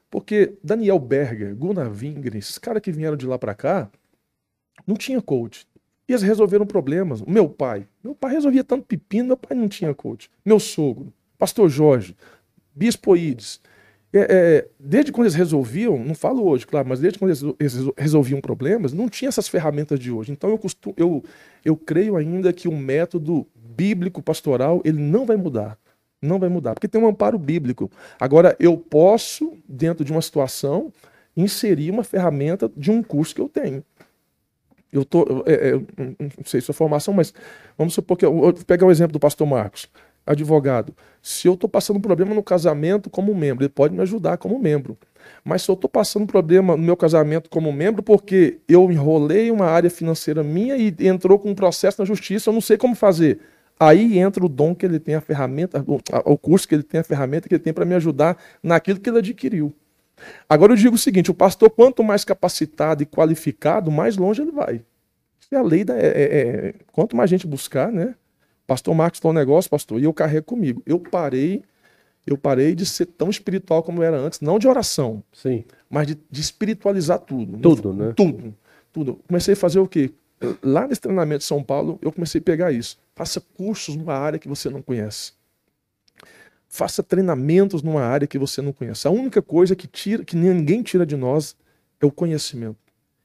Porque 0.10 0.58
Daniel 0.64 1.00
Berger, 1.00 1.56
Gunnar 1.56 1.90
Wingren, 1.90 2.38
esses 2.38 2.58
caras 2.58 2.82
que 2.82 2.92
vieram 2.92 3.18
de 3.18 3.26
lá 3.26 3.38
para 3.38 3.54
cá, 3.54 3.90
não 4.88 4.96
tinha 4.96 5.22
coach. 5.22 5.68
E 6.12 6.14
eles 6.14 6.24
resolveram 6.24 6.66
problemas. 6.66 7.22
Meu 7.22 7.48
pai, 7.48 7.88
meu 8.04 8.14
pai 8.14 8.34
resolvia 8.34 8.66
tanto 8.66 8.86
pepino, 8.86 9.28
meu 9.28 9.38
pai 9.38 9.58
não 9.58 9.70
tinha 9.70 9.94
coach. 9.94 10.30
Meu 10.44 10.60
sogro, 10.60 11.14
Pastor 11.40 11.70
Jorge, 11.70 12.18
Bispo 12.76 13.16
Ides, 13.16 13.62
é, 14.12 14.20
é, 14.20 14.68
desde 14.78 15.14
quando 15.14 15.28
eles 15.28 15.36
resolviam, 15.36 15.98
não 15.98 16.14
falo 16.14 16.46
hoje, 16.46 16.68
claro, 16.68 16.90
mas 16.90 17.00
desde 17.00 17.18
quando 17.18 17.56
eles 17.58 17.74
resolviam 17.98 18.42
problemas, 18.42 18.92
não 18.92 19.08
tinha 19.08 19.30
essas 19.30 19.48
ferramentas 19.48 19.98
de 19.98 20.12
hoje. 20.12 20.34
Então 20.34 20.50
eu, 20.50 20.58
costumo, 20.58 20.94
eu, 20.98 21.24
eu 21.64 21.78
creio 21.78 22.18
ainda 22.18 22.52
que 22.52 22.68
o 22.68 22.76
método 22.76 23.48
bíblico 23.56 24.22
pastoral 24.22 24.82
ele 24.84 25.00
não 25.00 25.26
vai 25.26 25.38
mudar. 25.38 25.78
Não 26.22 26.40
vai 26.40 26.50
mudar, 26.50 26.74
porque 26.74 26.90
tem 26.90 27.02
um 27.02 27.08
amparo 27.08 27.40
bíblico. 27.40 27.90
Agora, 28.20 28.54
eu 28.60 28.78
posso, 28.78 29.54
dentro 29.66 30.04
de 30.04 30.12
uma 30.12 30.22
situação, 30.22 30.92
inserir 31.38 31.90
uma 31.90 32.04
ferramenta 32.04 32.70
de 32.76 32.92
um 32.92 33.02
curso 33.02 33.34
que 33.34 33.40
eu 33.40 33.48
tenho. 33.48 33.82
Eu 34.92 35.06
tô, 35.06 35.44
é, 35.46 35.70
é, 35.70 35.72
não 35.98 36.46
sei 36.46 36.60
sua 36.60 36.74
formação, 36.74 37.14
mas 37.14 37.34
vamos 37.78 37.94
supor 37.94 38.18
que 38.18 38.26
eu, 38.26 38.34
eu 38.34 38.42
vou 38.42 38.54
pegar 38.54 38.86
o 38.86 38.92
exemplo 38.92 39.14
do 39.14 39.20
pastor 39.20 39.48
Marcos, 39.48 39.88
advogado. 40.26 40.94
Se 41.22 41.48
eu 41.48 41.54
estou 41.54 41.70
passando 41.70 41.98
um 41.98 42.02
problema 42.02 42.36
no 42.36 42.44
casamento 42.44 43.10
como 43.10 43.34
membro, 43.34 43.64
ele 43.64 43.70
pode 43.70 43.94
me 43.94 44.02
ajudar 44.02 44.38
como 44.38 44.60
membro. 44.60 44.98
Mas 45.44 45.62
se 45.62 45.70
eu 45.70 45.74
estou 45.74 45.90
passando 45.90 46.24
um 46.24 46.28
problema 46.28 46.76
no 46.76 46.84
meu 46.84 46.98
casamento 46.98 47.50
como 47.50 47.72
membro, 47.72 48.04
porque 48.04 48.60
eu 48.68 48.92
enrolei 48.92 49.50
uma 49.50 49.66
área 49.66 49.90
financeira 49.90 50.44
minha 50.44 50.76
e 50.76 50.94
entrou 51.00 51.40
com 51.40 51.50
um 51.50 51.56
processo 51.56 52.02
na 52.02 52.06
justiça, 52.06 52.50
eu 52.50 52.54
não 52.54 52.62
sei 52.62 52.78
como 52.78 52.96
fazer. 52.96 53.40
Aí 53.80 54.20
entra 54.20 54.46
o 54.46 54.50
dom 54.50 54.76
que 54.76 54.86
ele 54.86 55.00
tem, 55.00 55.16
a 55.16 55.22
ferramenta, 55.22 55.84
o 56.26 56.38
curso 56.38 56.68
que 56.68 56.76
ele 56.76 56.84
tem, 56.84 57.00
a 57.00 57.04
ferramenta 57.04 57.50
que 57.50 57.56
ele 57.56 57.64
tem 57.64 57.74
para 57.74 57.86
me 57.86 57.96
ajudar 57.96 58.38
naquilo 58.62 59.00
que 59.00 59.10
ele 59.10 59.20
adquiriu. 59.20 59.74
Agora 60.48 60.74
eu 60.74 60.78
digo 60.78 60.96
o 60.96 61.00
seguinte: 61.00 61.32
o 61.32 61.34
pastor, 61.34 61.70
quanto 61.70 62.04
mais 62.04 62.24
capacitado 62.24 63.04
e 63.04 63.06
qualificado, 63.06 63.92
mais 63.92 64.18
longe 64.18 64.42
ele 64.42 64.52
vai. 64.52 64.82
Isso 65.40 65.54
é 65.54 65.58
a 65.58 65.62
lei 65.62 65.84
da. 65.84 65.96
É, 65.96 66.08
é, 66.08 66.24
é, 66.24 66.74
quanto 66.92 67.16
mais 67.16 67.30
gente 67.30 67.48
buscar, 67.48 67.92
né? 67.92 68.16
Pastor 68.68 68.96
Marcos 68.96 69.20
falou 69.20 69.36
um 69.36 69.40
negócio, 69.40 69.70
pastor, 69.70 70.00
e 70.00 70.06
eu 70.06 70.14
carrego 70.14 70.46
comigo. 70.46 70.82
Eu 70.86 71.00
parei, 71.00 71.64
eu 72.26 72.38
parei 72.38 72.74
de 72.74 72.86
ser 72.86 73.06
tão 73.06 73.30
espiritual 73.30 73.84
como 73.84 74.02
eu 74.02 74.08
era 74.08 74.18
antes, 74.18 74.40
não 74.40 74.58
de 74.58 74.68
oração, 74.68 75.22
sim, 75.34 75.66
mas 75.90 76.08
de, 76.08 76.18
de 76.30 76.42
espiritualizar 76.42 77.20
tudo. 77.20 77.58
Tudo, 77.58 77.94
né? 77.94 78.14
Tudo, 78.16 78.56
tudo. 78.94 79.20
Comecei 79.28 79.56
a 79.56 79.58
fazer 79.58 79.80
o 79.80 79.88
quê? 79.88 80.12
Lá 80.64 80.88
nesse 80.88 81.02
treinamento 81.02 81.40
de 81.40 81.46
São 81.46 81.62
Paulo, 81.62 82.00
eu 82.02 82.12
comecei 82.12 82.40
a 82.40 82.44
pegar 82.44 82.72
isso. 82.72 82.98
Faça 83.14 83.42
cursos 83.42 83.96
numa 83.96 84.14
área 84.14 84.40
que 84.40 84.48
você 84.48 84.70
não 84.70 84.82
conhece. 84.82 85.34
Faça 86.74 87.04
treinamentos 87.04 87.84
numa 87.84 88.02
área 88.02 88.26
que 88.26 88.40
você 88.40 88.62
não 88.62 88.72
conhece. 88.72 89.06
A 89.06 89.12
única 89.12 89.42
coisa 89.42 89.76
que 89.76 89.88
tira, 89.88 90.24
que 90.24 90.38
ninguém 90.38 90.82
tira 90.82 91.06
de 91.06 91.18
nós 91.18 91.54
é 92.00 92.06
o 92.06 92.12
conhecimento. 92.12 92.78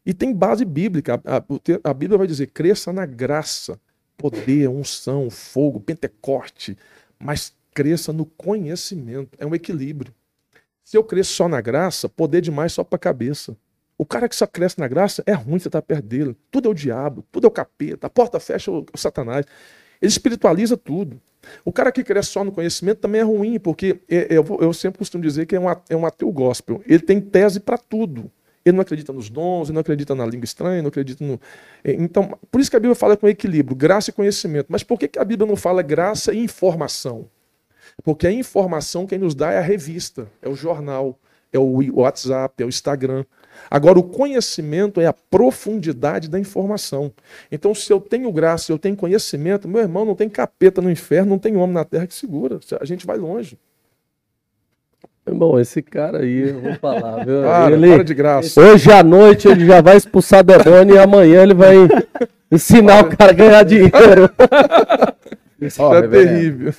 E 0.05 0.13
tem 0.13 0.35
base 0.35 0.65
bíblica. 0.65 1.23
A, 1.25 1.37
a, 1.37 1.45
a 1.91 1.95
Bíblia 1.95 2.19
vai 2.19 2.27
dizer: 2.27 2.49
cresça 2.49 2.93
na 2.93 3.07
graça, 3.07 3.79
poder, 4.17 4.69
unção, 4.69 5.31
fogo, 5.31 5.79
pentecoste, 5.79 6.77
mas 7.21 7.55
cresça 7.73 8.13
no 8.13 8.27
conhecimento. 8.27 9.39
É 9.39 9.47
um 9.47 9.55
equilíbrio. 9.55 10.13
Se 10.83 10.97
eu 10.97 11.05
cresço 11.05 11.35
só 11.35 11.47
na 11.47 11.61
graça, 11.61 12.09
poder 12.09 12.41
demais 12.41 12.73
só 12.73 12.83
para 12.83 12.97
a 12.97 12.99
cabeça. 12.99 13.57
O 13.97 14.05
cara 14.05 14.29
que 14.29 14.35
só 14.35 14.49
cresce 14.49 14.81
na 14.81 14.89
graça 14.89 15.23
é 15.25 15.33
ruim, 15.33 15.61
você 15.61 15.69
está 15.69 15.81
perto 15.81 16.05
dele. 16.05 16.37
Tudo 16.51 16.67
é 16.67 16.73
o 16.73 16.75
diabo, 16.75 17.25
tudo 17.31 17.47
é 17.47 17.49
o 17.49 17.53
capeta, 17.53 18.09
a 18.09 18.11
porta 18.11 18.41
fecha 18.41 18.73
o, 18.73 18.85
o 18.93 18.99
satanás. 18.99 19.47
Ele 20.03 20.11
espiritualiza 20.11 20.77
tudo. 20.77 21.23
O 21.65 21.73
cara 21.73 21.93
que 21.93 22.03
cresce 22.05 22.31
só 22.31 22.45
no 22.45 22.53
conhecimento 22.53 22.99
também 22.99 23.21
é 23.21 23.25
ruim, 23.25 23.59
porque 23.59 24.01
é, 24.09 24.35
é, 24.35 24.39
eu, 24.39 24.45
eu 24.61 24.73
sempre 24.73 24.99
costumo 24.99 25.23
dizer 25.23 25.47
que 25.47 25.57
é 25.57 25.61
um, 25.61 25.67
é 25.89 25.97
um 25.97 26.07
ateu 26.07 26.31
gospel. 26.31 26.83
Ele 26.87 27.01
tem 27.01 27.21
tese 27.21 27.61
para 27.61 27.79
tudo. 27.79 28.31
Ele 28.65 28.75
não 28.75 28.83
acredita 28.83 29.13
nos 29.13 29.31
dons, 29.31 29.69
ele 29.69 29.75
não 29.75 29.81
acredita 29.81 30.13
na 30.15 30.27
língua 30.27 30.45
estranha, 30.45 30.83
não 30.83 30.89
acredita 30.89 31.25
no. 31.25 31.41
É, 31.85 31.93
então, 31.93 32.37
por 32.51 32.61
isso 32.61 32.69
que 32.69 32.77
a 32.77 32.81
Bíblia 32.81 32.97
fala 32.97 33.17
com 33.17 33.29
equilíbrio, 33.29 33.77
graça 33.77 34.11
e 34.11 34.13
conhecimento. 34.13 34.67
Mas 34.69 34.83
por 34.83 34.99
que, 34.99 35.07
que 35.07 35.19
a 35.19 35.25
Bíblia 35.25 35.49
não 35.49 35.57
fala 35.57 35.83
graça 35.83 36.35
e 36.35 36.39
informação? 36.43 37.29
Porque 38.03 38.27
a 38.27 38.33
informação 38.33 39.07
quem 39.07 39.19
nos 39.19 39.35
dá 39.35 39.53
é 39.53 39.59
a 39.59 39.63
revista, 39.63 40.29
é 40.43 40.49
o 40.49 40.57
jornal, 40.57 41.19
é 41.53 41.59
o 41.59 42.01
WhatsApp, 42.01 42.61
é 42.63 42.67
o 42.67 42.69
Instagram. 42.69 43.25
Agora, 43.71 43.99
o 43.99 44.03
conhecimento 44.03 45.01
é 45.01 45.07
a 45.07 45.13
profundidade 45.13 46.29
da 46.29 46.39
informação. 46.39 47.13
Então, 47.51 47.75
se 47.75 47.93
eu 47.93 48.01
tenho 48.01 48.31
graça, 48.33 48.67
se 48.67 48.73
eu 48.73 48.79
tenho 48.79 48.97
conhecimento, 48.97 49.69
meu 49.69 49.81
irmão, 49.81 50.05
não 50.05 50.15
tem 50.15 50.29
capeta 50.29 50.81
no 50.81 50.91
inferno, 50.91 51.31
não 51.31 51.39
tem 51.39 51.57
homem 51.57 51.75
na 51.75 51.85
terra 51.85 52.07
que 52.07 52.15
segura. 52.15 52.61
A 52.81 52.85
gente 52.85 53.07
vai 53.07 53.17
longe. 53.17 53.59
Bom, 55.29 55.59
esse 55.59 55.83
cara 55.83 56.19
aí, 56.19 56.51
eu 56.51 56.61
vou 56.61 56.75
falar, 56.77 57.23
viu? 57.27 57.43
Para, 57.43 57.75
ele, 57.75 57.95
para 57.95 58.05
de 58.05 58.15
graça. 58.15 58.61
Hoje 58.61 58.93
à 58.93 59.03
noite 59.03 59.49
ele 59.49 59.67
já 59.67 59.81
vai 59.81 59.97
expulsar 59.97 60.45
demônio 60.45 60.95
e 60.95 60.99
amanhã 60.99 61.43
ele 61.43 61.55
vai 61.55 61.75
ensinar 62.51 63.05
o 63.05 63.17
cara 63.17 63.33
a 63.33 63.35
ganhar 63.35 63.63
dinheiro. 63.65 64.31
Isso 65.61 65.83
oh, 65.83 65.95
é 65.95 66.07
terrível. 66.07 66.73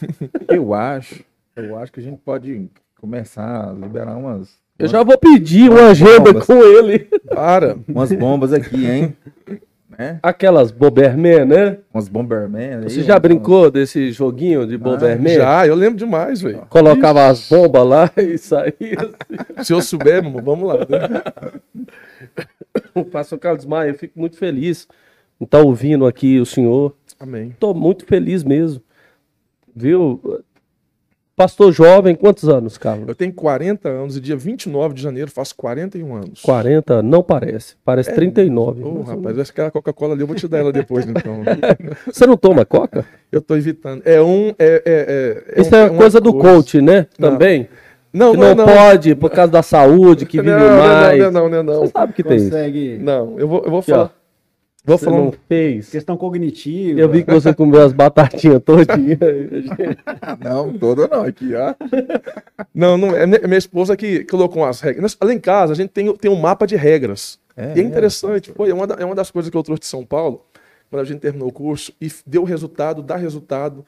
Eu 0.48 0.74
acho, 0.74 1.24
eu 1.56 1.78
acho 1.78 1.92
que 1.92 2.00
a 2.00 2.04
gente 2.04 2.20
pode 2.24 2.70
começar 3.00 3.70
a 3.70 3.74
liberar 3.74 4.16
umas 4.16 4.50
eu 4.80 4.88
já 4.88 5.04
vou 5.04 5.18
pedir 5.18 5.70
uma 5.70 5.90
agenda 5.90 6.32
bombas. 6.32 6.46
com 6.46 6.54
ele. 6.64 7.00
Para. 7.30 7.78
Umas 7.88 8.12
bombas 8.12 8.54
aqui, 8.54 8.86
hein? 8.86 9.16
Né? 9.98 10.20
Aquelas 10.22 10.70
Bomberman, 10.70 11.46
né? 11.46 11.78
Umas 11.92 12.08
Bomberman. 12.08 12.82
Você 12.84 13.02
já 13.02 13.18
brincou 13.18 13.72
desse 13.72 14.12
joguinho 14.12 14.68
de 14.68 14.76
ah, 14.76 14.78
Bomberman? 14.78 15.38
Ah, 15.38 15.40
já, 15.40 15.68
eu 15.68 15.74
lembro 15.74 15.98
demais, 15.98 16.40
velho. 16.40 16.68
Colocava 16.70 17.20
Ixi. 17.22 17.32
as 17.32 17.50
bombas 17.50 17.88
lá 17.88 18.12
e 18.16 18.38
saía. 18.38 18.74
Assim. 19.56 19.64
Se 19.64 19.74
eu 19.74 19.82
souber, 19.82 20.22
vamos 20.22 20.68
lá. 20.68 20.76
Né? 20.88 21.24
Pastor 23.12 23.40
Carlos 23.40 23.66
Maia, 23.66 23.90
eu 23.90 23.96
fico 23.96 24.20
muito 24.20 24.38
feliz 24.38 24.88
em 25.42 25.46
estar 25.46 25.62
ouvindo 25.62 26.06
aqui 26.06 26.40
o 26.40 26.46
senhor. 26.46 26.96
Amém. 27.20 27.50
Estou 27.50 27.74
muito 27.74 28.06
feliz 28.06 28.44
mesmo. 28.44 28.84
Viu? 29.76 30.44
Pastor 31.38 31.72
jovem, 31.72 32.16
quantos 32.16 32.50
anos, 32.50 32.80
Carlos? 32.80 33.08
Eu 33.08 33.14
tenho 33.14 33.32
40 33.32 33.88
anos 33.88 34.18
e 34.18 34.20
dia 34.20 34.36
29 34.36 34.96
de 34.96 35.04
janeiro 35.04 35.30
faço 35.30 35.56
41 35.56 36.16
anos. 36.16 36.42
40? 36.42 37.04
Não 37.04 37.22
parece. 37.22 37.76
Parece 37.86 38.10
é, 38.10 38.14
39. 38.16 38.84
Ô, 38.84 38.88
oh, 38.88 39.02
rapaz, 39.04 39.38
acho 39.38 39.54
que 39.54 39.62
a 39.62 39.70
Coca-Cola 39.70 40.16
ali 40.16 40.22
eu 40.22 40.26
vou 40.26 40.36
te 40.36 40.48
dar 40.48 40.58
ela 40.58 40.74
depois, 40.74 41.06
então. 41.08 41.44
Você 42.12 42.26
não 42.26 42.36
toma 42.36 42.66
Coca? 42.66 43.06
Eu 43.32 43.40
tô 43.40 43.56
evitando. 43.56 44.02
É 44.04 44.20
um. 44.20 44.48
É, 44.58 44.82
é, 44.84 45.54
é, 45.56 45.62
Isso 45.62 45.76
é, 45.76 45.86
é 45.86 45.90
coisa 45.90 46.20
do 46.20 46.34
coisa. 46.34 46.56
coach, 46.56 46.82
né? 46.82 47.06
Não. 47.20 47.34
Também? 47.34 47.70
Não, 48.12 48.32
que 48.32 48.38
não, 48.38 48.56
não, 48.56 48.66
pode, 48.66 49.14
por 49.14 49.30
causa 49.30 49.52
da 49.52 49.62
saúde, 49.62 50.26
que 50.26 50.42
vive 50.42 50.50
não, 50.50 50.78
mais. 50.80 51.20
Não, 51.20 51.32
não, 51.32 51.50
não, 51.50 51.64
não. 51.64 51.80
Você 51.82 51.92
sabe 51.92 52.14
que 52.14 52.24
Consegue... 52.24 52.96
tem. 52.96 52.98
Não, 52.98 53.38
eu 53.38 53.48
vou, 53.48 53.62
eu 53.64 53.70
vou 53.70 53.82
falar. 53.84 54.17
Vou 54.88 54.98
falar 54.98 55.20
um... 55.20 55.34
fez. 55.50 55.90
Questão 55.90 56.16
cognitiva. 56.16 56.98
Eu 56.98 57.10
vi 57.10 57.22
que 57.22 57.30
você 57.30 57.54
comeu 57.54 57.82
as 57.84 57.92
batatinhas 57.92 58.64
todinhas. 58.64 59.20
não, 60.42 60.72
toda 60.78 61.10
não, 61.10 61.24
aqui, 61.24 61.54
ó. 61.54 61.76
Não, 62.74 62.98
não, 62.98 63.14
é 63.14 63.28
minha 63.28 63.58
esposa 63.58 63.98
que 63.98 64.24
colocou 64.24 64.64
as 64.64 64.80
regras. 64.80 65.18
Além 65.20 65.36
em 65.36 65.42
casa, 65.42 65.74
a 65.74 65.76
gente 65.76 65.90
tem, 65.90 66.16
tem 66.16 66.32
um 66.32 66.40
mapa 66.40 66.66
de 66.66 66.78
regras. 66.78 67.38
É, 67.58 67.74
e 67.76 67.82
é 67.82 67.84
interessante, 67.84 68.50
é. 68.50 68.54
Pô, 68.54 68.66
é, 68.66 68.74
uma, 68.74 68.86
é 68.98 69.04
uma 69.04 69.14
das 69.14 69.30
coisas 69.30 69.52
que 69.52 69.58
eu 69.58 69.64
trouxe 69.64 69.82
de 69.82 69.88
São 69.88 70.06
Paulo, 70.06 70.46
quando 70.90 71.02
a 71.02 71.06
gente 71.06 71.20
terminou 71.20 71.50
o 71.50 71.52
curso, 71.52 71.92
e 72.00 72.10
deu 72.26 72.46
resultado, 72.46 73.04
dá 73.04 73.18
resultado. 73.18 73.86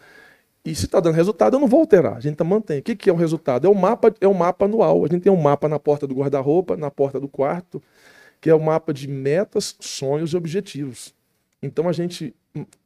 E 0.66 0.76
se 0.76 0.84
está 0.84 1.00
dando 1.00 1.16
resultado, 1.16 1.56
eu 1.56 1.62
não 1.62 1.68
vou 1.68 1.80
alterar. 1.80 2.18
A 2.18 2.20
gente 2.20 2.36
tá 2.36 2.44
mantém. 2.44 2.80
O 2.80 2.84
que, 2.84 2.94
que 2.94 3.10
é 3.10 3.14
o 3.14 3.16
resultado? 3.16 3.66
É 3.66 3.70
o 3.70 3.76
mapa, 3.76 4.14
é 4.20 4.28
o 4.28 4.34
mapa 4.34 4.66
anual. 4.66 5.06
A 5.06 5.08
gente 5.08 5.22
tem 5.22 5.32
um 5.32 5.42
mapa 5.42 5.70
na 5.70 5.80
porta 5.80 6.06
do 6.06 6.14
guarda-roupa, 6.14 6.76
na 6.76 6.92
porta 6.92 7.22
do 7.22 7.30
quarto 7.30 7.82
que 8.42 8.50
é 8.50 8.56
o 8.56 8.60
mapa 8.60 8.94
de 8.94 9.08
metas, 9.08 9.76
sonhos 9.80 10.32
e 10.32 10.38
objetivos. 10.38 11.14
Então 11.62 11.90
a 11.90 11.92
gente, 11.92 12.34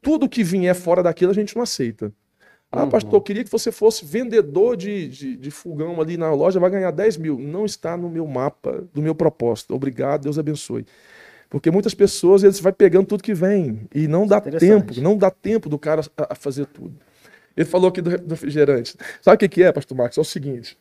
tudo 0.02 0.30
que 0.30 0.44
vier 0.44 0.76
fora 0.76 1.04
daquilo 1.04 1.32
a 1.32 1.36
gente 1.36 1.56
não 1.56 1.64
aceita. 1.64 2.12
Ah, 2.72 2.84
uhum. 2.84 2.90
pastor, 2.90 3.14
eu 3.14 3.22
queria 3.22 3.44
que 3.44 3.52
você 3.52 3.72
fosse 3.72 4.04
vendedor 4.04 4.76
de, 4.76 5.08
de, 5.08 5.38
de, 5.38 5.52
fogão 5.52 6.02
ali 6.02 6.18
na 6.18 6.34
loja, 6.34 6.60
vai 6.60 6.72
ganhar 6.72 6.90
10 6.90 7.18
mil. 7.18 7.38
Não 7.38 7.66
está 7.66 7.96
no 7.96 8.10
meu 8.10 8.26
mapa, 8.26 8.84
do 8.92 9.00
meu 9.00 9.14
propósito. 9.14 9.76
Obrigado, 9.76 10.24
Deus 10.24 10.40
abençoe. 10.40 10.84
Porque 11.52 11.70
muitas 11.70 11.94
pessoas, 11.94 12.42
eles 12.42 12.60
vai 12.60 12.74
pegando 12.74 13.06
tudo 13.06 13.22
que 13.22 13.36
vem. 13.36 13.88
E 13.94 14.08
não 14.08 14.26
dá 14.26 14.42
tempo, 14.42 15.00
não 15.00 15.16
dá 15.16 15.30
tempo 15.30 15.70
do 15.70 15.78
cara 15.78 16.02
a, 16.18 16.34
a 16.34 16.36
fazer 16.36 16.66
tudo. 16.66 16.96
Ele 17.56 17.68
falou 17.68 17.90
aqui 17.90 18.02
do, 18.02 18.10
refrigerante. 18.10 18.98
Sabe 19.22 19.36
o 19.36 19.38
que, 19.38 19.48
que 19.48 19.62
é, 19.62 19.72
pastor 19.72 19.96
Marcos? 19.96 20.18
É 20.18 20.22
o 20.22 20.26
seguinte. 20.26 20.76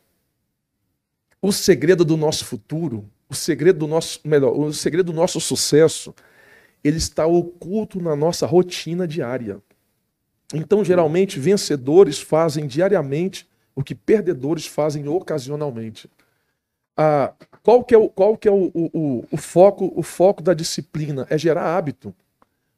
O 1.39 1.51
segredo 1.51 2.03
do 2.03 2.17
nosso 2.17 2.43
futuro 2.43 3.05
o 3.33 3.35
segredo 3.35 3.79
do 3.79 3.87
nosso, 3.87 4.19
melhor, 4.23 4.57
o 4.57 4.71
segredo 4.71 5.11
do 5.11 5.13
nosso 5.13 5.41
sucesso, 5.41 6.13
ele 6.83 6.97
está 6.97 7.25
oculto 7.25 8.01
na 8.01 8.15
nossa 8.15 8.45
rotina 8.45 9.07
diária. 9.07 9.59
Então, 10.53 10.85
geralmente, 10.85 11.39
vencedores 11.39 12.21
fazem 12.21 12.67
diariamente 12.67 13.49
o 13.75 13.83
que 13.83 13.95
perdedores 13.95 14.67
fazem 14.67 15.07
ocasionalmente. 15.07 16.09
Ah, 16.95 17.33
qual 17.63 17.83
que 17.83 17.95
é, 17.95 17.97
o, 17.97 18.07
qual 18.07 18.37
que 18.37 18.47
é 18.47 18.51
o, 18.51 18.71
o, 18.73 19.25
o, 19.31 19.37
foco, 19.37 19.91
o 19.95 20.03
foco 20.03 20.43
da 20.43 20.53
disciplina? 20.53 21.25
É 21.27 21.37
gerar 21.37 21.75
hábito. 21.75 22.13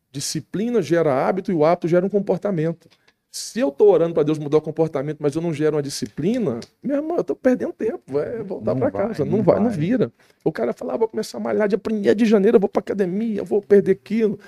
Disciplina 0.09 0.81
gera 0.81 1.27
hábito 1.27 1.51
e 1.51 1.55
o 1.55 1.65
hábito 1.65 1.89
gera 1.89 2.05
um 2.05 2.09
comportamento. 2.09 2.87
Se 3.35 3.59
eu 3.59 3.67
estou 3.67 3.89
orando 3.89 4.13
para 4.13 4.23
Deus 4.23 4.39
mudar 4.39 4.59
o 4.59 4.61
comportamento, 4.61 5.17
mas 5.19 5.35
eu 5.35 5.41
não 5.41 5.53
gero 5.53 5.75
uma 5.75 5.83
disciplina, 5.83 6.61
meu 6.81 6.95
irmão, 6.95 7.17
eu 7.17 7.21
estou 7.21 7.35
perdendo 7.35 7.73
tempo, 7.73 8.01
vai 8.07 8.41
voltar 8.41 8.73
para 8.73 8.89
casa. 8.89 9.25
Não, 9.25 9.39
não 9.39 9.43
vai, 9.43 9.55
vai, 9.55 9.65
não 9.65 9.69
vira. 9.69 10.09
O 10.41 10.53
cara 10.53 10.71
fala, 10.71 10.93
ah, 10.93 10.97
vou 10.97 11.09
começar 11.09 11.37
a 11.37 11.41
malhar 11.41 11.67
dia 11.67 11.77
1 11.77 12.15
de 12.15 12.23
janeiro, 12.23 12.55
eu 12.55 12.61
vou 12.61 12.69
para 12.69 12.79
academia, 12.79 13.41
eu 13.41 13.43
vou 13.43 13.61
perder 13.61 13.95
quilo. 13.95 14.39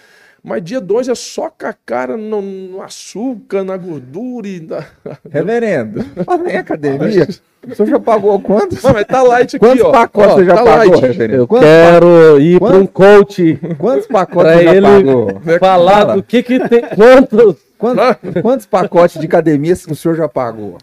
Mas 0.42 0.64
dia 0.64 0.80
2 0.80 1.10
é 1.10 1.16
só 1.16 1.50
com 1.50 1.68
a 1.68 1.74
cara 1.74 2.16
no, 2.16 2.42
no 2.42 2.82
açúcar, 2.82 3.62
na 3.66 3.76
gordura 3.76 4.48
e 4.48 4.62
na... 4.62 4.88
Reverendo, 5.30 6.02
fala 6.24 6.50
em 6.50 6.56
academia. 6.56 7.28
O 7.68 7.76
senhor 7.76 7.90
já 7.90 8.00
pagou 8.00 8.40
quantos? 8.40 8.82
Não, 8.82 8.94
mas 8.94 9.06
tá 9.06 9.22
light 9.22 9.56
aqui, 9.56 9.66
quantos 9.66 9.84
ó. 9.84 9.92
pacotes 9.92 10.36
você 10.36 10.46
já 10.46 10.56
tá 10.56 10.64
pagou, 10.64 10.92
light. 10.92 11.02
reverendo? 11.02 11.42
Eu 11.42 11.48
quantos 11.48 11.68
quero 11.68 12.40
ir 12.40 12.60
para 12.60 12.76
um 12.78 12.86
coach. 12.88 13.60
Quantos 13.78 14.08
pacotes 14.08 14.54
você 14.54 14.64
já 14.64 14.74
ele 14.74 14.88
pagou? 14.88 15.42
Falar 15.60 16.04
do 16.16 16.24
que 16.24 16.42
que 16.44 16.60
tem, 16.68 16.82
quantos 16.96 17.68
Quantos, 17.78 18.42
quantos 18.42 18.66
pacotes 18.66 19.20
de 19.20 19.28
academia 19.28 19.74
o 19.74 19.96
senhor 19.96 20.16
já 20.16 20.28
pagou? 20.28 20.78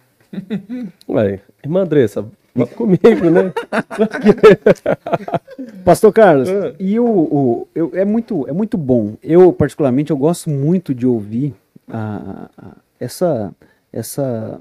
Ué, 1.09 1.41
irmã 1.62 1.82
Andressa, 1.82 2.24
comigo, 2.76 3.30
né? 3.30 3.53
Pastor 5.85 6.12
Carlos, 6.12 6.49
é. 6.49 6.74
e 6.78 6.99
o, 6.99 7.07
o 7.07 7.68
eu, 7.74 7.91
é 7.95 8.05
muito 8.05 8.49
é 8.49 8.53
muito 8.53 8.78
bom. 8.78 9.14
Eu 9.22 9.53
particularmente 9.53 10.11
eu 10.11 10.16
gosto 10.16 10.49
muito 10.51 10.95
de 10.95 11.07
ouvir 11.07 11.55
a, 11.89 12.49
a, 12.57 12.64
essa 12.99 13.53
essa 13.93 14.61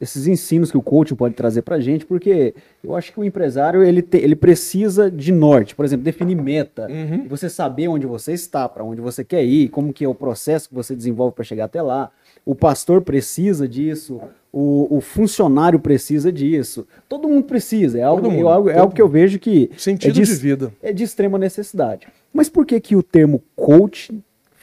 esses 0.00 0.26
ensinos 0.26 0.70
que 0.70 0.76
o 0.76 0.82
coaching 0.82 1.14
pode 1.14 1.34
trazer 1.34 1.62
para 1.62 1.76
a 1.76 1.80
gente, 1.80 2.04
porque 2.04 2.54
eu 2.82 2.94
acho 2.96 3.12
que 3.12 3.20
o 3.20 3.24
empresário 3.24 3.82
ele, 3.82 4.02
te, 4.02 4.18
ele 4.18 4.34
precisa 4.34 5.10
de 5.10 5.32
norte, 5.32 5.74
por 5.74 5.84
exemplo, 5.84 6.04
definir 6.04 6.34
meta, 6.34 6.88
uhum. 6.90 7.26
você 7.28 7.48
saber 7.48 7.88
onde 7.88 8.06
você 8.06 8.32
está, 8.32 8.68
para 8.68 8.84
onde 8.84 9.00
você 9.00 9.24
quer 9.24 9.44
ir, 9.44 9.68
como 9.68 9.92
que 9.92 10.04
é 10.04 10.08
o 10.08 10.14
processo 10.14 10.68
que 10.68 10.74
você 10.74 10.94
desenvolve 10.94 11.34
para 11.34 11.44
chegar 11.44 11.66
até 11.66 11.80
lá. 11.80 12.10
O 12.44 12.54
pastor 12.54 13.00
precisa 13.00 13.66
disso, 13.66 14.20
o, 14.52 14.98
o, 14.98 15.00
funcionário 15.00 15.78
precisa 15.78 16.30
disso, 16.30 16.86
todo 17.08 17.28
mundo 17.28 17.44
precisa. 17.44 17.98
É 17.98 18.02
algo, 18.02 18.30
mundo, 18.30 18.48
é 18.48 18.52
algo, 18.52 18.70
é 18.70 18.78
algo 18.78 18.94
que 18.94 19.00
eu 19.00 19.08
vejo 19.08 19.38
que 19.38 19.70
sentido 19.76 20.10
é 20.10 20.22
de, 20.22 20.24
de 20.24 20.34
vida 20.34 20.72
é 20.82 20.92
de 20.92 21.04
extrema 21.04 21.38
necessidade. 21.38 22.06
Mas 22.32 22.48
por 22.48 22.66
que 22.66 22.78
que 22.80 22.96
o 22.96 23.02
termo 23.02 23.42
coach 23.56 24.12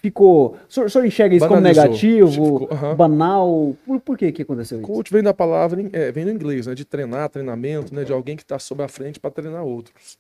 ficou. 0.02 0.58
O 0.68 0.74
senhor, 0.74 0.88
o 0.88 0.89
senhor 0.89 1.06
enxerga 1.06 1.36
isso 1.36 1.47
Banalizou. 1.47 1.84
como 1.84 1.93
negativo, 1.93 2.32
ficou, 2.32 2.64
uh 2.64 2.68
-huh. 2.68 2.95
banal? 2.95 3.78
Por, 3.86 3.99
por 3.99 4.18
que, 4.18 4.32
que 4.32 4.41
aconteceu 4.41 4.80
isso? 4.80 4.88
Coach 4.88 5.14
vem 5.14 5.22
da 5.22 5.34
palavra, 5.34 5.82
é, 5.93 6.12
vem 6.12 6.26
do 6.26 6.32
inglês, 6.32 6.68
né? 6.68 6.74
De 6.74 6.84
treinar, 6.84 7.30
treinamento, 7.30 7.93
né? 7.93 8.04
De 8.04 8.12
alguém 8.12 8.36
que 8.36 8.41
está 8.41 8.58
sobre 8.58 8.84
a 8.84 8.88
frente 8.88 9.20
para 9.20 9.32
treinar 9.32 9.64
outros. 9.64 10.18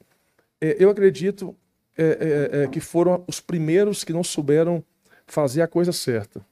É, 0.59 0.75
eu 0.79 0.89
acredito 0.89 1.55
é, 1.97 2.03
é, 2.03 2.63
é, 2.63 2.67
que 2.67 2.79
foram 2.79 3.23
os 3.27 3.39
primeiros 3.39 4.03
que 4.03 4.13
não 4.13 4.23
souberam 4.23 4.83
fazer 5.25 5.61
a 5.61 5.67
coisa 5.67 5.91
certa. 5.91 6.45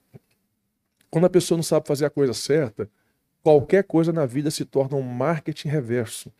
Quando 1.09 1.25
a 1.25 1.29
pessoa 1.29 1.57
não 1.57 1.63
sabe 1.63 1.87
fazer 1.87 2.05
a 2.05 2.09
coisa 2.09 2.33
certa, 2.33 2.89
qualquer 3.43 3.83
coisa 3.83 4.11
na 4.11 4.25
vida 4.25 4.51
se 4.51 4.65
torna 4.65 4.97
um 4.97 5.01
marketing 5.01 5.69
reverso. 5.69 6.31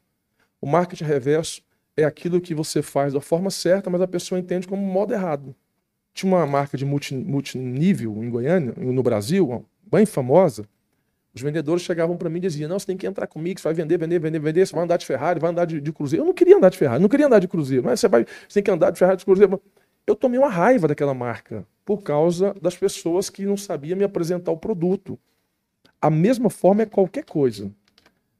O 0.61 0.67
marketing 0.67 1.05
reverso 1.05 1.61
é 1.95 2.03
aquilo 2.03 2.41
que 2.41 2.53
você 2.53 2.81
faz 2.81 3.13
da 3.13 3.21
forma 3.21 3.49
certa, 3.49 3.89
mas 3.89 4.01
a 4.01 4.07
pessoa 4.07 4.39
entende 4.39 4.67
como 4.67 4.81
modo 4.81 5.13
errado. 5.13 5.55
Tinha 6.13 6.33
uma 6.33 6.45
marca 6.45 6.77
de 6.77 6.85
multi, 6.85 7.15
multinível 7.15 8.23
em 8.23 8.29
Goiânia, 8.29 8.73
no 8.77 9.03
Brasil, 9.03 9.65
bem 9.89 10.05
famosa. 10.05 10.67
Os 11.33 11.41
vendedores 11.41 11.83
chegavam 11.83 12.17
para 12.17 12.29
mim 12.29 12.39
e 12.39 12.41
diziam: 12.41 12.67
Não, 12.67 12.79
você 12.79 12.87
tem 12.87 12.97
que 12.97 13.05
entrar 13.05 13.27
comigo, 13.27 13.59
você 13.59 13.63
vai 13.63 13.73
vender, 13.73 13.97
vender, 13.97 14.19
vender, 14.19 14.39
vender, 14.39 14.65
você 14.65 14.73
vai 14.73 14.83
andar 14.83 14.97
de 14.97 15.05
Ferrari, 15.05 15.39
vai 15.39 15.51
andar 15.51 15.65
de, 15.65 15.79
de 15.79 15.93
Cruzeiro. 15.93 16.23
Eu 16.23 16.27
não 16.27 16.33
queria 16.33 16.57
andar 16.57 16.69
de 16.69 16.77
Ferrari, 16.77 17.01
não 17.01 17.09
queria 17.09 17.27
andar 17.27 17.39
de 17.39 17.47
Cruzeiro, 17.47 17.83
mas 17.83 17.99
você, 17.99 18.07
vai, 18.07 18.25
você 18.25 18.55
tem 18.55 18.63
que 18.63 18.71
andar 18.71 18.91
de 18.91 18.99
Ferrari, 18.99 19.17
de 19.17 19.25
Cruzeiro. 19.25 19.61
Eu 20.05 20.15
tomei 20.15 20.39
uma 20.39 20.49
raiva 20.49 20.87
daquela 20.87 21.13
marca 21.13 21.65
por 21.85 22.01
causa 22.01 22.55
das 22.61 22.75
pessoas 22.75 23.29
que 23.29 23.45
não 23.45 23.55
sabiam 23.55 23.97
me 23.97 24.03
apresentar 24.03 24.51
o 24.51 24.57
produto. 24.57 25.19
A 26.01 26.09
mesma 26.09 26.49
forma 26.49 26.81
é 26.81 26.85
qualquer 26.85 27.23
coisa. 27.25 27.71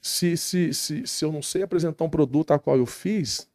Se, 0.01 0.36
se, 0.38 0.74
se, 0.74 1.05
se 1.05 1.26
eu 1.26 1.32
não 1.32 1.41
sei 1.41 1.61
apresentar 1.61 2.03
um 2.05 2.09
produto 2.09 2.51
a 2.51 2.59
qual 2.59 2.78
eu 2.78 2.86
fiz, 2.86 3.47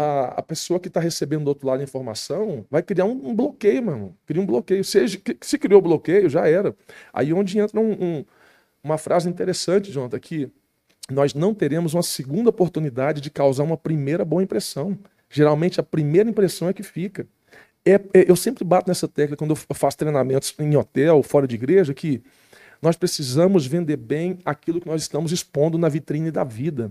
a, 0.00 0.34
a 0.38 0.42
pessoa 0.42 0.80
que 0.80 0.88
está 0.88 0.98
recebendo 0.98 1.44
do 1.44 1.48
outro 1.48 1.66
lado 1.66 1.80
a 1.80 1.84
informação 1.84 2.64
vai 2.70 2.82
criar 2.82 3.04
um, 3.04 3.28
um 3.28 3.34
bloqueio, 3.34 3.82
mano. 3.82 4.16
Cria 4.24 4.40
um 4.40 4.46
bloqueio. 4.46 4.82
Se, 4.82 5.20
se 5.42 5.58
criou 5.58 5.82
bloqueio, 5.82 6.30
já 6.30 6.48
era. 6.48 6.74
Aí 7.12 7.34
onde 7.34 7.58
entra 7.58 7.78
um, 7.78 7.92
um, 7.92 8.24
uma 8.82 8.96
frase 8.96 9.28
interessante, 9.28 9.92
Jonathan, 9.92 10.18
que 10.18 10.50
nós 11.10 11.34
não 11.34 11.52
teremos 11.52 11.92
uma 11.92 12.02
segunda 12.02 12.48
oportunidade 12.48 13.20
de 13.20 13.30
causar 13.30 13.62
uma 13.62 13.76
primeira 13.76 14.24
boa 14.24 14.42
impressão. 14.42 14.98
Geralmente 15.28 15.78
a 15.78 15.82
primeira 15.82 16.30
impressão 16.30 16.68
é 16.68 16.72
que 16.72 16.82
fica. 16.82 17.26
É, 17.84 17.94
é, 17.94 18.30
eu 18.30 18.36
sempre 18.36 18.64
bato 18.64 18.88
nessa 18.88 19.06
tecla 19.06 19.36
quando 19.36 19.50
eu 19.50 19.74
faço 19.74 19.98
treinamentos 19.98 20.54
em 20.58 20.76
hotel, 20.76 21.22
fora 21.22 21.46
de 21.46 21.56
igreja, 21.56 21.92
que 21.92 22.22
nós 22.80 22.96
precisamos 22.96 23.66
vender 23.66 23.98
bem 23.98 24.38
aquilo 24.46 24.80
que 24.80 24.88
nós 24.88 25.02
estamos 25.02 25.30
expondo 25.30 25.76
na 25.76 25.90
vitrine 25.90 26.30
da 26.30 26.42
vida. 26.42 26.90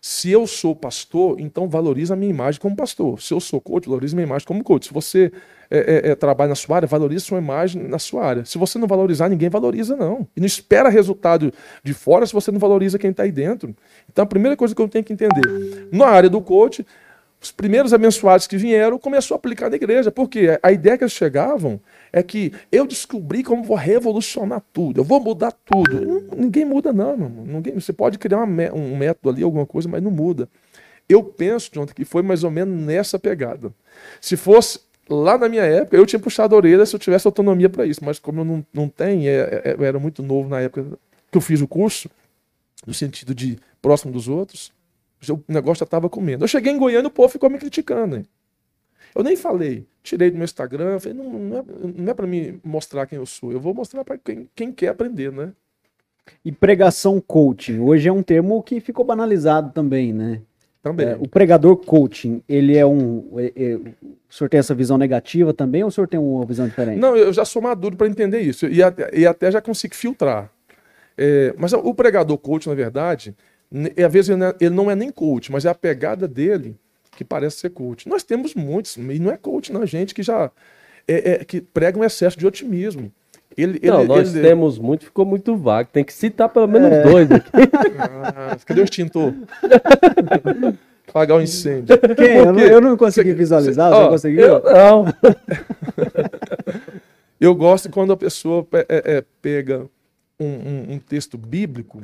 Se 0.00 0.30
eu 0.30 0.46
sou 0.46 0.74
pastor, 0.74 1.40
então 1.40 1.68
valoriza 1.68 2.14
a 2.14 2.16
minha 2.16 2.30
imagem 2.30 2.60
como 2.60 2.76
pastor. 2.76 3.20
Se 3.20 3.32
eu 3.32 3.40
sou 3.40 3.60
coach, 3.60 3.88
valoriza 3.88 4.14
a 4.14 4.16
minha 4.16 4.26
imagem 4.26 4.46
como 4.46 4.62
coach. 4.62 4.86
Se 4.86 4.92
você 4.92 5.32
é, 5.70 5.78
é, 5.78 6.10
é, 6.10 6.14
trabalha 6.14 6.50
na 6.50 6.54
sua 6.54 6.76
área, 6.76 6.86
valoriza 6.86 7.24
a 7.24 7.28
sua 7.28 7.38
imagem 7.38 7.82
na 7.82 7.98
sua 7.98 8.24
área. 8.24 8.44
Se 8.44 8.58
você 8.58 8.78
não 8.78 8.86
valorizar, 8.86 9.28
ninguém 9.28 9.48
valoriza, 9.48 9.96
não. 9.96 10.26
E 10.36 10.40
não 10.40 10.46
espera 10.46 10.88
resultado 10.88 11.52
de 11.82 11.94
fora 11.94 12.26
se 12.26 12.32
você 12.32 12.50
não 12.50 12.58
valoriza 12.58 12.98
quem 12.98 13.10
está 13.10 13.22
aí 13.22 13.32
dentro. 13.32 13.74
Então, 14.10 14.24
a 14.24 14.26
primeira 14.26 14.56
coisa 14.56 14.74
que 14.74 14.80
eu 14.80 14.88
tenho 14.88 15.04
que 15.04 15.12
entender, 15.12 15.88
na 15.90 16.06
área 16.06 16.28
do 16.28 16.40
coach, 16.40 16.86
os 17.44 17.52
primeiros 17.52 17.92
abençoados 17.92 18.46
que 18.46 18.56
vieram 18.56 18.98
começou 18.98 19.34
a 19.34 19.36
aplicar 19.36 19.68
na 19.68 19.76
igreja. 19.76 20.10
Porque 20.10 20.58
a 20.62 20.72
ideia 20.72 20.96
que 20.96 21.04
eles 21.04 21.12
chegavam 21.12 21.78
é 22.10 22.22
que 22.22 22.52
eu 22.72 22.86
descobri 22.86 23.42
como 23.42 23.62
vou 23.62 23.76
revolucionar 23.76 24.62
tudo, 24.72 25.00
eu 25.00 25.04
vou 25.04 25.20
mudar 25.20 25.52
tudo. 25.52 26.26
Ninguém 26.34 26.64
muda, 26.64 26.90
não, 26.90 27.16
mano. 27.16 27.44
Ninguém, 27.46 27.74
você 27.74 27.92
pode 27.92 28.18
criar 28.18 28.42
uma, 28.42 28.72
um 28.72 28.96
método 28.96 29.28
ali, 29.28 29.42
alguma 29.42 29.66
coisa, 29.66 29.86
mas 29.86 30.02
não 30.02 30.10
muda. 30.10 30.48
Eu 31.06 31.22
penso, 31.22 31.70
Jonathan, 31.70 31.92
que 31.92 32.04
foi 32.06 32.22
mais 32.22 32.44
ou 32.44 32.50
menos 32.50 32.80
nessa 32.80 33.18
pegada. 33.18 33.70
Se 34.22 34.38
fosse 34.38 34.80
lá 35.06 35.36
na 35.36 35.46
minha 35.46 35.64
época, 35.64 35.98
eu 35.98 36.06
tinha 36.06 36.18
puxado 36.18 36.54
a 36.54 36.56
orelha 36.56 36.86
se 36.86 36.96
eu 36.96 37.00
tivesse 37.00 37.26
autonomia 37.26 37.68
para 37.68 37.84
isso, 37.84 38.02
mas 38.02 38.18
como 38.18 38.40
eu 38.40 38.44
não, 38.46 38.66
não 38.72 38.88
tenho, 38.88 39.28
é, 39.28 39.62
é, 39.64 39.76
eu 39.78 39.84
era 39.84 39.98
muito 39.98 40.22
novo 40.22 40.48
na 40.48 40.60
época 40.60 40.98
que 41.30 41.36
eu 41.36 41.42
fiz 41.42 41.60
o 41.60 41.68
curso, 41.68 42.08
no 42.86 42.94
sentido 42.94 43.34
de 43.34 43.58
próximo 43.82 44.10
dos 44.10 44.28
outros, 44.28 44.72
o 45.32 45.42
negócio 45.48 45.80
já 45.80 45.84
estava 45.84 46.08
comendo. 46.08 46.44
Eu 46.44 46.48
cheguei 46.48 46.72
em 46.72 46.78
Goiânia, 46.78 47.08
o 47.08 47.12
povo 47.12 47.28
ficou 47.28 47.50
me 47.50 47.58
criticando. 47.58 48.16
Hein? 48.16 48.26
Eu 49.14 49.22
nem 49.22 49.36
falei, 49.36 49.86
tirei 50.02 50.30
do 50.30 50.36
meu 50.36 50.44
Instagram, 50.44 50.98
falei, 50.98 51.16
não, 51.16 51.32
não 51.32 51.58
é, 51.58 51.64
não 51.96 52.10
é 52.10 52.14
para 52.14 52.26
me 52.26 52.58
mostrar 52.64 53.06
quem 53.06 53.16
eu 53.16 53.26
sou, 53.26 53.52
eu 53.52 53.60
vou 53.60 53.72
mostrar 53.72 54.04
para 54.04 54.18
quem, 54.18 54.48
quem 54.54 54.72
quer 54.72 54.88
aprender, 54.88 55.30
né? 55.30 55.52
E 56.44 56.50
pregação 56.50 57.20
coaching, 57.20 57.78
hoje 57.78 58.08
é 58.08 58.12
um 58.12 58.22
termo 58.22 58.62
que 58.62 58.80
ficou 58.80 59.04
banalizado 59.04 59.72
também, 59.72 60.12
né? 60.12 60.40
Também. 60.82 61.06
É, 61.06 61.16
o 61.18 61.26
pregador 61.26 61.76
coaching, 61.76 62.42
ele 62.46 62.76
é 62.76 62.84
um. 62.84 63.26
É, 63.38 63.52
é, 63.56 63.76
o 63.76 64.14
senhor 64.28 64.50
tem 64.50 64.60
essa 64.60 64.74
visão 64.74 64.98
negativa 64.98 65.54
também 65.54 65.82
ou 65.82 65.88
o 65.88 65.92
senhor 65.92 66.06
tem 66.06 66.20
uma 66.20 66.44
visão 66.44 66.66
diferente? 66.68 66.98
Não, 66.98 67.16
eu 67.16 67.32
já 67.32 67.44
sou 67.44 67.62
maduro 67.62 67.96
para 67.96 68.06
entender 68.06 68.40
isso 68.40 68.66
e 68.66 68.82
até, 68.82 69.10
e 69.16 69.26
até 69.26 69.50
já 69.50 69.62
consigo 69.62 69.94
filtrar. 69.94 70.50
É, 71.16 71.54
mas 71.56 71.72
o 71.72 71.94
pregador 71.94 72.36
coach, 72.36 72.68
na 72.68 72.74
verdade, 72.74 73.34
às 74.04 74.12
vezes 74.12 74.36
ele 74.60 74.74
não 74.74 74.90
é 74.90 74.94
nem 74.94 75.10
coach, 75.10 75.50
mas 75.50 75.64
é 75.64 75.68
a 75.68 75.74
pegada 75.74 76.28
dele 76.28 76.76
que 77.16 77.24
parece 77.24 77.58
ser 77.58 77.70
coach. 77.70 78.08
Nós 78.08 78.22
temos 78.22 78.54
muitos, 78.54 78.96
e 78.96 79.18
não 79.18 79.30
é 79.30 79.36
coach, 79.36 79.72
não, 79.72 79.84
gente 79.86 80.14
que 80.14 80.22
já 80.22 80.50
é, 81.06 81.32
é, 81.32 81.44
que 81.44 81.60
prega 81.60 81.98
um 81.98 82.04
excesso 82.04 82.38
de 82.38 82.46
otimismo. 82.46 83.12
Ele, 83.56 83.78
não, 83.84 84.00
ele, 84.00 84.08
nós 84.08 84.34
ele... 84.34 84.46
temos 84.46 84.78
muito, 84.78 85.04
ficou 85.04 85.24
muito 85.24 85.56
vago. 85.56 85.88
Tem 85.92 86.02
que 86.02 86.12
citar 86.12 86.48
pelo 86.48 86.66
menos 86.66 86.90
é. 86.90 87.02
dois 87.02 87.30
aqui. 87.30 87.50
Ah, 87.98 88.56
cadê 88.64 88.80
o 88.80 88.84
extintor? 88.84 89.32
Apagar 91.08 91.38
o 91.38 91.40
incêndio. 91.40 91.96
Quem? 92.16 92.36
Eu 92.38 92.52
não, 92.52 92.60
eu 92.60 92.80
não 92.80 92.96
consegui 92.96 93.32
visualizar, 93.32 93.92
você, 93.92 94.08
conseguiu? 94.08 94.40
Eu, 94.40 94.62
não. 94.64 95.04
eu 97.40 97.54
gosto 97.54 97.88
quando 97.90 98.12
a 98.12 98.16
pessoa 98.16 98.66
é, 98.72 99.18
é, 99.18 99.24
pega 99.40 99.86
um, 100.40 100.46
um, 100.46 100.86
um 100.94 100.98
texto 100.98 101.38
bíblico 101.38 102.02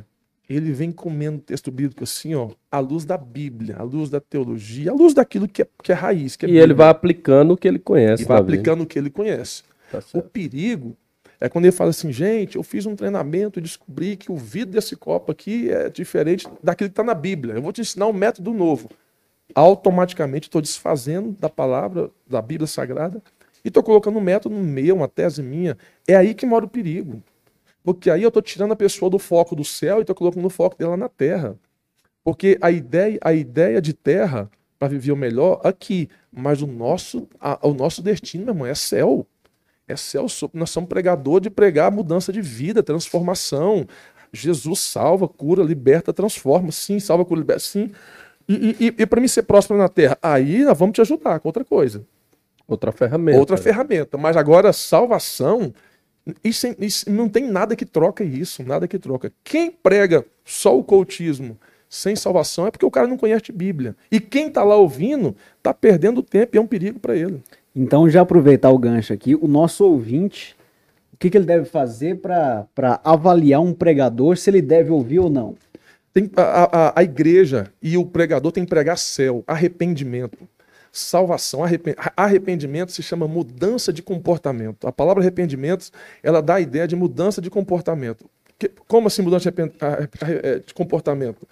ele 0.55 0.71
vem 0.71 0.91
comendo 0.91 1.39
texto 1.39 1.71
bíblico 1.71 2.03
assim, 2.03 2.35
ó, 2.35 2.49
à 2.71 2.79
luz 2.79 3.05
da 3.05 3.17
Bíblia, 3.17 3.77
à 3.77 3.83
luz 3.83 4.09
da 4.09 4.19
teologia, 4.19 4.91
à 4.91 4.93
luz 4.93 5.13
daquilo 5.13 5.47
que 5.47 5.61
é, 5.61 5.67
que 5.83 5.91
é 5.91 5.95
raiz. 5.95 6.35
Que 6.35 6.45
é 6.45 6.47
e 6.47 6.51
Bíblia. 6.51 6.63
ele 6.63 6.73
vai 6.73 6.89
aplicando 6.89 7.53
o 7.53 7.57
que 7.57 7.67
ele 7.67 7.79
conhece. 7.79 8.23
E 8.23 8.25
vai 8.25 8.39
aplicando 8.39 8.81
o 8.81 8.85
que 8.85 8.97
ele 8.97 9.09
conhece. 9.09 9.63
Tá 9.91 9.99
o 10.13 10.21
perigo 10.21 10.95
é 11.41 11.49
quando 11.49 11.65
ele 11.65 11.71
fala 11.71 11.89
assim, 11.89 12.11
gente, 12.11 12.55
eu 12.55 12.61
fiz 12.61 12.85
um 12.85 12.95
treinamento 12.95 13.57
e 13.57 13.63
descobri 13.63 14.15
que 14.15 14.31
o 14.31 14.35
vidro 14.35 14.75
desse 14.75 14.95
copo 14.95 15.31
aqui 15.31 15.71
é 15.71 15.89
diferente 15.89 16.47
daquilo 16.61 16.87
que 16.87 16.93
está 16.93 17.03
na 17.03 17.15
Bíblia. 17.15 17.55
Eu 17.55 17.63
vou 17.63 17.73
te 17.73 17.81
ensinar 17.81 18.05
um 18.05 18.13
método 18.13 18.53
novo. 18.53 18.87
Automaticamente 19.55 20.47
estou 20.47 20.61
desfazendo 20.61 21.35
da 21.39 21.49
palavra 21.49 22.11
da 22.29 22.39
Bíblia 22.43 22.67
Sagrada 22.67 23.23
e 23.65 23.69
estou 23.69 23.81
colocando 23.81 24.19
um 24.19 24.21
método 24.21 24.55
meu, 24.55 24.95
uma 24.95 25.07
tese 25.07 25.41
minha. 25.41 25.75
É 26.07 26.15
aí 26.15 26.35
que 26.35 26.45
mora 26.45 26.63
o 26.63 26.69
perigo. 26.69 27.23
Porque 27.83 28.09
aí 28.09 28.21
eu 28.21 28.27
estou 28.27 28.41
tirando 28.41 28.71
a 28.71 28.75
pessoa 28.75 29.09
do 29.09 29.17
foco 29.17 29.55
do 29.55 29.65
céu 29.65 29.97
e 29.97 30.01
estou 30.01 30.15
colocando 30.15 30.45
o 30.45 30.49
foco 30.49 30.77
dela 30.77 30.95
na 30.95 31.09
terra. 31.09 31.57
Porque 32.23 32.57
a 32.61 32.69
ideia, 32.69 33.17
a 33.21 33.33
ideia 33.33 33.81
de 33.81 33.93
terra 33.93 34.49
para 34.77 34.87
viver 34.87 35.11
o 35.11 35.15
melhor 35.15 35.61
aqui, 35.63 36.09
mas 36.31 36.61
o 36.61 36.67
nosso, 36.67 37.27
a, 37.39 37.59
o 37.67 37.73
nosso 37.73 38.01
destino, 38.01 38.45
meu 38.45 38.53
irmão, 38.53 38.67
é 38.67 38.75
céu. 38.75 39.25
É 39.87 39.95
céu. 39.95 40.25
Nós 40.53 40.69
somos 40.69 40.89
pregador 40.89 41.39
de 41.39 41.49
pregar 41.49 41.91
mudança 41.91 42.31
de 42.31 42.41
vida, 42.41 42.81
transformação. 42.81 43.87
Jesus 44.31 44.79
salva, 44.79 45.27
cura, 45.27 45.63
liberta, 45.63 46.13
transforma. 46.13 46.71
Sim, 46.71 46.99
salva, 46.99 47.25
cura, 47.25 47.41
liberta. 47.41 47.63
Sim. 47.63 47.91
E, 48.47 48.75
e, 48.79 48.95
e 48.97 49.05
para 49.05 49.21
mim 49.21 49.27
ser 49.27 49.43
próximo 49.43 49.77
na 49.77 49.87
terra, 49.87 50.17
aí 50.21 50.63
nós 50.63 50.77
vamos 50.77 50.93
te 50.93 51.01
ajudar 51.01 51.39
com 51.39 51.49
outra 51.49 51.63
coisa. 51.63 52.05
Outra 52.67 52.91
ferramenta. 52.91 53.39
Outra 53.39 53.57
ferramenta. 53.57 54.17
Mas 54.17 54.37
agora, 54.37 54.71
salvação 54.71 55.73
isso, 56.43 56.67
isso, 56.79 57.09
não 57.09 57.27
tem 57.27 57.49
nada 57.49 57.75
que 57.75 57.85
troca 57.85 58.23
isso, 58.23 58.63
nada 58.63 58.87
que 58.87 58.99
troca. 58.99 59.31
Quem 59.43 59.71
prega 59.71 60.25
só 60.45 60.77
o 60.77 60.83
cultismo 60.83 61.57
sem 61.89 62.15
salvação 62.15 62.67
é 62.67 62.71
porque 62.71 62.85
o 62.85 62.91
cara 62.91 63.07
não 63.07 63.17
conhece 63.17 63.51
Bíblia. 63.51 63.95
E 64.11 64.19
quem 64.19 64.47
está 64.47 64.63
lá 64.63 64.75
ouvindo 64.75 65.35
está 65.57 65.73
perdendo 65.73 66.23
tempo 66.23 66.55
e 66.55 66.57
é 66.57 66.61
um 66.61 66.67
perigo 66.67 66.99
para 66.99 67.15
ele. 67.15 67.41
Então, 67.75 68.09
já 68.09 68.21
aproveitar 68.21 68.69
o 68.69 68.77
gancho 68.77 69.13
aqui, 69.13 69.35
o 69.35 69.47
nosso 69.47 69.85
ouvinte, 69.85 70.55
o 71.13 71.17
que, 71.17 71.29
que 71.29 71.37
ele 71.37 71.45
deve 71.45 71.65
fazer 71.65 72.17
para 72.17 72.67
avaliar 73.03 73.61
um 73.61 73.73
pregador, 73.73 74.37
se 74.37 74.49
ele 74.49 74.61
deve 74.61 74.91
ouvir 74.91 75.19
ou 75.19 75.29
não? 75.29 75.55
Tem, 76.13 76.29
a, 76.35 76.89
a, 76.89 76.99
a 76.99 77.03
igreja 77.03 77.71
e 77.81 77.97
o 77.97 78.05
pregador 78.05 78.51
tem 78.51 78.65
que 78.65 78.69
pregar 78.69 78.97
céu, 78.97 79.43
arrependimento, 79.47 80.37
salvação. 80.91 81.61
Arrependimento 82.15 82.91
se 82.91 83.01
chama 83.01 83.27
mudança 83.27 83.93
de 83.93 84.01
comportamento. 84.01 84.87
A 84.87 84.91
palavra 84.91 85.23
arrependimento, 85.23 85.89
ela 86.21 86.41
dá 86.41 86.55
a 86.55 86.61
ideia 86.61 86.87
de 86.87 86.95
mudança 86.95 87.41
de 87.41 87.49
comportamento. 87.49 88.25
Como 88.87 89.07
assim 89.07 89.21
mudança 89.21 89.49
é, 89.49 90.59
de 90.59 90.73
comportamento? 90.73 91.47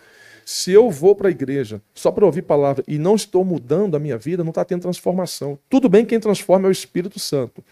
Se 0.46 0.72
eu 0.72 0.90
vou 0.90 1.16
para 1.16 1.28
a 1.28 1.32
igreja 1.32 1.82
só 1.94 2.12
para 2.12 2.26
ouvir 2.26 2.42
palavra 2.42 2.84
e 2.88 2.98
não 2.98 3.16
estou 3.16 3.46
mudando 3.46 3.96
a 3.96 4.00
minha 4.00 4.18
vida, 4.18 4.44
não 4.44 4.50
está 4.50 4.66
tendo 4.66 4.82
transformação. 4.82 5.58
Tudo 5.70 5.88
bem, 5.88 6.06
quem 6.06 6.20
transforma 6.20 6.68
é 6.68 6.70
o 6.70 6.72
Espírito 6.72 7.20
Santo. 7.20 7.64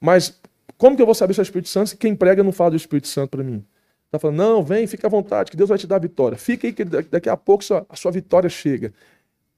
Mas 0.00 0.38
como 0.76 0.96
que 0.96 1.02
eu 1.02 1.06
vou 1.06 1.14
saber 1.14 1.32
se 1.34 1.40
é 1.40 1.42
o 1.42 1.44
Espírito 1.44 1.68
Santo 1.68 1.90
se 1.90 1.96
quem 1.96 2.14
prega 2.14 2.42
não 2.42 2.52
fala 2.52 2.70
do 2.70 2.76
Espírito 2.76 3.08
Santo 3.08 3.30
para 3.30 3.42
mim? 3.42 3.64
Está 4.06 4.18
falando, 4.18 4.36
não, 4.36 4.62
vem, 4.62 4.86
fica 4.86 5.06
à 5.06 5.10
vontade, 5.10 5.50
que 5.50 5.56
Deus 5.56 5.70
vai 5.70 5.78
te 5.78 5.86
dar 5.86 5.96
a 5.96 6.00
vitória. 6.00 6.36
Fica 6.36 6.66
aí 6.66 6.72
que 6.74 6.84
daqui 6.84 7.30
a 7.30 7.36
pouco 7.36 7.64
a 7.88 7.96
sua 7.96 8.10
vitória 8.10 8.50
chega. 8.50 8.92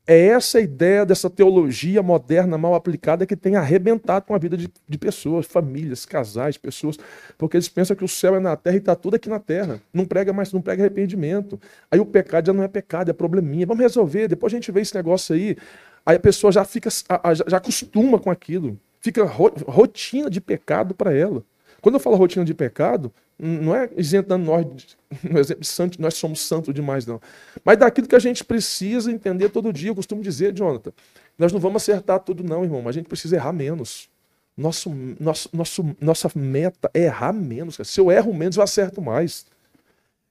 É 0.06 0.26
essa 0.26 0.60
ideia 0.60 1.06
dessa 1.06 1.30
teologia 1.30 2.02
moderna 2.02 2.58
mal 2.58 2.74
aplicada 2.74 3.24
que 3.24 3.34
tem 3.34 3.56
arrebentado 3.56 4.26
com 4.26 4.34
a 4.34 4.38
vida 4.38 4.54
de, 4.54 4.70
de, 4.86 4.98
pessoas, 4.98 5.46
famílias, 5.46 6.04
casais, 6.04 6.58
pessoas, 6.58 6.98
porque 7.38 7.56
eles 7.56 7.70
pensam 7.70 7.96
que 7.96 8.04
o 8.04 8.08
céu 8.08 8.36
é 8.36 8.40
na 8.40 8.54
terra 8.54 8.76
e 8.76 8.80
está 8.80 8.94
tudo 8.94 9.16
aqui 9.16 9.30
na 9.30 9.38
terra. 9.38 9.80
Não 9.94 10.04
prega 10.04 10.30
mais, 10.30 10.52
não 10.52 10.60
prega 10.60 10.82
arrependimento. 10.82 11.58
Aí 11.90 11.98
o 11.98 12.04
pecado 12.04 12.48
já 12.48 12.52
não 12.52 12.62
é 12.62 12.68
pecado, 12.68 13.10
é 13.10 13.14
probleminha. 13.14 13.66
Vamos 13.66 13.82
resolver, 13.82 14.28
depois 14.28 14.52
a 14.52 14.56
gente 14.56 14.70
vê 14.70 14.82
esse 14.82 14.94
negócio 14.94 15.34
aí. 15.34 15.56
Aí 16.04 16.16
a 16.16 16.20
pessoa 16.20 16.52
já 16.52 16.66
fica, 16.66 16.90
já 17.46 17.56
acostuma 17.56 18.18
com 18.18 18.30
aquilo. 18.30 18.78
Fica 19.00 19.24
rotina 19.24 20.28
de 20.28 20.40
pecado 20.40 20.94
para 20.94 21.14
ela. 21.14 21.42
Quando 21.80 21.94
eu 21.94 22.00
falo 22.00 22.16
rotina 22.16 22.44
de 22.44 22.52
pecado, 22.52 23.10
não 23.38 23.74
é 23.74 23.90
isentando 23.96 24.44
nós, 24.44 24.64
no 25.22 25.38
exemplo 25.40 25.64
santo, 25.64 26.00
nós 26.00 26.14
somos 26.14 26.40
santos 26.40 26.72
demais, 26.72 27.04
não. 27.06 27.20
Mas 27.64 27.78
daquilo 27.78 28.06
que 28.06 28.14
a 28.14 28.20
gente 28.20 28.44
precisa 28.44 29.10
entender 29.10 29.48
todo 29.48 29.72
dia. 29.72 29.90
Eu 29.90 29.94
costumo 29.94 30.22
dizer, 30.22 30.52
Jonathan, 30.52 30.92
nós 31.38 31.52
não 31.52 31.60
vamos 31.60 31.82
acertar 31.82 32.20
tudo, 32.20 32.44
não, 32.44 32.64
irmão, 32.64 32.80
mas 32.80 32.94
a 32.94 32.98
gente 32.98 33.08
precisa 33.08 33.36
errar 33.36 33.52
menos. 33.52 34.08
Nosso, 34.56 34.88
nosso, 35.18 35.48
nosso, 35.52 35.96
nossa 36.00 36.30
meta 36.34 36.88
é 36.94 37.04
errar 37.04 37.32
menos. 37.32 37.78
Se 37.84 38.00
eu 38.00 38.10
erro 38.10 38.32
menos, 38.32 38.56
eu 38.56 38.62
acerto 38.62 39.02
mais. 39.02 39.46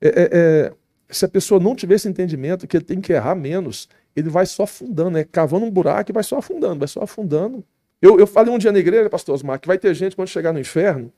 É, 0.01 0.07
é, 0.07 0.29
é, 0.31 0.73
se 1.09 1.25
a 1.25 1.27
pessoa 1.27 1.59
não 1.59 1.75
tiver 1.75 1.95
esse 1.95 2.07
entendimento 2.07 2.65
que 2.65 2.77
ele 2.77 2.85
tem 2.85 3.01
que 3.01 3.11
errar 3.11 3.35
menos, 3.35 3.89
ele 4.15 4.29
vai 4.29 4.45
só 4.45 4.63
afundando, 4.63 5.17
é 5.17 5.25
cavando 5.25 5.65
um 5.65 5.71
buraco 5.71 6.09
e 6.09 6.13
vai 6.13 6.23
só 6.23 6.37
afundando, 6.37 6.79
vai 6.79 6.87
só 6.87 7.01
afundando. 7.01 7.63
Eu, 8.01 8.17
eu 8.19 8.27
falei 8.27 8.53
um 8.53 8.57
dia 8.57 8.71
na 8.71 8.79
igreja, 8.79 9.09
pastor 9.09 9.35
Osmar, 9.35 9.59
que 9.59 9.67
vai 9.67 9.77
ter 9.77 9.93
gente 9.93 10.15
quando 10.15 10.27
chegar 10.27 10.53
no 10.53 10.59
inferno, 10.59 11.11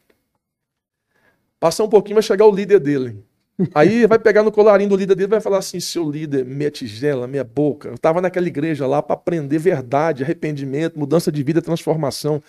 Passar 1.66 1.84
um 1.84 1.90
pouquinho 1.90 2.14
vai 2.14 2.22
chegar 2.22 2.46
o 2.46 2.52
líder 2.52 2.80
dele. 2.80 3.26
Aí 3.74 4.06
vai 4.06 4.20
pegar 4.20 4.44
no 4.44 4.52
colarinho 4.52 4.88
do 4.88 4.96
líder 4.96 5.16
dele 5.16 5.30
e 5.30 5.32
vai 5.32 5.42
falar 5.42 5.58
assim: 5.58 5.80
seu 5.80 6.08
líder, 6.08 6.46
minha 6.46 6.70
tigela, 6.70 7.26
minha 7.26 7.44
boca. 7.44 7.88
Eu 7.88 7.96
estava 7.96 8.22
naquela 8.22 8.46
igreja 8.46 8.86
lá 8.86 9.02
para 9.02 9.16
aprender 9.16 9.58
verdade, 9.58 10.24
arrependimento, 10.24 11.00
mudança 11.00 11.32
de 11.32 11.42
vida, 11.42 11.64
transformação. 11.64 12.40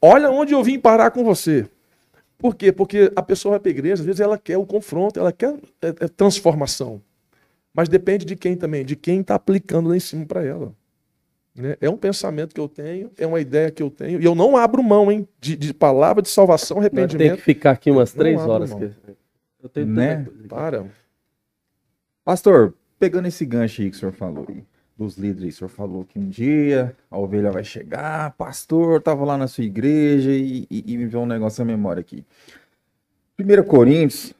Olha 0.00 0.30
onde 0.30 0.54
eu 0.54 0.62
vim 0.62 0.78
parar 0.78 1.10
com 1.10 1.24
você. 1.24 1.68
Por 2.38 2.54
quê? 2.54 2.70
Porque 2.70 3.10
a 3.16 3.22
pessoa 3.22 3.54
vai 3.54 3.58
para 3.58 3.70
a 3.70 3.74
igreja, 3.74 3.94
às 3.94 4.06
vezes 4.06 4.20
ela 4.20 4.38
quer 4.38 4.58
o 4.58 4.64
confronto, 4.64 5.18
ela 5.18 5.32
quer 5.32 5.56
é, 5.82 5.88
é, 5.88 6.06
transformação. 6.06 7.02
Mas 7.74 7.88
depende 7.88 8.24
de 8.24 8.36
quem 8.36 8.54
também, 8.54 8.84
de 8.84 8.94
quem 8.94 9.22
está 9.22 9.34
aplicando 9.34 9.88
lá 9.88 9.96
em 9.96 10.00
cima 10.00 10.24
para 10.24 10.44
ela. 10.44 10.72
Né? 11.54 11.76
É 11.80 11.90
um 11.90 11.96
pensamento 11.96 12.54
que 12.54 12.60
eu 12.60 12.68
tenho, 12.68 13.10
é 13.18 13.26
uma 13.26 13.40
ideia 13.40 13.70
que 13.70 13.82
eu 13.82 13.90
tenho, 13.90 14.20
e 14.20 14.24
eu 14.24 14.34
não 14.34 14.56
abro 14.56 14.82
mão 14.82 15.12
hein, 15.12 15.28
de, 15.40 15.54
de 15.54 15.74
palavra 15.74 16.22
de 16.22 16.28
salvação, 16.28 16.78
arrependimento. 16.78 17.28
Tem 17.28 17.36
que 17.36 17.42
ficar 17.42 17.72
aqui 17.72 17.90
umas 17.90 18.12
três 18.12 18.40
horas. 18.40 18.72
Que... 18.72 18.90
Eu 19.62 19.68
tenho 19.68 19.86
né? 19.86 20.26
Para. 20.48 20.86
Pastor, 22.24 22.74
pegando 22.98 23.28
esse 23.28 23.44
gancho 23.44 23.82
aí 23.82 23.90
que 23.90 23.96
o 23.96 23.98
senhor 23.98 24.12
falou 24.12 24.46
aí, 24.48 24.64
dos 24.96 25.16
líderes, 25.16 25.56
o 25.56 25.58
senhor 25.58 25.68
falou 25.68 26.04
que 26.04 26.18
um 26.18 26.28
dia 26.28 26.96
a 27.10 27.18
ovelha 27.18 27.50
vai 27.50 27.64
chegar, 27.64 28.32
pastor, 28.32 28.98
estava 28.98 29.24
lá 29.24 29.36
na 29.36 29.46
sua 29.46 29.64
igreja 29.64 30.30
e, 30.30 30.66
e, 30.70 30.84
e 30.86 30.96
me 30.96 31.06
veio 31.06 31.22
um 31.22 31.26
negócio 31.26 31.62
na 31.64 31.70
memória 31.70 32.00
aqui. 32.00 32.24
1 33.38 33.64
Coríntios, 33.64 34.34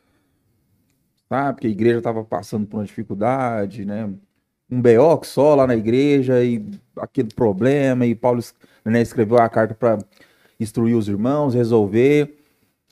sabe, 1.29 1.61
que 1.61 1.67
a 1.67 1.71
igreja 1.71 1.99
estava 1.99 2.25
passando 2.25 2.67
por 2.67 2.79
uma 2.79 2.85
dificuldade, 2.85 3.85
né? 3.85 4.11
Um 4.73 4.81
BO 4.81 5.23
só 5.25 5.55
lá 5.55 5.67
na 5.67 5.77
igreja 5.77 6.43
e 6.43 6.65
aquele 6.97 7.29
problema, 7.29 8.07
e 8.07 8.15
Paulo 8.15 8.43
né, 8.83 9.03
escreveu 9.03 9.37
a 9.37 9.47
carta 9.47 9.75
para 9.75 9.99
instruir 10.59 10.97
os 10.97 11.09
irmãos, 11.09 11.53
resolver. 11.53 12.39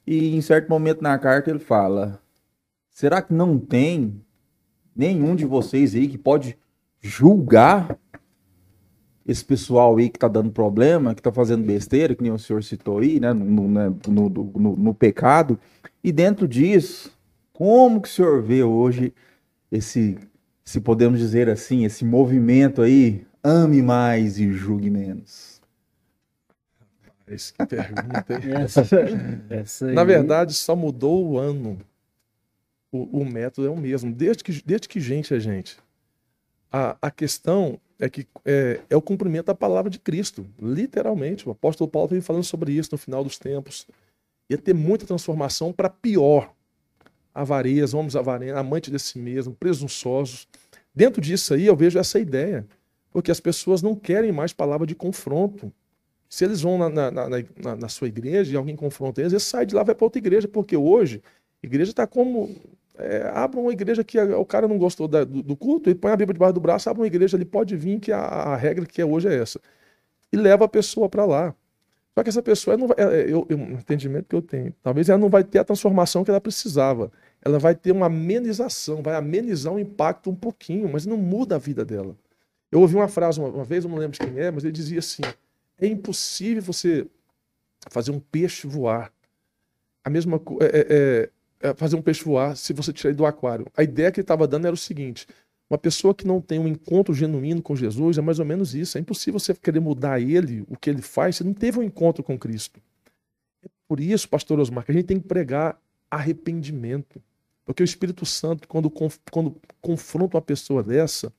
E 0.07 0.37
em 0.37 0.43
certo 0.43 0.69
momento 0.69 1.01
na 1.01 1.19
carta 1.19 1.49
ele 1.49 1.59
fala: 1.59 2.21
será 2.91 3.23
que 3.23 3.33
não 3.33 3.59
tem 3.59 4.23
nenhum 4.95 5.35
de 5.35 5.47
vocês 5.47 5.95
aí 5.95 6.07
que 6.07 6.19
pode 6.19 6.59
julgar 7.01 7.99
esse 9.27 9.43
pessoal 9.43 9.97
aí 9.97 10.11
que 10.11 10.19
tá 10.19 10.29
dando 10.29 10.51
problema, 10.51 11.15
que 11.15 11.23
tá 11.23 11.33
fazendo 11.33 11.65
besteira, 11.65 12.15
que 12.15 12.23
nem 12.23 12.33
o 12.33 12.39
senhor 12.39 12.63
citou 12.63 12.99
aí, 12.99 13.19
né, 13.19 13.33
no, 13.33 13.69
né, 13.69 13.91
no, 14.07 14.29
no, 14.29 14.77
no 14.77 14.95
pecado? 14.95 15.59
E 16.05 16.13
dentro 16.13 16.47
disso, 16.47 17.11
como 17.55 18.03
que 18.03 18.09
o 18.09 18.13
senhor 18.13 18.43
vê 18.43 18.63
hoje 18.63 19.15
esse 19.73 20.19
se 20.71 20.81
podemos 20.81 21.19
dizer 21.19 21.49
assim, 21.49 21.85
esse 21.85 22.05
movimento 22.05 22.81
aí, 22.81 23.27
ame 23.43 23.83
mais 23.83 24.39
e 24.39 24.53
julgue 24.53 24.89
menos? 24.89 25.61
Essa 27.27 27.53
que 27.55 27.67
pergunta, 27.67 28.25
essa, 28.63 28.87
essa 29.51 29.93
Na 29.93 30.05
verdade, 30.05 30.55
só 30.55 30.77
mudou 30.77 31.27
o 31.27 31.39
ano. 31.39 31.77
O, 32.93 33.21
o, 33.21 33.25
método 33.25 33.67
é 33.67 33.71
o 33.71 33.77
mesmo, 33.77 34.13
desde 34.13 34.45
que, 34.45 34.63
desde 34.65 34.89
que 34.89 35.01
gente 35.01 35.35
é 35.35 35.41
gente. 35.41 35.77
A, 36.71 36.97
a 37.03 37.11
questão 37.11 37.81
é 37.99 38.09
que 38.09 38.29
é, 38.45 38.81
é, 38.89 38.97
o 38.97 39.03
cumprimento 39.03 39.47
da 39.47 39.57
palavra 39.57 39.91
de 39.91 39.99
Cristo, 39.99 40.47
literalmente. 40.63 41.49
O 41.49 41.51
apóstolo 41.51 41.91
Paulo 41.91 42.11
vem 42.11 42.21
falando 42.21 42.45
sobre 42.45 42.71
isso 42.75 42.91
no 42.93 42.99
final 42.99 43.25
dos 43.25 43.41
tempos. 43.41 43.89
Ia 44.49 44.57
ter 44.57 44.75
muita 44.75 45.05
transformação 45.05 45.73
para 45.73 45.91
pior 45.91 46.55
avarias, 47.35 47.95
homens 47.95 48.17
avarentos, 48.17 48.59
amantes 48.59 48.91
de 48.91 48.99
si 48.99 49.19
mesmo, 49.19 49.55
presunçosos. 49.55 50.47
Dentro 50.95 51.21
disso 51.21 51.55
aí 51.55 51.67
eu 51.67 51.77
vejo 51.77 51.99
essa 51.99 52.19
ideia, 52.19 52.67
porque 53.11 53.31
as 53.31 53.41
pessoas 53.41 53.83
não 53.83 53.95
querem 53.95 54.33
mais 54.33 54.53
palavra 54.53 54.87
de 54.87 54.95
confronto. 54.95 55.73
Se 56.29 56.45
eles 56.45 56.61
vão 56.61 56.79
na, 56.79 56.89
na, 56.89 57.11
na, 57.11 57.77
na 57.77 57.89
sua 57.89 58.09
igreja 58.09 58.53
e 58.53 58.57
alguém 58.57 58.77
confronta 58.77 59.21
eles, 59.21 59.33
eles 59.33 59.43
saem 59.43 59.67
de 59.67 59.75
lá 59.75 59.83
e 59.83 59.85
vai 59.85 59.95
para 59.95 60.05
outra 60.05 60.19
igreja, 60.19 60.47
porque 60.47 60.77
hoje 60.77 61.23
a 61.63 61.67
igreja 61.67 61.91
está 61.91 62.07
como. 62.07 62.55
É, 62.97 63.33
uma 63.55 63.73
igreja 63.73 64.05
que 64.05 64.21
o 64.21 64.45
cara 64.45 64.69
não 64.69 64.77
gostou 64.77 65.09
da, 65.09 65.25
do, 65.25 65.43
do, 65.43 65.57
culto, 65.57 65.89
e 65.89 65.95
põe 65.95 66.13
a 66.13 66.17
Bíblia 66.17 66.35
debaixo 66.35 66.53
do 66.53 66.61
braço, 66.61 66.91
abre 66.91 67.01
uma 67.01 67.07
igreja, 67.07 67.37
ele 67.37 67.47
pode 67.47 67.75
vir, 67.75 67.99
que 67.99 68.13
a, 68.13 68.21
a 68.21 68.57
regra 68.57 68.85
que 68.85 69.01
é 69.01 69.05
hoje 69.05 69.29
é 69.29 69.35
essa. 69.35 69.59
E 70.31 70.37
leva 70.37 70.67
a 70.67 70.69
pessoa 70.69 71.09
para 71.09 71.25
lá. 71.25 71.55
Só 72.15 72.23
que 72.23 72.29
essa 72.29 72.43
pessoa, 72.43 72.77
não 72.77 72.89
vai, 72.89 72.97
é, 72.99 73.23
eu, 73.23 73.47
eu, 73.49 73.57
o 73.57 73.73
entendimento 73.73 74.27
que 74.29 74.35
eu 74.35 74.43
tenho, 74.43 74.75
talvez 74.83 75.09
ela 75.09 75.19
não 75.19 75.29
vai 75.29 75.45
ter 75.45 75.59
a 75.59 75.65
transformação 75.65 76.25
que 76.25 76.31
ela 76.31 76.41
precisava. 76.41 77.11
Ela 77.43 77.59
vai 77.59 77.75
ter 77.75 77.93
uma 77.93 78.07
amenização, 78.07 79.03
vai 79.03 79.15
amenizar 79.15 79.73
o 79.73 79.79
impacto 79.79 80.29
um 80.31 80.35
pouquinho, 80.35 80.89
mas 80.89 81.07
não 81.07 81.17
muda 81.17 81.57
a 81.57 81.59
vida 81.59 81.85
dela. 81.85 82.17
Eu 82.71 82.81
ouvi 82.81 82.95
uma 82.97 83.09
frase 83.09 83.41
uma, 83.41 83.49
uma 83.49 83.65
vez, 83.65 83.85
eu 83.85 83.91
não 83.91 83.99
lembro 83.99 84.19
de 84.19 84.27
quem 84.27 84.39
é, 84.39 84.51
mas 84.51 84.65
ele 84.65 84.73
dizia 84.73 84.99
assim: 84.99 85.23
é 85.79 85.87
impossível 85.87 86.63
você 86.63 87.07
fazer 87.89 88.11
um 88.11 88.21
peixe 88.21 88.67
voar. 88.67 89.13
A 90.05 90.11
mesma 90.11 90.39
coisa. 90.39 90.65
É, 90.65 90.87
é, 90.89 91.31
é, 91.63 91.75
fazer 91.75 91.97
um 91.97 92.03
peixe 92.03 92.25
voar 92.25 92.57
se 92.57 92.73
você 92.73 92.93
tirar 92.93 93.11
ele 93.11 93.19
do 93.19 93.27
aquário. 93.27 93.67
A 93.77 93.83
ideia 93.83 94.11
que 94.11 94.21
ele 94.21 94.25
estava 94.25 94.49
dando 94.49 94.67
era 94.67 94.75
o 94.75 94.79
seguinte: 94.79 95.27
uma 95.71 95.79
pessoa 95.79 96.13
que 96.13 96.27
não 96.27 96.41
tem 96.41 96.59
um 96.59 96.67
encontro 96.67 97.15
genuíno 97.15 97.63
com 97.63 97.77
Jesus 97.77 98.19
é 98.19 98.21
mais 98.21 98.41
ou 98.41 98.45
menos 98.45 98.75
isso. 98.75 98.99
É 98.99 99.01
impossível 99.01 99.39
você 99.39 99.55
querer 99.55 99.79
mudar 99.79 100.21
ele, 100.21 100.65
o 100.69 100.77
que 100.77 100.91
ele 100.91 101.01
faz, 101.01 101.37
você 101.37 101.45
não 101.45 101.55
teve 101.55 101.79
um 101.79 101.83
encontro 101.83 102.25
com 102.25 102.37
Cristo. 102.37 102.81
É 103.65 103.69
por 103.87 104.01
isso, 104.01 104.29
pastor 104.29 104.59
Osmar, 104.59 104.85
que 104.85 104.91
a 104.91 104.95
gente 104.95 105.07
tem 105.07 105.21
que 105.21 105.29
pregar 105.29 105.81
arrependimento. 106.11 107.23
Porque 107.65 107.83
o 107.83 107.85
Espírito 107.85 108.27
Santo, 108.27 108.67
quando, 108.67 108.91
quando 109.31 109.57
confronta 109.81 110.37
uma 110.37 110.43
pessoa 110.43 110.83
dessa, 110.83 111.33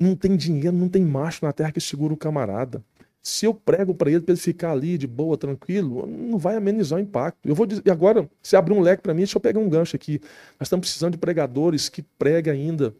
não 0.00 0.16
tem 0.16 0.36
dinheiro, 0.38 0.74
não 0.74 0.88
tem 0.88 1.04
macho 1.04 1.44
na 1.44 1.52
terra 1.52 1.70
que 1.70 1.80
segura 1.82 2.14
o 2.14 2.16
camarada. 2.16 2.82
Se 3.20 3.44
eu 3.44 3.52
prego 3.52 3.94
para 3.94 4.10
ele, 4.10 4.20
para 4.20 4.32
ele 4.32 4.40
ficar 4.40 4.72
ali 4.72 4.96
de 4.96 5.06
boa, 5.06 5.36
tranquilo, 5.36 6.06
não 6.06 6.38
vai 6.38 6.56
amenizar 6.56 6.98
o 6.98 7.02
impacto. 7.02 7.46
Eu 7.46 7.54
vou 7.54 7.66
dizer, 7.66 7.82
agora, 7.90 8.28
se 8.42 8.56
abrir 8.56 8.72
um 8.72 8.80
leque 8.80 9.02
para 9.02 9.12
mim, 9.12 9.20
deixa 9.20 9.36
eu 9.36 9.40
pegar 9.40 9.60
um 9.60 9.68
gancho 9.68 9.96
aqui. 9.96 10.18
Nós 10.58 10.66
estamos 10.66 10.86
precisando 10.86 11.12
de 11.12 11.18
pregadores 11.18 11.90
que 11.90 12.02
pregam 12.02 12.54
ainda 12.54 12.94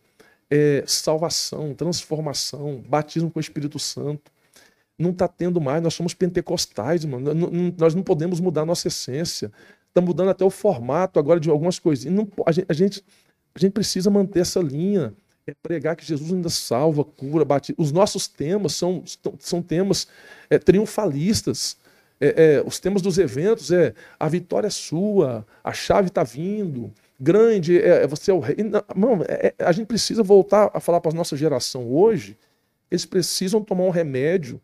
é, 0.51 0.85
salvação, 0.87 1.75
transformação, 1.75 2.83
batismo 2.89 3.31
com 3.31 3.39
o 3.39 3.41
Espírito 3.41 3.79
Santo. 3.79 4.33
Não 4.99 5.11
está 5.11 5.27
tendo 5.27 5.61
mais, 5.61 5.83
nós 5.83 5.95
somos 5.95 6.15
pentecostais, 6.15 7.05
mano. 7.05 7.35
Nós 7.77 7.95
não 7.95 8.03
podemos 8.03 8.39
mudar 8.39 8.65
nossa 8.65 8.89
essência. 8.89 9.51
Está 9.89 10.01
mudando 10.01 10.31
até 10.31 10.45
o 10.45 10.51
formato 10.51 11.19
agora 11.19 11.41
de 11.41 11.51
algumas 11.51 11.79
coisas. 11.79 12.05
Não, 12.07 12.29
a, 12.47 12.53
gente, 12.53 12.67
a, 12.69 12.73
gente, 12.73 13.05
a 13.55 13.59
gente 13.59 13.73
precisa 13.73 14.11
manter 14.11 14.41
essa 14.41 14.61
linha. 14.61 15.13
É 15.47 15.53
pregar 15.63 15.95
que 15.95 16.07
Jesus 16.07 16.33
ainda 16.33 16.49
salva, 16.49 17.05
cura, 17.05 17.45
batiza. 17.45 17.77
Os 17.79 17.93
nossos 17.93 18.27
temas 18.27 18.75
são, 18.75 19.03
são 19.39 19.61
temas 19.61 20.07
é, 20.49 20.59
triunfalistas. 20.59 21.77
É, 22.21 22.57
é, 22.57 22.63
os 22.67 22.79
temas 22.79 23.03
dos 23.03 23.19
eventos 23.19 23.71
é 23.71 23.93
a 24.19 24.29
vitória 24.29 24.69
é 24.69 24.71
sua, 24.71 25.45
a 25.63 25.73
chave 25.73 26.09
está 26.09 26.23
vindo, 26.23 26.93
grande, 27.19 27.79
é, 27.81 28.03
é 28.03 28.07
você 28.07 28.31
é 28.31 28.35
o 28.35 28.39
rei. 28.39 28.57
Não, 28.95 29.23
é, 29.29 29.55
é, 29.59 29.65
a 29.65 29.73
gente 29.73 29.87
precisa 29.87 30.23
voltar 30.23 30.71
a 30.73 30.81
falar 30.81 31.01
para 31.01 31.13
a 31.13 31.15
nossa 31.15 31.37
geração 31.37 31.91
hoje, 31.93 32.37
eles 32.91 33.07
precisam 33.07 33.63
tomar 33.63 33.85
um 33.85 33.91
remédio 33.91 34.61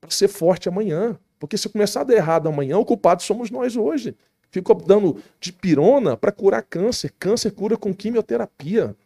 para 0.00 0.10
ser 0.10 0.28
forte 0.28 0.68
amanhã. 0.68 1.18
Porque 1.38 1.58
se 1.58 1.68
começar 1.68 2.02
a 2.02 2.04
dar 2.04 2.14
errado 2.14 2.48
amanhã, 2.48 2.78
o 2.78 2.84
culpado 2.84 3.22
somos 3.22 3.50
nós 3.50 3.76
hoje. 3.76 4.16
Ficou 4.50 4.76
dando 4.76 5.16
de 5.40 5.52
pirona 5.52 6.16
para 6.16 6.30
curar 6.30 6.62
câncer. 6.62 7.12
Câncer 7.18 7.50
cura 7.50 7.76
com 7.76 7.92
quimioterapia. 7.92 8.96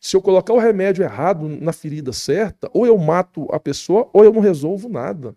Se 0.00 0.16
eu 0.16 0.20
colocar 0.20 0.52
o 0.52 0.58
remédio 0.58 1.04
errado 1.04 1.48
na 1.48 1.72
ferida 1.72 2.12
certa, 2.12 2.68
ou 2.72 2.86
eu 2.86 2.98
mato 2.98 3.46
a 3.52 3.60
pessoa, 3.60 4.08
ou 4.12 4.24
eu 4.24 4.32
não 4.32 4.40
resolvo 4.40 4.88
nada. 4.88 5.34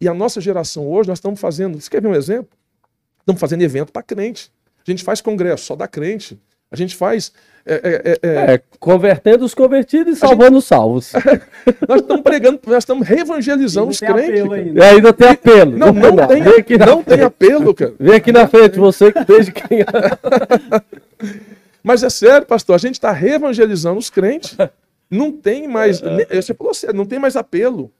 E 0.00 0.08
a 0.08 0.14
nossa 0.14 0.40
geração 0.40 0.88
hoje, 0.90 1.08
nós 1.08 1.18
estamos 1.18 1.38
fazendo. 1.38 1.80
Você 1.80 1.88
quer 1.88 2.02
ver 2.02 2.08
um 2.08 2.14
exemplo? 2.14 2.56
Estamos 3.20 3.40
fazendo 3.40 3.62
evento 3.62 3.92
para 3.92 4.02
crente. 4.02 4.50
A 4.88 4.90
gente 4.90 5.04
faz 5.04 5.20
congresso 5.20 5.64
só 5.64 5.76
da 5.76 5.86
crente. 5.86 6.38
A 6.70 6.76
gente 6.76 6.96
faz. 6.96 7.32
É, 7.64 7.74
é, 7.74 8.18
é, 8.22 8.54
é 8.54 8.62
convertendo 8.80 9.44
os 9.44 9.54
convertidos 9.54 10.16
e 10.16 10.18
salvando 10.18 10.56
os 10.56 10.64
salvos. 10.64 11.12
nós 11.86 12.00
estamos 12.00 12.22
pregando, 12.22 12.58
nós 12.66 12.78
estamos 12.78 13.06
reevangelizando 13.06 13.90
os 13.90 14.00
crentes. 14.00 14.50
Ainda. 14.50 14.84
É, 14.84 14.90
ainda 14.90 15.12
tem 15.12 15.28
apelo. 15.28 15.76
Não, 15.76 15.92
não, 15.92 16.14
não 16.14 16.26
tem, 16.26 16.42
aqui 16.42 16.78
não 16.78 17.02
tem 17.02 17.20
apelo, 17.20 17.74
cara. 17.74 17.94
Vem 18.00 18.14
aqui 18.14 18.32
na 18.32 18.48
frente, 18.48 18.78
você 18.78 19.12
que 19.12 19.24
desde 19.24 19.52
quem. 19.52 19.84
Mas 21.84 22.02
é 22.02 22.08
sério, 22.08 22.46
pastor, 22.46 22.74
a 22.74 22.78
gente 22.78 22.94
está 22.94 23.12
reevangelizando 23.12 23.98
os 23.98 24.08
crentes. 24.08 24.56
Não 25.10 25.30
tem 25.30 25.68
mais. 25.68 26.00
Você 26.30 26.54
falou 26.54 26.72
sério, 26.72 26.96
não 26.96 27.06
tem 27.06 27.18
mais 27.18 27.36
apelo. 27.36 27.92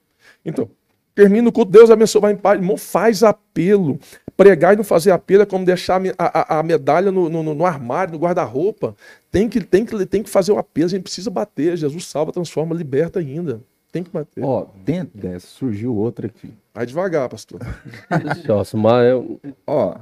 Então, 0.45 0.71
termina 1.19 1.49
o 1.49 1.53
culto, 1.53 1.73
Deus 1.73 1.91
abençoe, 1.91 2.21
vai 2.21 2.33
em 2.33 2.37
paz. 2.37 2.61
Irmão, 2.61 2.77
faz 2.77 3.25
apelo. 3.25 3.99
Pregar 4.37 4.75
e 4.75 4.77
não 4.77 4.85
fazer 4.85 5.11
apelo 5.11 5.43
é 5.43 5.47
como 5.47 5.65
deixar 5.65 6.01
a, 6.17 6.57
a, 6.57 6.61
a 6.61 6.63
medalha 6.63 7.11
no, 7.11 7.29
no, 7.29 7.43
no, 7.43 7.67
armário, 7.67 8.13
no 8.13 8.21
guarda-roupa. 8.21 8.95
Tem 9.29 9.49
que, 9.49 9.61
tem, 9.61 9.85
que, 9.85 10.07
tem 10.07 10.23
que 10.23 10.31
fazer 10.31 10.53
o 10.53 10.59
apelo, 10.59 10.87
a 10.87 10.91
gente 10.91 11.03
precisa 11.03 11.29
bater. 11.29 11.77
Jesus 11.77 12.07
salva, 12.07 12.31
transforma, 12.31 12.73
liberta 12.73 13.19
ainda. 13.19 13.61
Tem 13.91 14.05
que 14.05 14.11
bater. 14.11 14.45
Ó, 14.45 14.69
dentro 14.85 15.19
dessa 15.19 15.49
surgiu 15.49 15.93
outra 15.93 16.29
aqui. 16.29 16.55
Vai 16.73 16.87
devagar, 16.87 17.29
pastor. 17.29 17.61
Nossa, 18.47 18.77
mas 18.77 19.11
eu... 19.11 19.41
Ó, 19.67 19.97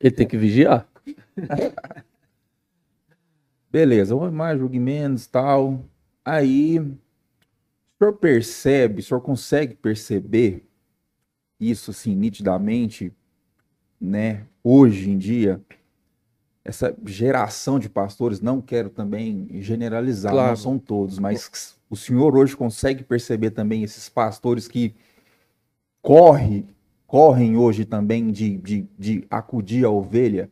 ele 0.00 0.16
tem 0.16 0.26
que 0.26 0.36
vigiar. 0.36 0.84
Beleza, 3.70 4.16
mais, 4.16 4.58
julgue 4.58 4.80
menos 4.80 5.28
tal. 5.28 5.78
Aí, 6.24 6.84
o 7.96 8.04
senhor 8.04 8.12
percebe, 8.14 9.00
o 9.00 9.02
senhor 9.02 9.20
consegue 9.20 9.74
perceber 9.74 10.66
isso 11.58 11.90
assim 11.90 12.14
nitidamente 12.14 13.12
né, 14.00 14.46
hoje 14.62 15.10
em 15.10 15.16
dia, 15.16 15.60
essa 16.62 16.94
geração 17.06 17.78
de 17.78 17.88
pastores, 17.88 18.40
não 18.40 18.60
quero 18.60 18.90
também 18.90 19.48
generalizar, 19.62 20.32
claro. 20.32 20.48
não 20.48 20.56
são 20.56 20.78
todos, 20.78 21.18
mas 21.18 21.76
o 21.88 21.96
senhor 21.96 22.36
hoje 22.36 22.56
consegue 22.56 23.02
perceber 23.02 23.50
também 23.50 23.82
esses 23.82 24.08
pastores 24.08 24.68
que 24.68 24.94
corre, 26.02 26.66
correm 27.06 27.56
hoje 27.56 27.84
também 27.84 28.30
de, 28.30 28.58
de, 28.58 28.86
de 28.98 29.26
acudir 29.30 29.84
a 29.84 29.90
ovelha, 29.90 30.50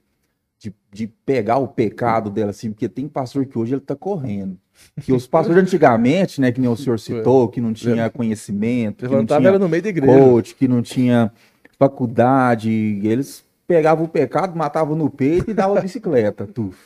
de, 0.94 1.08
pegar 1.26 1.58
o 1.58 1.66
pecado 1.66 2.30
dela, 2.30 2.50
assim, 2.50 2.70
porque 2.70 2.88
tem 2.88 3.08
pastor 3.08 3.44
que 3.44 3.58
hoje 3.58 3.74
ele 3.74 3.82
está 3.82 3.96
correndo. 3.96 4.56
Que 5.02 5.12
os 5.12 5.26
pastores 5.26 5.62
antigamente, 5.62 6.40
né, 6.40 6.52
que 6.52 6.60
nem 6.60 6.70
o 6.70 6.76
senhor 6.76 6.98
citou, 6.98 7.48
que 7.48 7.60
não 7.60 7.72
tinha 7.72 8.08
conhecimento, 8.10 9.06
que 9.06 9.12
não 9.12 9.26
tinha 9.26 9.58
no 9.58 9.68
meio 9.68 9.82
da 9.82 9.88
igreja. 9.88 10.18
coach, 10.18 10.54
que 10.54 10.66
não 10.66 10.82
tinha 10.82 11.32
faculdade, 11.78 12.70
eles 13.02 13.44
pegavam 13.66 14.04
o 14.04 14.08
pecado, 14.08 14.56
matavam 14.56 14.96
no 14.96 15.10
peito 15.10 15.50
e 15.50 15.54
davam 15.54 15.76
a 15.76 15.80
bicicleta, 15.80 16.46
tuf. 16.46 16.76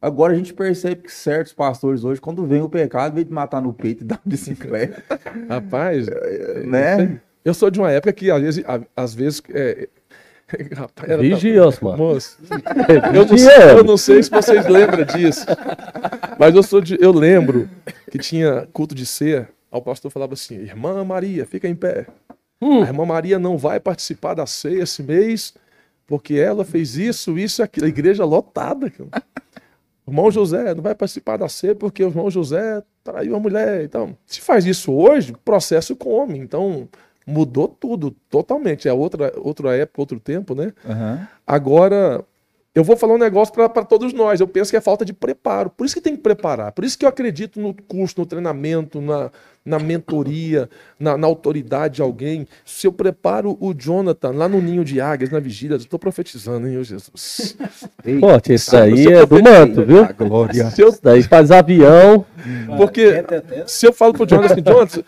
Agora 0.00 0.32
a 0.32 0.36
gente 0.36 0.54
percebe 0.54 1.02
que 1.02 1.12
certos 1.12 1.52
pastores 1.52 2.04
hoje, 2.04 2.20
quando 2.20 2.46
vem 2.46 2.62
o 2.62 2.68
pecado, 2.68 3.14
vem 3.14 3.24
de 3.24 3.32
matar 3.32 3.60
no 3.60 3.72
peito 3.72 4.04
e 4.04 4.06
dar 4.06 4.20
bicicleta. 4.24 5.02
Rapaz, 5.48 6.06
né? 6.66 7.20
Eu 7.44 7.52
sou 7.52 7.70
de 7.70 7.80
uma 7.80 7.90
época 7.90 8.12
que 8.12 8.30
às 8.30 8.40
vezes, 8.40 8.64
às 8.94 9.14
vezes 9.14 9.42
é, 9.50 9.88
Rapaz, 10.74 11.20
Vigios, 11.20 11.78
mano. 11.80 11.98
Moço, 11.98 12.38
eu, 13.14 13.26
não 13.26 13.36
sei, 13.36 13.70
eu 13.70 13.84
não 13.84 13.96
sei 13.96 14.22
se 14.22 14.30
vocês 14.30 14.66
lembram 14.66 15.04
disso, 15.04 15.44
mas 16.38 16.54
eu, 16.54 16.62
sou 16.62 16.80
de, 16.80 16.96
eu 17.00 17.12
lembro 17.12 17.68
que 18.10 18.18
tinha 18.18 18.66
culto 18.72 18.94
de 18.94 19.04
ser, 19.04 19.48
o 19.70 19.82
pastor 19.82 20.10
falava 20.10 20.32
assim, 20.32 20.54
irmã 20.54 21.04
Maria, 21.04 21.44
fica 21.44 21.68
em 21.68 21.74
pé. 21.74 22.06
Hum. 22.60 22.82
A 22.82 22.86
irmã 22.86 23.04
Maria 23.04 23.38
não 23.38 23.58
vai 23.58 23.78
participar 23.78 24.34
da 24.34 24.46
ceia 24.46 24.82
esse 24.82 25.02
mês, 25.02 25.54
porque 26.06 26.34
ela 26.34 26.64
fez 26.64 26.96
isso, 26.96 27.38
isso 27.38 27.60
e 27.60 27.62
aquilo. 27.62 27.86
A 27.86 27.90
igreja 27.90 28.24
lotada. 28.24 28.90
O 30.06 30.10
irmão 30.10 30.30
José 30.30 30.74
não 30.74 30.82
vai 30.82 30.94
participar 30.94 31.36
da 31.36 31.48
ceia 31.48 31.74
porque 31.74 32.02
o 32.02 32.08
irmão 32.08 32.30
José 32.30 32.82
traiu 33.04 33.36
a 33.36 33.40
mulher. 33.40 33.84
Então, 33.84 34.16
se 34.24 34.40
faz 34.40 34.64
isso 34.64 34.90
hoje, 34.90 35.32
o 35.32 35.38
processo 35.38 35.94
come. 35.94 36.38
Então, 36.38 36.88
mudou 37.28 37.68
tudo, 37.68 38.10
totalmente. 38.30 38.88
É 38.88 38.92
outra, 38.92 39.32
outra 39.36 39.76
época, 39.76 40.00
outro 40.00 40.18
tempo, 40.18 40.54
né? 40.54 40.72
Uhum. 40.84 41.26
Agora, 41.46 42.24
eu 42.74 42.82
vou 42.82 42.96
falar 42.96 43.14
um 43.14 43.18
negócio 43.18 43.52
para 43.52 43.84
todos 43.84 44.12
nós. 44.12 44.40
Eu 44.40 44.48
penso 44.48 44.70
que 44.70 44.76
é 44.76 44.80
falta 44.80 45.04
de 45.04 45.12
preparo. 45.12 45.68
Por 45.68 45.84
isso 45.84 45.94
que 45.94 46.00
tem 46.00 46.16
que 46.16 46.22
preparar. 46.22 46.72
Por 46.72 46.84
isso 46.84 46.98
que 46.98 47.04
eu 47.04 47.08
acredito 47.08 47.60
no 47.60 47.74
curso, 47.74 48.14
no 48.18 48.26
treinamento, 48.26 49.00
na, 49.00 49.30
na 49.68 49.78
mentoria, 49.78 50.68
na, 50.98 51.16
na 51.16 51.26
autoridade 51.26 51.96
de 51.96 52.02
alguém. 52.02 52.48
Se 52.64 52.86
eu 52.86 52.92
preparo 52.92 53.56
o 53.60 53.74
Jonathan 53.74 54.30
lá 54.30 54.48
no 54.48 54.60
ninho 54.60 54.84
de 54.84 55.00
águias, 55.00 55.30
na 55.30 55.38
vigília, 55.38 55.74
eu 55.74 55.78
estou 55.78 55.98
profetizando, 55.98 56.66
hein, 56.66 56.82
Jesus? 56.82 57.56
Pô, 58.20 58.52
isso 58.52 58.76
aí 58.76 59.06
é 59.06 59.26
do 59.26 59.42
manto, 59.42 59.84
viu? 59.84 60.04
A 60.04 60.12
glória. 60.12 60.70
Se 60.70 60.82
eu... 60.82 60.88
Isso 60.88 61.00
daí 61.02 61.22
faz 61.22 61.50
avião. 61.50 62.24
Porque 62.76 63.24
se 63.66 63.86
eu 63.86 63.92
falo 63.92 64.14
pro 64.14 64.26
Jonathan 64.26 64.54
assim, 64.54 64.62
Jonathan, 64.62 65.02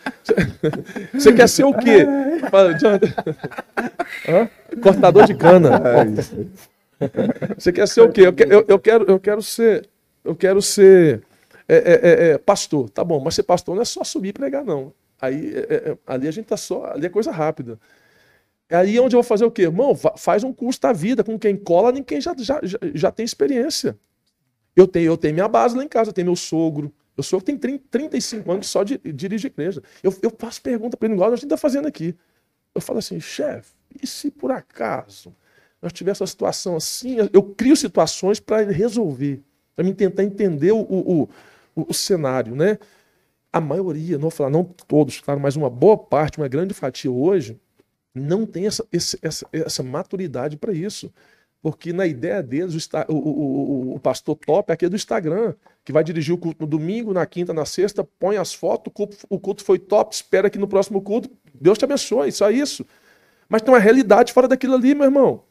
você 1.13 1.33
quer 1.33 1.49
ser 1.49 1.63
o 1.63 1.73
quê? 1.73 2.05
Fala, 2.49 2.77
Jonathan. 2.77 3.07
Hã? 4.27 4.49
Cortador 4.81 5.25
de 5.25 5.33
cana. 5.33 5.69
É 5.75 6.71
você 7.57 7.71
quer 7.71 7.87
ser 7.87 8.01
o 8.01 8.11
quê? 8.11 8.21
Eu, 8.21 8.35
eu, 8.47 8.65
eu, 8.67 8.79
quero, 8.79 9.05
eu 9.05 9.19
quero 9.19 9.41
ser. 9.41 9.87
Eu 10.23 10.35
quero 10.35 10.61
ser 10.61 11.23
é, 11.75 11.77
é, 11.77 12.27
é, 12.29 12.29
é 12.31 12.37
pastor. 12.37 12.89
Tá 12.89 13.03
bom, 13.03 13.19
mas 13.19 13.35
ser 13.35 13.43
pastor 13.43 13.75
não 13.75 13.81
é 13.81 13.85
só 13.85 14.03
subir 14.03 14.29
e 14.29 14.33
pregar, 14.33 14.63
não. 14.63 14.93
Aí 15.21 15.53
é, 15.55 15.97
ali 16.05 16.27
a 16.27 16.31
gente 16.31 16.45
tá 16.45 16.57
só. 16.57 16.85
Ali 16.85 17.05
é 17.05 17.09
coisa 17.09 17.31
rápida. 17.31 17.79
É 18.67 18.75
aí 18.75 18.99
onde 18.99 19.15
eu 19.15 19.21
vou 19.21 19.27
fazer 19.27 19.45
o 19.45 19.51
quê? 19.51 19.63
Irmão, 19.63 19.93
faz 19.95 20.43
um 20.43 20.53
curso 20.53 20.79
da 20.81 20.93
vida 20.93 21.23
com 21.23 21.37
quem 21.37 21.57
cola, 21.57 21.91
nem 21.91 22.01
quem 22.01 22.21
já, 22.21 22.33
já, 22.37 22.59
já, 22.93 23.11
tem 23.11 23.25
experiência. 23.25 23.99
Eu 24.75 24.87
tenho, 24.87 25.07
eu 25.07 25.17
tenho 25.17 25.33
minha 25.33 25.47
base 25.47 25.75
lá 25.75 25.83
em 25.83 25.89
casa, 25.89 26.09
eu 26.09 26.13
tenho 26.13 26.27
meu 26.27 26.35
sogro. 26.37 26.93
Eu 27.17 27.23
sou 27.23 27.41
que 27.41 27.53
tem 27.57 27.77
35 27.77 28.49
anos 28.49 28.67
só 28.67 28.83
de, 28.83 28.97
dirige 28.97 29.47
igreja. 29.47 29.83
Eu, 30.01 30.15
eu 30.21 30.33
faço 30.37 30.61
pergunta 30.61 30.95
para 30.95 31.07
ele, 31.07 31.15
igual 31.15 31.31
a 31.31 31.35
gente 31.35 31.43
está 31.43 31.57
fazendo 31.57 31.87
aqui. 31.87 32.15
Eu 32.73 32.79
falo 32.79 32.99
assim, 32.99 33.19
chefe, 33.19 33.73
e 34.01 34.07
se 34.07 34.31
por 34.31 34.51
acaso 34.51 35.35
nós 35.81 35.91
tivermos 35.91 36.21
essa 36.21 36.27
situação 36.27 36.77
assim, 36.77 37.17
eu 37.33 37.43
crio 37.43 37.75
situações 37.75 38.39
para 38.39 38.63
resolver, 38.63 39.41
para 39.75 39.83
mim 39.83 39.93
tentar 39.93 40.23
entender 40.23 40.71
o, 40.71 40.79
o, 40.79 41.29
o, 41.75 41.89
o, 41.89 41.93
cenário, 41.93 42.55
né? 42.55 42.77
A 43.51 43.59
maioria, 43.59 44.15
não 44.15 44.23
vou 44.23 44.31
falar 44.31 44.49
não 44.49 44.63
todos, 44.63 45.19
claro, 45.19 45.39
mas 45.39 45.55
uma 45.55 45.69
boa 45.69 45.97
parte, 45.97 46.37
uma 46.37 46.47
grande 46.47 46.73
fatia 46.73 47.11
hoje, 47.11 47.59
não 48.13 48.45
tem 48.45 48.67
essa, 48.67 48.85
essa, 48.91 49.47
essa 49.51 49.83
maturidade 49.83 50.57
para 50.57 50.73
isso. 50.73 51.11
Porque 51.61 51.93
na 51.93 52.07
ideia 52.07 52.41
deles, 52.41 52.89
o, 53.07 53.13
o, 53.13 53.95
o, 53.95 53.99
pastor 53.99 54.35
top 54.35 54.71
é 54.71 54.73
aquele 54.73 54.89
do 54.89 54.95
Instagram, 54.95 55.53
que 55.85 55.91
vai 55.91 56.03
dirigir 56.03 56.33
o 56.33 56.37
culto 56.37 56.63
no 56.63 56.67
domingo, 56.67 57.13
na 57.13 57.25
quinta, 57.25 57.53
na 57.53 57.65
sexta, 57.65 58.03
põe 58.03 58.37
as 58.37 58.51
fotos, 58.51 58.87
o 58.87 58.91
culto, 58.91 59.17
o 59.29 59.39
culto 59.39 59.63
foi 59.63 59.77
top, 59.77 60.15
espera 60.15 60.49
que 60.49 60.57
no 60.57 60.67
próximo 60.67 60.99
culto, 61.01 61.29
Deus 61.53 61.77
te 61.77 61.85
abençoe, 61.85 62.31
só 62.31 62.49
isso. 62.49 62.83
Mas 63.47 63.61
tem 63.61 63.71
uma 63.71 63.79
realidade 63.79 64.33
fora 64.33 64.47
daquilo 64.47 64.73
ali, 64.73 64.95
meu 64.95 65.05
irmão. 65.05 65.43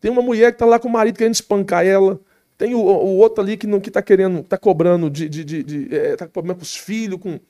Tem 0.00 0.10
uma 0.10 0.22
mulher 0.22 0.50
que 0.50 0.56
está 0.56 0.66
lá 0.66 0.80
com 0.80 0.88
o 0.88 0.90
marido 0.90 1.16
querendo 1.16 1.34
espancar 1.34 1.86
ela. 1.86 2.20
Tem 2.62 2.76
o, 2.76 2.78
o 2.78 3.16
outro 3.16 3.42
ali 3.42 3.56
que 3.56 3.66
não 3.66 3.80
que 3.80 3.90
está 3.90 4.00
querendo, 4.00 4.38
está 4.38 4.56
cobrando 4.56 5.10
de, 5.10 5.28
de, 5.28 5.42
de, 5.42 5.62
de 5.64 5.96
é, 5.96 6.14
tá 6.14 6.26
com 6.26 6.32
problema 6.32 6.54
com 6.54 6.62
os 6.62 6.76
filhos, 6.76 7.18
com 7.18 7.40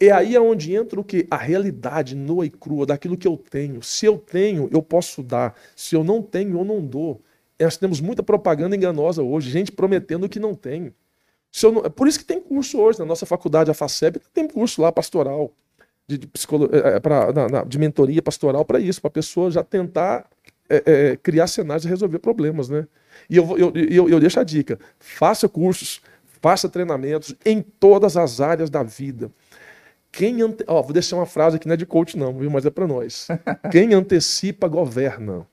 é 0.00 0.10
aí 0.10 0.38
onde 0.38 0.74
entra 0.74 0.98
o 0.98 1.04
que? 1.04 1.26
A 1.30 1.36
realidade 1.36 2.16
nua 2.16 2.46
e 2.46 2.50
crua 2.50 2.86
daquilo 2.86 3.14
que 3.14 3.28
eu 3.28 3.36
tenho. 3.36 3.82
Se 3.82 4.06
eu 4.06 4.16
tenho, 4.16 4.66
eu 4.72 4.82
posso 4.82 5.22
dar. 5.22 5.54
Se 5.76 5.94
eu 5.94 6.02
não 6.02 6.22
tenho, 6.22 6.58
eu 6.58 6.64
não 6.64 6.80
dou. 6.80 7.20
Nós 7.60 7.76
temos 7.76 8.00
muita 8.00 8.22
propaganda 8.22 8.74
enganosa 8.74 9.22
hoje, 9.22 9.50
gente 9.50 9.70
prometendo 9.70 10.30
que 10.30 10.40
não 10.40 10.54
tem. 10.54 10.94
Se 11.52 11.70
não... 11.70 11.82
Por 11.82 12.08
isso 12.08 12.18
que 12.18 12.24
tem 12.24 12.40
curso 12.40 12.80
hoje 12.80 12.98
na 12.98 13.04
nossa 13.04 13.26
faculdade, 13.26 13.70
a 13.70 13.74
FACEB, 13.74 14.18
tem 14.32 14.48
curso 14.48 14.80
lá 14.80 14.90
pastoral, 14.90 15.52
de, 16.08 16.16
de, 16.16 16.26
psicolo... 16.26 16.70
É, 16.72 16.96
é, 16.96 17.00
pra, 17.00 17.30
na, 17.34 17.48
na, 17.50 17.64
de 17.64 17.78
mentoria 17.78 18.22
pastoral 18.22 18.64
para 18.64 18.80
isso, 18.80 18.98
para 18.98 19.08
a 19.08 19.12
pessoa 19.12 19.50
já 19.50 19.62
tentar 19.62 20.26
é, 20.70 20.82
é, 20.86 21.16
criar 21.18 21.48
cenários 21.48 21.84
e 21.84 21.88
resolver 21.88 22.18
problemas, 22.18 22.70
né? 22.70 22.88
E 23.28 23.36
eu, 23.36 23.58
eu, 23.58 23.72
eu, 23.74 24.08
eu 24.08 24.20
deixo 24.20 24.38
a 24.40 24.44
dica: 24.44 24.78
faça 24.98 25.48
cursos, 25.48 26.00
faça 26.40 26.68
treinamentos 26.68 27.34
em 27.44 27.62
todas 27.62 28.16
as 28.16 28.40
áreas 28.40 28.70
da 28.70 28.82
vida. 28.82 29.30
Quem 30.12 30.42
ante... 30.42 30.64
Ó, 30.68 30.80
vou 30.80 30.92
deixar 30.92 31.16
uma 31.16 31.26
frase 31.26 31.56
aqui, 31.56 31.66
não 31.66 31.74
é 31.74 31.76
de 31.76 31.86
coach, 31.86 32.16
não, 32.16 32.32
viu? 32.38 32.48
Mas 32.50 32.64
é 32.64 32.70
para 32.70 32.86
nós. 32.86 33.26
Quem 33.72 33.94
antecipa, 33.94 34.68
governa. 34.68 35.46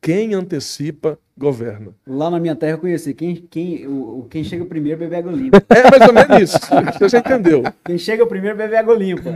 Quem 0.00 0.32
antecipa, 0.32 1.18
governa. 1.36 1.88
Lá 2.06 2.30
na 2.30 2.38
minha 2.38 2.54
terra 2.54 2.72
eu 2.74 2.78
conheci. 2.78 3.12
Quem, 3.12 3.34
quem, 3.34 3.86
o, 3.86 4.26
quem 4.30 4.44
chega 4.44 4.64
primeiro 4.64 4.98
bebe 5.00 5.16
água 5.16 5.32
limpa. 5.32 5.58
É 5.70 5.90
mais 5.90 6.06
ou 6.08 6.14
menos 6.14 6.42
isso. 6.42 6.58
Você 6.98 7.08
já 7.08 7.18
entendeu. 7.18 7.62
Quem 7.84 7.98
chega 7.98 8.24
primeiro 8.24 8.56
bebe 8.56 8.76
água 8.76 8.94
limpa. 8.94 9.30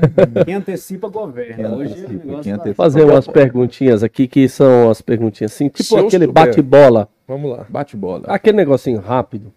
Quem 0.45 0.55
antecipa, 0.55 1.09
governa. 1.09 1.69
Quem 1.69 1.79
Hoje 1.79 1.93
antecipa, 1.95 2.23
quem 2.43 2.53
tá- 2.53 2.61
antecipa. 2.61 2.75
Fazer 2.75 3.03
umas 3.05 3.27
perguntinhas 3.27 4.03
aqui 4.05 4.29
que 4.29 4.49
são 4.49 4.89
as 4.89 5.03
perguntinhas 5.03 5.53
assim, 5.53 5.69
tipo 5.69 5.83
Se 5.83 5.95
eu 5.97 6.07
aquele 6.07 6.27
bate-bola, 6.29 7.09
Vamos 7.27 7.51
lá. 7.51 7.67
Bate 7.69 7.97
bola. 7.97 8.25
aquele 8.29 8.57
negocinho 8.57 9.01
rápido, 9.01 9.53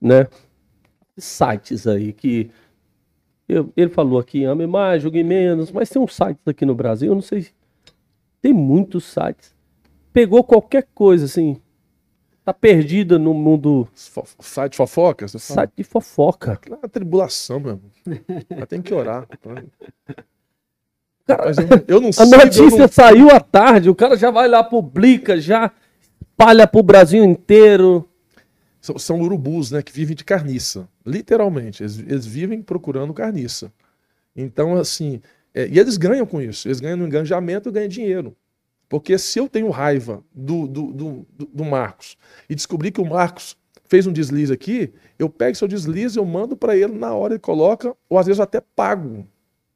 né? 0.00 0.28
Sites 1.18 1.86
aí 1.86 2.12
que 2.12 2.48
eu- 3.48 3.72
ele 3.76 3.90
falou 3.90 4.18
aqui, 4.18 4.44
ame 4.44 4.66
mais, 4.66 5.02
jogue 5.02 5.22
menos, 5.24 5.70
mas 5.72 5.90
tem 5.90 6.00
uns 6.00 6.14
sites 6.14 6.42
aqui 6.46 6.64
no 6.64 6.74
Brasil, 6.74 7.08
eu 7.10 7.14
não 7.14 7.22
sei, 7.22 7.42
se- 7.42 7.52
tem 8.40 8.52
muitos 8.52 9.04
sites. 9.04 9.52
Pegou 10.12 10.44
qualquer 10.44 10.86
coisa 10.94 11.24
assim, 11.24 11.60
tá 12.44 12.52
perdida 12.52 13.18
no 13.18 13.32
mundo 13.32 13.88
Fo- 13.94 14.24
Site 14.40 14.76
fofocas? 14.76 15.32
Você 15.32 15.38
fala? 15.38 15.60
site 15.62 15.72
de 15.76 15.84
fofoca. 15.84 16.52
Aquilo 16.52 16.74
é 16.76 16.78
uma 16.78 16.88
tribulação, 16.88 17.58
meu. 17.60 17.80
Mas 18.50 18.66
tem 18.68 18.82
que 18.82 18.92
orar. 18.92 19.26
Cara, 21.26 21.44
Mas 21.46 21.56
eu, 21.58 21.66
eu 21.88 22.00
não 22.00 22.08
A 22.10 22.12
sigo, 22.12 22.34
eu 22.34 22.44
notícia 22.44 22.78
não- 22.78 22.88
saiu 22.88 23.30
à 23.30 23.40
tarde, 23.40 23.88
o 23.88 23.94
cara 23.94 24.16
já 24.16 24.30
vai 24.30 24.48
lá, 24.48 24.62
publica, 24.62 25.40
já 25.40 25.70
espalha 26.20 26.66
pro 26.66 26.82
Brasil 26.82 27.24
inteiro. 27.24 28.08
São, 28.80 28.98
são 28.98 29.20
urubus, 29.20 29.70
né? 29.70 29.80
Que 29.80 29.92
vivem 29.92 30.16
de 30.16 30.24
carniça. 30.24 30.88
Literalmente. 31.06 31.82
Eles, 31.84 31.98
eles 32.00 32.26
vivem 32.26 32.60
procurando 32.60 33.14
carniça. 33.14 33.72
Então, 34.34 34.74
assim. 34.76 35.20
é, 35.54 35.68
e 35.68 35.78
eles 35.78 35.96
ganham 35.96 36.26
com 36.26 36.40
isso. 36.42 36.66
Eles 36.66 36.80
ganham 36.80 36.96
no 36.96 37.06
engajamento 37.06 37.68
e 37.68 37.72
ganham 37.72 37.88
dinheiro. 37.88 38.34
Porque 38.92 39.16
se 39.16 39.38
eu 39.38 39.48
tenho 39.48 39.70
raiva 39.70 40.22
do, 40.34 40.66
do, 40.68 40.92
do, 40.92 41.26
do- 41.50 41.64
Marcos 41.64 42.14
e 42.46 42.54
descobrir 42.54 42.90
que 42.90 43.00
o 43.00 43.06
Marcos 43.06 43.56
fez 43.88 44.06
um 44.06 44.12
deslize 44.12 44.52
aqui, 44.52 44.92
eu 45.18 45.30
pego 45.30 45.56
seu 45.56 45.66
deslize, 45.66 46.18
eu 46.18 46.26
mando 46.26 46.54
para 46.54 46.76
ele 46.76 46.92
na 46.92 47.14
hora 47.14 47.32
ele 47.32 47.40
coloca, 47.40 47.96
ou 48.06 48.18
às 48.18 48.26
vezes 48.26 48.38
eu 48.38 48.42
até 48.44 48.60
pago. 48.60 49.26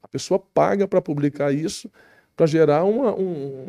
A 0.03 0.07
pessoa 0.07 0.39
paga 0.39 0.87
para 0.87 1.01
publicar 1.01 1.51
isso, 1.51 1.89
para 2.35 2.45
gerar 2.45 2.83
uma, 2.83 3.11
um, 3.19 3.65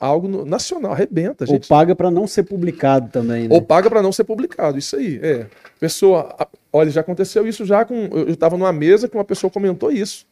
algo 0.00 0.42
nacional. 0.46 0.92
Arrebenta, 0.92 1.44
Ou 1.44 1.48
gente. 1.52 1.68
paga 1.68 1.94
para 1.94 2.10
não 2.10 2.26
ser 2.26 2.44
publicado 2.44 3.10
também, 3.10 3.48
né? 3.48 3.54
Ou 3.54 3.60
paga 3.60 3.90
para 3.90 4.00
não 4.00 4.10
ser 4.10 4.24
publicado, 4.24 4.78
isso 4.78 4.96
aí. 4.96 5.20
É. 5.22 5.48
Pessoa, 5.78 6.34
olha, 6.72 6.90
já 6.90 7.02
aconteceu 7.02 7.46
isso 7.46 7.66
já 7.66 7.84
com. 7.84 7.94
Eu 7.94 8.30
estava 8.30 8.56
numa 8.56 8.72
mesa 8.72 9.06
que 9.06 9.14
uma 9.18 9.24
pessoa 9.24 9.50
comentou 9.50 9.92
isso. 9.92 10.26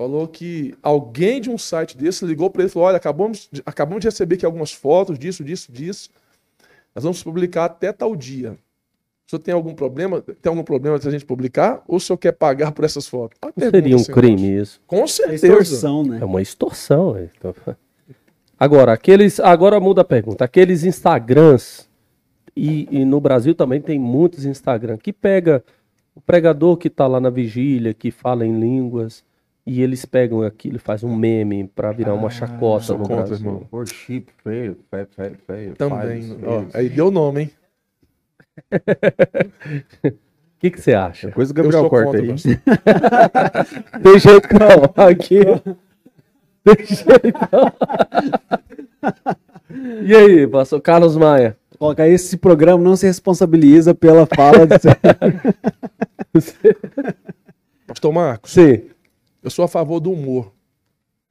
Falou 0.00 0.26
que 0.26 0.74
alguém 0.82 1.42
de 1.42 1.50
um 1.50 1.58
site 1.58 1.94
desse 1.94 2.24
ligou 2.24 2.48
para 2.48 2.62
ele 2.62 2.70
e 2.70 2.72
falou: 2.72 2.88
olha, 2.88 2.96
acabamos 2.96 3.50
de, 3.52 3.60
acabamos 3.66 4.00
de 4.00 4.06
receber 4.08 4.36
aqui 4.36 4.46
algumas 4.46 4.72
fotos 4.72 5.18
disso, 5.18 5.44
disso, 5.44 5.70
disso. 5.70 6.08
Nós 6.94 7.04
vamos 7.04 7.22
publicar 7.22 7.66
até 7.66 7.92
tal 7.92 8.16
dia. 8.16 8.52
O 9.26 9.30
senhor 9.30 9.42
tem 9.42 9.52
algum 9.52 9.74
problema? 9.74 10.22
Tem 10.22 10.48
algum 10.48 10.62
problema 10.62 10.98
se 10.98 11.06
a 11.06 11.10
gente 11.10 11.26
publicar? 11.26 11.82
Ou 11.86 11.98
o 11.98 12.00
senhor 12.00 12.16
quer 12.16 12.32
pagar 12.32 12.72
por 12.72 12.86
essas 12.86 13.06
fotos? 13.06 13.38
Pergunta, 13.38 13.70
seria 13.70 13.94
um 13.94 13.98
senhor. 13.98 14.14
crime 14.16 14.56
isso. 14.56 14.80
Com 14.86 15.02
É 15.02 15.06
certeza. 15.06 15.46
extorsão, 15.48 16.02
né? 16.02 16.18
É 16.18 16.24
uma 16.24 16.40
extorsão. 16.40 17.14
é. 17.18 17.28
Então, 17.36 17.54
Agora, 18.58 18.94
aqueles. 18.94 19.38
Agora 19.38 19.78
muda 19.78 20.00
a 20.00 20.04
pergunta. 20.04 20.46
Aqueles 20.46 20.82
Instagrams, 20.82 21.86
e, 22.56 22.88
e 22.90 23.04
no 23.04 23.20
Brasil 23.20 23.54
também 23.54 23.82
tem 23.82 23.98
muitos 23.98 24.46
Instagram, 24.46 24.96
que 24.96 25.12
pega 25.12 25.62
o 26.14 26.22
pregador 26.22 26.78
que 26.78 26.88
tá 26.88 27.06
lá 27.06 27.20
na 27.20 27.28
vigília, 27.28 27.92
que 27.92 28.10
fala 28.10 28.46
em 28.46 28.58
línguas, 28.58 29.22
e 29.66 29.82
eles 29.82 30.04
pegam 30.04 30.42
aquilo 30.42 30.76
e 30.76 30.80
faz 30.80 31.02
um 31.04 31.14
meme 31.14 31.68
para 31.68 31.92
virar 31.92 32.14
uma 32.14 32.30
chacota 32.30 32.84
sou 32.84 32.98
no 32.98 33.06
contra, 33.06 33.26
Brasil. 33.26 33.46
irmão. 33.46 33.68
Worship, 33.72 34.26
feio, 34.42 34.78
feio, 34.90 35.08
feio, 35.14 35.38
feio. 35.46 35.74
Também. 35.76 36.38
Ó, 36.44 36.64
aí 36.74 36.88
deu 36.88 37.08
o 37.08 37.10
nome, 37.10 37.42
hein? 37.42 37.50
O 38.72 40.10
que 40.60 40.70
que 40.70 40.80
você 40.80 40.94
acha? 40.94 41.28
Depois 41.28 41.50
o 41.50 41.52
Eu 41.52 41.54
Gabriel 41.54 41.88
corta 41.88 42.16
aí. 42.18 42.28
Tem 44.02 44.18
jeito 44.18 44.48
não. 44.58 45.04
Aqui. 45.06 45.40
Tem 46.64 46.86
jeito 46.86 47.38
não. 47.52 47.72
E 50.04 50.14
aí, 50.14 50.46
pastor 50.46 50.80
Carlos 50.80 51.16
Maia? 51.16 51.56
Coloca 51.78 52.06
esse 52.06 52.36
programa 52.36 52.84
não 52.84 52.94
se 52.94 53.06
responsabiliza 53.06 53.94
pela 53.94 54.26
fala 54.26 54.66
de 54.66 54.76
Pastor 57.86 58.12
Marcos, 58.12 58.52
Sim. 58.52 58.82
Eu 59.42 59.50
sou 59.50 59.64
a 59.64 59.68
favor 59.68 60.00
do 60.00 60.10
humor. 60.12 60.52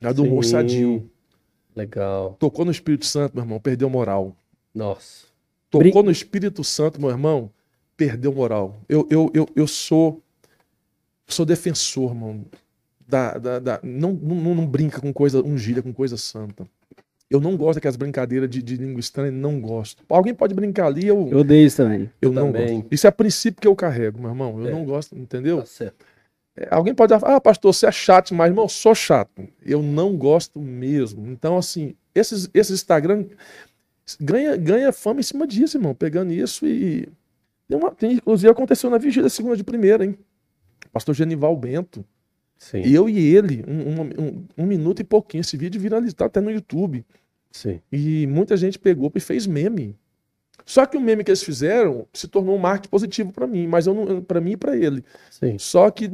né, 0.02 0.12
Do 0.14 0.24
humor 0.24 0.44
Sim. 0.44 0.52
sadio. 0.52 1.10
Legal. 1.76 2.36
Tocou 2.40 2.66
no 2.66 2.72
Espírito 2.72 3.06
Santo, 3.06 3.34
meu 3.36 3.44
irmão, 3.44 3.60
perdeu 3.60 3.90
moral. 3.90 4.36
Nossa. 4.74 5.28
Tocou 5.70 5.92
Brin- 5.92 6.04
no 6.04 6.12
Espírito 6.12 6.64
Santo, 6.64 7.00
meu 7.00 7.10
irmão, 7.10 7.52
perdeu 7.96 8.34
moral. 8.34 8.82
Eu, 8.90 9.08
eu, 9.10 9.32
eu, 9.34 9.48
eu 9.56 9.68
sou 9.68 10.22
sou 11.28 11.46
defensor, 11.46 12.10
irmão. 12.12 12.44
Da, 13.08 13.38
da, 13.38 13.60
da- 13.60 13.80
não, 13.84 14.14
não, 14.14 14.56
não 14.56 14.66
brinca 14.68 15.00
com 15.00 15.12
coisa 15.14 15.42
ungida, 15.44 15.82
com 15.82 15.94
coisa 15.94 16.18
santa. 16.18 16.68
Eu 17.30 17.40
não 17.40 17.56
gosto 17.56 17.76
daquelas 17.76 17.96
brincadeiras 17.96 18.50
de, 18.50 18.62
de 18.64 18.76
língua 18.78 19.00
estranha, 19.00 19.32
não 19.32 19.62
gosto. 19.62 20.04
Alguém 20.10 20.34
pode 20.34 20.56
brincar 20.56 20.88
ali, 20.88 21.06
eu, 21.06 21.28
Eu 21.30 21.40
odeio 21.40 21.66
isso 21.68 21.78
também. 21.78 22.10
eu 22.20 22.32
não 22.32 22.52
também. 22.52 22.78
gosto. 22.82 22.88
Isso 22.94 23.06
é 23.08 23.12
princípio 23.12 23.62
que 23.62 23.68
eu 23.68 23.76
carrego, 23.76 24.20
meu 24.20 24.30
irmão. 24.32 24.60
Eu 24.60 24.68
É. 24.68 24.72
não 24.72 24.84
gosto, 24.84 25.16
entendeu? 25.16 25.60
Tá 25.60 25.66
certo. 25.68 26.04
Alguém 26.70 26.94
pode 26.94 27.18
falar, 27.20 27.36
ah, 27.36 27.42
pastor, 27.42 27.74
você 27.74 27.86
é 27.88 27.92
chato 27.92 28.30
demais. 28.30 28.50
Irmão, 28.50 28.66
eu 28.66 28.70
sou 28.70 28.94
chato. 28.96 29.48
Eu 29.66 29.82
não 29.82 30.16
gosto 30.18 30.60
mesmo. 30.60 31.28
Então, 31.28 31.58
assim, 31.58 31.96
esses, 32.14 32.50
esses 32.54 32.76
Instagram 32.82 33.26
ganha, 34.20 34.56
ganha 34.58 34.92
fama 34.92 35.20
em 35.20 35.24
cima 35.24 35.46
disso, 35.48 35.78
irmão. 35.78 35.94
Pegando 35.96 36.32
isso 36.34 36.66
e. 36.66 37.08
Tem 37.68 37.78
uma, 37.78 37.92
tem, 37.92 38.14
inclusive, 38.14 38.50
aconteceu 38.52 38.90
na 38.90 38.98
vigília 38.98 39.30
segunda 39.30 39.56
de 39.56 39.64
primeira, 39.64 40.04
hein? 40.04 40.18
Pastor 40.92 41.14
Genival 41.14 41.56
Bento. 41.56 42.04
Sim. 42.58 42.82
Eu 42.82 43.08
e 43.08 43.20
ele, 43.20 43.64
um, 43.68 43.74
um, 43.74 44.02
um- 44.02 44.46
um 44.58 44.66
minuto 44.66 45.00
e 45.02 45.04
pouquinho. 45.04 45.42
Esse 45.42 45.56
vídeo 45.56 45.80
viralizou, 45.80 46.16
tá 46.16 46.26
até 46.26 46.42
no 46.42 46.52
YouTube. 46.52 47.06
Sim. 47.52 47.80
E 47.92 48.26
muita 48.28 48.58
gente 48.58 48.78
pegou 48.80 49.12
e 49.16 49.20
fez 49.20 49.46
meme. 49.48 49.96
Só 50.70 50.86
que 50.86 50.96
o 50.96 51.02
meme 51.02 51.24
que 51.24 51.32
eles 51.32 51.42
fizeram 51.42 52.06
se 52.14 52.28
tornou 52.28 52.56
um 52.56 52.60
marketing 52.60 52.90
positivo 52.90 53.34
para 53.34 53.48
mim, 53.48 53.66
mas 53.66 53.88
eu 53.88 53.94
não, 53.96 54.22
para 54.22 54.40
mim 54.40 54.52
e 54.52 54.58
para 54.58 54.78
ele. 54.78 55.04
Sim. 55.32 55.58
Só 55.58 55.90
que 55.90 56.06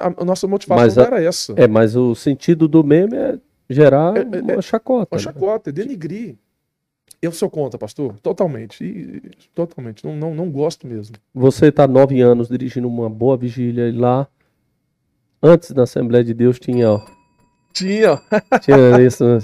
a, 0.00 0.22
a 0.22 0.24
nossa 0.24 0.46
motivação 0.46 0.82
Mas 0.82 0.96
não 0.96 1.04
a- 1.04 1.06
era 1.08 1.22
essa. 1.22 1.52
É, 1.58 1.66
mas 1.68 1.94
o 1.94 2.14
sentido 2.14 2.66
do 2.66 2.82
meme 2.82 3.14
é 3.14 3.38
gerar 3.68 4.16
É, 4.16 4.20
é, 4.20 4.52
uma 4.54 4.62
chacota. 4.62 5.14
Uma 5.14 5.18
né? 5.18 5.22
chacota, 5.22 5.68
é 5.68 5.72
denigrir. 5.74 6.36
Eu 7.20 7.32
sou 7.32 7.50
contra, 7.50 7.78
pastor, 7.78 8.18
totalmente. 8.20 8.82
E, 8.82 9.20
totalmente. 9.54 10.02
Não, 10.06 10.16
não, 10.16 10.34
não 10.34 10.50
gosto 10.50 10.86
mesmo. 10.86 11.16
Você 11.34 11.66
está 11.66 11.86
nove 11.86 12.18
anos 12.22 12.48
dirigindo 12.48 12.88
uma 12.88 13.10
boa 13.10 13.36
vigília 13.36 13.88
e 13.90 13.92
lá. 13.92 14.26
Antes 15.42 15.70
da 15.72 15.82
Assembleia 15.82 16.24
de 16.24 16.32
Deus 16.32 16.58
tinha, 16.58 16.92
ó, 16.92 17.00
Tinha, 17.74 18.18
tinha 18.62 19.00
isso. 19.06 19.22
né? 19.22 19.38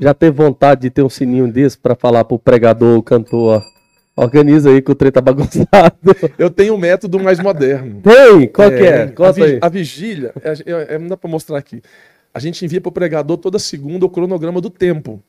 Já 0.00 0.14
teve 0.14 0.34
vontade 0.36 0.80
de 0.80 0.90
ter 0.90 1.02
um 1.02 1.10
sininho 1.10 1.52
desse 1.52 1.76
para 1.78 1.94
falar 1.94 2.24
pro 2.24 2.38
pregador, 2.38 2.96
o 2.98 3.02
cantor, 3.02 3.60
ó. 3.62 3.79
Organiza 4.22 4.70
aí 4.70 4.82
que 4.82 4.90
o 4.90 4.94
trem 4.94 5.10
tá 5.10 5.20
bagunçado. 5.20 5.96
Eu 6.38 6.50
tenho 6.50 6.74
um 6.74 6.78
método 6.78 7.18
mais 7.18 7.38
moderno. 7.40 8.02
Tem! 8.02 8.48
Qual 8.48 8.68
que 8.70 8.76
é? 8.76 9.02
a, 9.04 9.12
Conta 9.12 9.32
vi- 9.32 9.42
aí. 9.44 9.58
a 9.62 9.68
vigília, 9.68 10.32
é, 10.42 10.50
é- 10.52 10.94
é- 10.94 10.98
não 10.98 11.08
dá 11.08 11.16
para 11.16 11.30
mostrar 11.30 11.56
aqui. 11.58 11.80
A 12.32 12.38
gente 12.38 12.64
envia 12.64 12.80
para 12.80 12.88
o 12.90 12.92
pregador 12.92 13.36
toda 13.38 13.58
segunda 13.58 14.04
o 14.04 14.10
cronograma 14.10 14.60
do 14.60 14.68
tempo. 14.70 15.22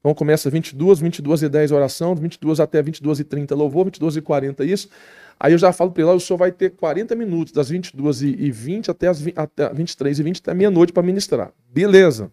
Então 0.00 0.14
começa 0.14 0.50
22, 0.50 1.00
22 1.00 1.42
e 1.42 1.48
10 1.48 1.72
oração, 1.72 2.14
22 2.14 2.60
até 2.60 2.82
22 2.82 3.20
e 3.20 3.24
30 3.24 3.54
louvor, 3.54 3.84
22 3.84 4.16
e 4.16 4.20
40 4.20 4.64
isso. 4.64 4.88
Aí 5.38 5.52
eu 5.52 5.58
já 5.58 5.72
falo 5.72 5.90
para 5.90 6.02
ele, 6.02 6.12
o 6.12 6.20
senhor 6.20 6.36
vai 6.38 6.50
ter 6.50 6.70
40 6.70 7.14
minutos, 7.14 7.52
das 7.52 7.68
22 7.68 8.22
e 8.22 8.28
e 8.38 8.50
20 8.50 8.90
até 8.90 9.08
as 9.08 9.20
vi- 9.20 9.34
até 9.36 9.72
23 9.72 10.18
e 10.18 10.22
20 10.22 10.38
até 10.40 10.52
meia-noite 10.54 10.92
para 10.92 11.02
ministrar. 11.02 11.50
Beleza. 11.72 12.30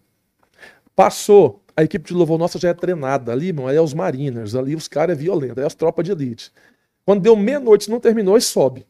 Passou, 0.96 1.60
a 1.76 1.82
equipe 1.82 2.08
de 2.08 2.14
louvor 2.14 2.38
nossa 2.38 2.58
já 2.58 2.68
é 2.68 2.74
treinada. 2.74 3.32
Ali, 3.32 3.48
irmão, 3.48 3.66
aí 3.66 3.76
é 3.76 3.80
os 3.80 3.94
mariners, 3.94 4.54
ali 4.54 4.74
os 4.74 4.88
caras 4.88 5.16
é 5.16 5.20
violento, 5.20 5.58
aí 5.58 5.64
é 5.64 5.66
as 5.66 5.74
tropas 5.74 6.04
de 6.04 6.12
elite. 6.12 6.52
Quando 7.04 7.22
deu 7.22 7.36
meia-noite, 7.36 7.90
não 7.90 8.00
terminou, 8.00 8.36
e 8.36 8.40
sobe. 8.40 8.86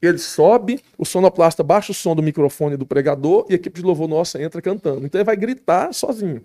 Ele 0.00 0.18
sobe, 0.18 0.80
o 0.98 1.04
sonoplasta 1.04 1.62
baixa 1.62 1.92
o 1.92 1.94
som 1.94 2.16
do 2.16 2.22
microfone 2.22 2.76
do 2.76 2.84
pregador 2.84 3.46
e 3.48 3.52
a 3.52 3.56
equipe 3.56 3.80
de 3.80 3.86
louvor 3.86 4.08
nossa 4.08 4.42
entra 4.42 4.60
cantando. 4.60 5.06
Então 5.06 5.20
ele 5.20 5.24
vai 5.24 5.36
gritar 5.36 5.92
sozinho. 5.92 6.42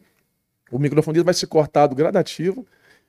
O 0.71 0.77
microfone 0.77 1.15
dele 1.15 1.23
vai 1.23 1.33
ser 1.33 1.47
cortado 1.47 1.95
gradativo, 1.95 2.65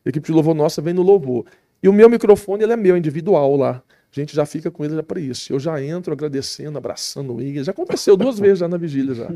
a 0.06 0.08
equipe 0.08 0.26
de 0.26 0.32
louvor 0.32 0.54
nossa 0.54 0.80
vem 0.80 0.94
no 0.94 1.02
louvor. 1.02 1.44
E 1.82 1.88
o 1.88 1.92
meu 1.92 2.08
microfone 2.08 2.62
ele 2.62 2.72
é 2.72 2.76
meu, 2.76 2.96
individual 2.96 3.56
lá. 3.56 3.82
A 4.10 4.20
gente 4.20 4.34
já 4.34 4.46
fica 4.46 4.70
com 4.70 4.84
ele 4.84 4.94
já 4.94 5.02
para 5.02 5.20
isso. 5.20 5.52
Eu 5.52 5.60
já 5.60 5.82
entro 5.82 6.12
agradecendo, 6.12 6.78
abraçando 6.78 7.40
ele. 7.40 7.62
Já 7.62 7.72
aconteceu 7.72 8.16
duas 8.16 8.38
vezes 8.40 8.60
já 8.60 8.68
na 8.68 8.78
vigília 8.78 9.14
já. 9.14 9.28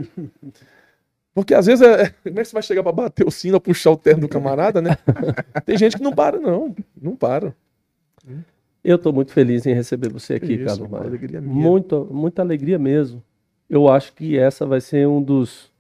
Porque 1.35 1.55
às 1.55 1.67
vezes 1.67 1.87
é. 1.87 2.11
Como 2.23 2.39
é 2.39 2.43
que 2.43 2.49
você 2.49 2.53
vai 2.53 2.63
chegar 2.63 2.83
para 2.83 2.93
bater 2.93 3.27
o 3.27 3.31
sino 3.31 3.61
puxar 3.61 3.91
o 3.91 3.97
terno 3.97 4.23
do 4.23 4.29
camarada, 4.29 4.83
né? 4.83 4.97
Tem 5.65 5.77
gente 5.79 5.97
que 5.97 6.03
não 6.03 6.13
para, 6.13 6.39
não. 6.39 6.75
Não 7.01 7.17
para. 7.17 7.55
Eu 8.85 8.99
tô 8.99 9.13
muito 9.13 9.33
feliz 9.33 9.65
em 9.65 9.73
receber 9.73 10.11
você 10.13 10.35
aqui, 10.35 10.55
Isso, 10.55 10.65
Carlos 10.65 10.91
Maia. 10.91 11.05
alegria 11.05 11.41
minha. 11.41 11.55
Muito, 11.55 12.09
muita 12.11 12.43
alegria 12.43 12.79
mesmo. 12.79 13.23
Eu 13.71 13.89
acho 13.89 14.13
que 14.13 14.37
essa 14.37 14.67
vai 14.67 14.81
ser 14.81 15.07
um 15.07 15.23
dos 15.23 15.73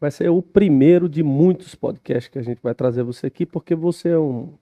vai 0.00 0.10
ser 0.10 0.28
o 0.30 0.40
primeiro 0.40 1.08
de 1.08 1.22
muitos 1.22 1.74
podcasts 1.74 2.28
que 2.28 2.38
a 2.38 2.42
gente 2.42 2.60
vai 2.62 2.74
trazer 2.74 3.02
você 3.02 3.26
aqui, 3.26 3.44
porque 3.44 3.74
você 3.74 4.10
é 4.10 4.18
um, 4.18 4.54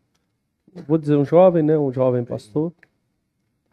vou 0.87 0.97
dizer 0.97 1.17
um 1.17 1.25
jovem, 1.25 1.63
né, 1.63 1.77
um 1.79 1.93
jovem 1.93 2.25
pastor, 2.25 2.73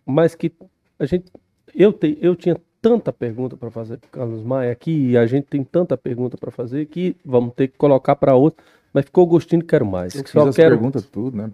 mas 0.06 0.36
que 0.36 0.52
a 1.00 1.06
gente, 1.06 1.32
eu, 1.74 1.94
te, 1.94 2.18
eu 2.22 2.36
tinha 2.36 2.58
tanta 2.84 3.14
pergunta 3.14 3.56
para 3.56 3.72
fazer 3.72 3.98
para 3.98 4.10
Carlos 4.20 4.44
Maia 4.44 4.72
aqui, 4.74 5.12
e 5.12 5.18
a 5.18 5.26
gente 5.26 5.46
tem 5.46 5.64
tanta 5.64 5.96
pergunta 5.96 6.38
para 6.38 6.52
fazer 6.52 6.86
que 6.88 7.16
vamos 7.26 7.54
ter 7.56 7.70
que 7.70 7.78
colocar 7.78 8.14
para 8.18 8.36
outro. 8.36 8.62
Mas 8.96 9.06
ficou 9.06 9.26
gostinho, 9.26 9.64
quero 9.64 9.88
mais. 9.88 10.14
Eu 10.14 10.24
Só 10.28 10.46
fiz 10.46 10.56
quero. 10.56 10.76
pergunta 10.76 11.02
tudo, 11.02 11.36
né? 11.36 11.50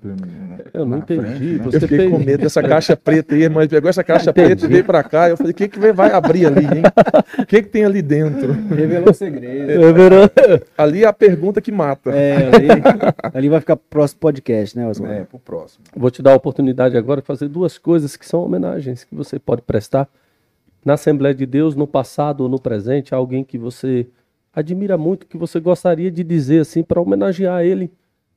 Eu 0.73 0.85
não 0.85 0.97
entendi. 0.97 1.21
frente, 1.21 1.43
né? 1.45 1.63
Você 1.63 1.77
Eu 1.77 1.81
fiquei 1.83 1.97
fez- 1.99 2.11
com 2.11 2.17
medo 2.19 2.41
dessa 2.43 2.61
caixa 2.61 2.97
preta 2.97 3.33
aí, 3.33 3.47
mas 3.47 3.69
pegou 3.69 3.89
essa 3.89 4.03
caixa 4.03 4.31
Entendi. 4.31 4.47
preta 4.47 4.65
e 4.65 4.67
veio 4.67 4.83
pra 4.83 5.01
cá. 5.03 5.29
Eu 5.29 5.37
falei, 5.37 5.53
o 5.53 5.55
que, 5.55 5.69
que 5.69 5.79
vai 5.93 6.11
abrir 6.11 6.47
ali, 6.47 6.65
hein? 6.65 6.83
O 7.41 7.45
que, 7.45 7.61
que 7.61 7.69
tem 7.69 7.85
ali 7.85 8.01
dentro? 8.01 8.51
Revelou 8.51 9.11
o 9.11 9.13
segredo. 9.13 9.71
É 9.71 9.93
verdade. 9.93 10.63
Ali 10.77 11.05
é 11.05 11.07
a 11.07 11.13
pergunta 11.13 11.61
que 11.61 11.71
mata. 11.71 12.09
É, 12.11 12.35
ali, 12.53 12.67
ali 13.33 13.47
vai 13.47 13.61
ficar 13.61 13.77
pro 13.77 13.85
próximo 13.89 14.19
podcast, 14.19 14.77
né, 14.77 14.85
Osmar? 14.85 15.09
É, 15.09 15.23
pro 15.23 15.39
próximo. 15.39 15.85
Vou 15.95 16.11
te 16.11 16.21
dar 16.21 16.33
a 16.33 16.35
oportunidade 16.35 16.97
agora 16.97 17.21
de 17.21 17.27
fazer 17.27 17.47
duas 17.47 17.77
coisas 17.77 18.17
que 18.17 18.25
são 18.27 18.43
homenagens 18.43 19.05
que 19.05 19.15
você 19.15 19.39
pode 19.39 19.61
prestar 19.61 20.09
na 20.83 20.93
Assembleia 20.93 21.35
de 21.35 21.45
Deus, 21.45 21.75
no 21.75 21.87
passado 21.87 22.41
ou 22.41 22.49
no 22.49 22.59
presente, 22.59 23.13
a 23.13 23.17
alguém 23.17 23.43
que 23.43 23.57
você 23.57 24.07
admira 24.53 24.97
muito, 24.97 25.25
que 25.27 25.37
você 25.37 25.59
gostaria 25.59 26.09
de 26.09 26.23
dizer 26.23 26.61
assim 26.61 26.83
para 26.83 27.01
homenagear 27.01 27.63
ele, 27.63 27.91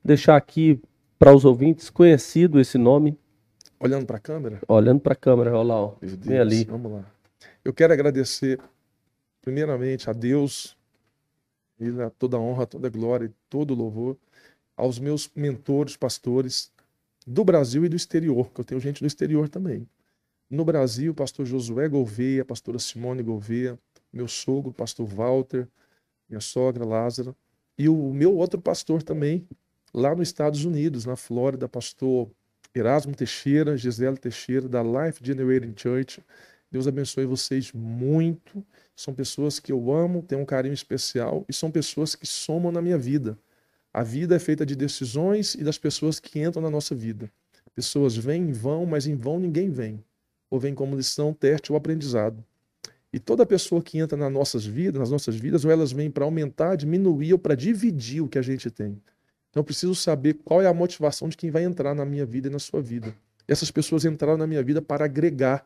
deixar 0.04 0.36
aqui 0.36 0.80
para 1.18 1.34
os 1.34 1.44
ouvintes 1.44 1.88
conhecido 1.90 2.60
esse 2.60 2.76
nome, 2.78 3.16
Olhando 3.80 4.06
pra 4.06 4.18
câmera. 4.20 4.60
olhando 4.68 5.00
para 5.00 5.12
a 5.12 5.16
câmera, 5.16 5.50
olha 5.50 5.62
lá, 5.62 5.80
ó. 5.82 5.94
Meu 6.00 6.10
Vem 6.10 6.18
Deus, 6.18 6.40
ali. 6.40 6.64
Vamos 6.64 6.92
lá. 6.92 7.04
Eu 7.64 7.72
quero 7.72 7.92
agradecer, 7.92 8.60
primeiramente, 9.40 10.08
a 10.08 10.12
Deus, 10.12 10.76
e 11.80 11.88
a 12.00 12.10
toda 12.10 12.36
a 12.36 12.40
honra, 12.40 12.64
toda 12.64 12.86
a 12.86 12.90
glória 12.90 13.26
e 13.26 13.30
todo 13.50 13.72
o 13.72 13.76
louvor, 13.76 14.16
aos 14.76 15.00
meus 15.00 15.28
mentores, 15.34 15.96
pastores 15.96 16.70
do 17.26 17.44
Brasil 17.44 17.84
e 17.84 17.88
do 17.88 17.96
exterior, 17.96 18.50
que 18.52 18.60
eu 18.60 18.64
tenho 18.64 18.80
gente 18.80 19.00
do 19.00 19.06
exterior 19.06 19.48
também. 19.48 19.86
No 20.52 20.66
Brasil, 20.66 21.14
pastor 21.14 21.46
Josué 21.46 21.88
Gouveia, 21.88 22.44
pastora 22.44 22.78
Simone 22.78 23.22
Gouveia, 23.22 23.78
meu 24.12 24.28
sogro, 24.28 24.70
pastor 24.70 25.06
Walter, 25.06 25.66
minha 26.28 26.42
sogra 26.42 26.84
Lázara, 26.84 27.34
e 27.78 27.88
o 27.88 28.12
meu 28.12 28.36
outro 28.36 28.60
pastor 28.60 29.02
também, 29.02 29.48
lá 29.94 30.14
nos 30.14 30.28
Estados 30.28 30.62
Unidos, 30.66 31.06
na 31.06 31.16
Flórida, 31.16 31.66
pastor 31.66 32.30
Erasmo 32.74 33.14
Teixeira, 33.14 33.78
Gisele 33.78 34.18
Teixeira, 34.18 34.68
da 34.68 34.82
Life 34.82 35.24
Generating 35.24 35.72
Church. 35.74 36.22
Deus 36.70 36.86
abençoe 36.86 37.24
vocês 37.24 37.72
muito. 37.72 38.62
São 38.94 39.14
pessoas 39.14 39.58
que 39.58 39.72
eu 39.72 39.90
amo, 39.90 40.20
tenho 40.20 40.42
um 40.42 40.46
carinho 40.46 40.74
especial 40.74 41.46
e 41.48 41.54
são 41.54 41.70
pessoas 41.70 42.14
que 42.14 42.26
somam 42.26 42.70
na 42.70 42.82
minha 42.82 42.98
vida. 42.98 43.38
A 43.90 44.02
vida 44.02 44.36
é 44.36 44.38
feita 44.38 44.66
de 44.66 44.76
decisões 44.76 45.54
e 45.54 45.64
das 45.64 45.78
pessoas 45.78 46.20
que 46.20 46.42
entram 46.42 46.60
na 46.60 46.68
nossa 46.68 46.94
vida. 46.94 47.32
Pessoas 47.74 48.14
vêm 48.14 48.50
e 48.50 48.52
vão, 48.52 48.84
mas 48.84 49.06
em 49.06 49.16
vão 49.16 49.40
ninguém 49.40 49.70
vem. 49.70 50.04
Ou 50.52 50.60
vem 50.60 50.74
como 50.74 50.94
lição, 50.94 51.32
teste 51.32 51.72
ou 51.72 51.78
aprendizado. 51.78 52.44
E 53.10 53.18
toda 53.18 53.46
pessoa 53.46 53.80
que 53.80 53.96
entra 53.96 54.18
nas 54.18 54.30
nossas 54.30 54.66
vidas, 54.66 55.00
nas 55.00 55.10
nossas 55.10 55.34
vidas, 55.34 55.64
ou 55.64 55.70
elas 55.70 55.92
vêm 55.92 56.10
para 56.10 56.26
aumentar, 56.26 56.76
diminuir 56.76 57.32
ou 57.32 57.38
para 57.38 57.54
dividir 57.54 58.20
o 58.20 58.28
que 58.28 58.38
a 58.38 58.42
gente 58.42 58.70
tem. 58.70 59.00
Então 59.48 59.62
eu 59.62 59.64
preciso 59.64 59.94
saber 59.94 60.34
qual 60.44 60.60
é 60.60 60.66
a 60.66 60.74
motivação 60.74 61.26
de 61.26 61.38
quem 61.38 61.50
vai 61.50 61.64
entrar 61.64 61.94
na 61.94 62.04
minha 62.04 62.26
vida 62.26 62.48
e 62.48 62.50
na 62.50 62.58
sua 62.58 62.82
vida. 62.82 63.16
Essas 63.48 63.70
pessoas 63.70 64.04
entraram 64.04 64.36
na 64.36 64.46
minha 64.46 64.62
vida 64.62 64.82
para 64.82 65.06
agregar. 65.06 65.64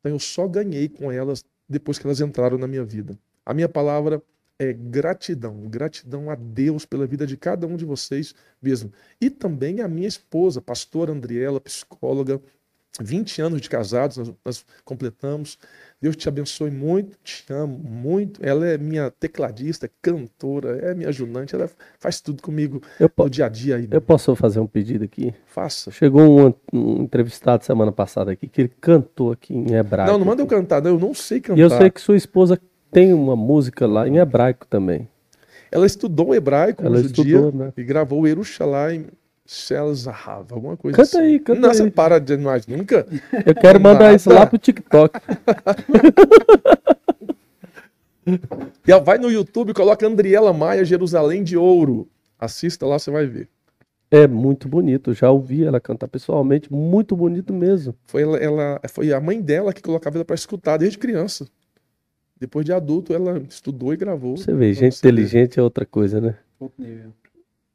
Então 0.00 0.12
eu 0.12 0.18
só 0.18 0.48
ganhei 0.48 0.88
com 0.88 1.12
elas 1.12 1.44
depois 1.68 1.98
que 1.98 2.06
elas 2.06 2.22
entraram 2.22 2.56
na 2.56 2.66
minha 2.66 2.84
vida. 2.84 3.18
A 3.44 3.52
minha 3.52 3.68
palavra 3.68 4.22
é 4.58 4.72
gratidão, 4.72 5.68
gratidão 5.68 6.30
a 6.30 6.34
Deus 6.34 6.86
pela 6.86 7.06
vida 7.06 7.26
de 7.26 7.36
cada 7.36 7.66
um 7.66 7.76
de 7.76 7.84
vocês 7.84 8.34
mesmo. 8.62 8.90
E 9.20 9.28
também 9.28 9.82
a 9.82 9.88
minha 9.88 10.08
esposa, 10.08 10.62
pastora 10.62 11.12
Andriela, 11.12 11.60
psicóloga, 11.60 12.40
20 13.00 13.40
anos 13.40 13.60
de 13.60 13.70
casados, 13.70 14.16
nós, 14.18 14.32
nós 14.44 14.64
completamos. 14.84 15.58
Deus 16.00 16.16
te 16.16 16.28
abençoe 16.28 16.70
muito, 16.70 17.16
te 17.22 17.44
amo 17.50 17.78
muito. 17.78 18.44
Ela 18.44 18.66
é 18.66 18.76
minha 18.76 19.10
tecladista, 19.10 19.88
cantora, 20.02 20.78
é 20.78 20.94
minha 20.94 21.08
ajudante, 21.08 21.54
ela 21.54 21.70
faz 21.98 22.20
tudo 22.20 22.42
comigo 22.42 22.82
Eu, 22.98 23.10
no 23.16 23.30
dia 23.30 23.46
a 23.46 23.48
dia 23.48 23.76
aí. 23.76 23.88
eu 23.90 24.00
posso 24.00 24.34
fazer 24.34 24.58
um 24.60 24.66
pedido 24.66 25.04
aqui? 25.04 25.32
Faça. 25.46 25.90
Chegou 25.90 26.48
um, 26.48 26.54
um 26.72 27.02
entrevistado 27.04 27.64
semana 27.64 27.92
passada 27.92 28.32
aqui 28.32 28.48
que 28.48 28.62
ele 28.62 28.72
cantou 28.80 29.32
aqui 29.32 29.54
em 29.54 29.74
hebraico. 29.74 30.10
Não, 30.10 30.18
não 30.18 30.26
manda 30.26 30.42
eu 30.42 30.46
cantar, 30.46 30.82
não, 30.82 30.90
eu 30.90 30.98
não 30.98 31.14
sei 31.14 31.40
cantar. 31.40 31.58
E 31.58 31.62
eu 31.62 31.70
sei 31.70 31.88
que 31.88 32.00
sua 32.00 32.16
esposa 32.16 32.60
tem 32.90 33.14
uma 33.14 33.36
música 33.36 33.86
lá 33.86 34.06
em 34.06 34.18
hebraico 34.18 34.66
também. 34.66 35.08
Ela 35.70 35.86
estudou 35.86 36.34
hebraico 36.34 36.84
Ela 36.84 37.00
estudou, 37.00 37.50
né? 37.50 37.72
e 37.74 37.82
gravou 37.82 38.20
o 38.20 38.26
Yerushalayim 39.52 39.94
Shel 39.94 39.94
Zahav, 39.94 40.46
alguma 40.50 40.76
coisa 40.76 40.96
Canta 40.96 41.18
assim. 41.18 41.26
aí, 41.26 41.38
canta 41.38 41.60
Nossa, 41.60 41.84
aí. 41.84 41.90
para 41.90 42.18
de 42.18 42.36
nós, 42.36 42.66
nunca. 42.66 43.06
Eu 43.44 43.54
quero 43.54 43.78
mandar 43.78 44.14
isso 44.14 44.28
lá 44.30 44.36
Nada. 44.40 44.50
pro 44.50 44.58
TikTok. 44.58 45.20
E 48.86 49.00
vai 49.00 49.18
no 49.18 49.28
YouTube, 49.30 49.74
coloca 49.74 50.06
Andriela 50.06 50.52
Maia, 50.52 50.84
Jerusalém 50.84 51.42
de 51.42 51.56
Ouro. 51.56 52.08
Assista 52.38 52.86
lá, 52.86 52.96
você 52.98 53.10
vai 53.10 53.26
ver. 53.26 53.48
É 54.12 54.28
muito 54.28 54.68
bonito, 54.68 55.12
já 55.12 55.28
ouvi 55.30 55.64
ela 55.64 55.80
cantar 55.80 56.06
pessoalmente, 56.06 56.72
muito 56.72 57.16
bonito 57.16 57.52
mesmo. 57.52 57.94
Foi, 58.06 58.22
ela, 58.22 58.36
ela- 58.38 58.80
foi 58.88 59.12
a 59.12 59.20
mãe 59.20 59.40
dela 59.40 59.72
que 59.72 59.82
colocava 59.82 60.16
ela 60.18 60.24
para 60.24 60.34
escutar 60.36 60.76
desde 60.76 60.98
criança. 60.98 61.48
Depois 62.38 62.64
de 62.64 62.72
adulto, 62.72 63.12
ela 63.14 63.38
estudou 63.48 63.92
e 63.92 63.96
gravou. 63.96 64.36
Você 64.36 64.52
vê, 64.54 64.72
gente 64.72 64.98
inteligente 64.98 65.58
é 65.58 65.62
outra 65.62 65.84
coisa, 65.86 66.20
né? 66.20 66.36
Outro 66.60 66.80
nível. 66.84 67.12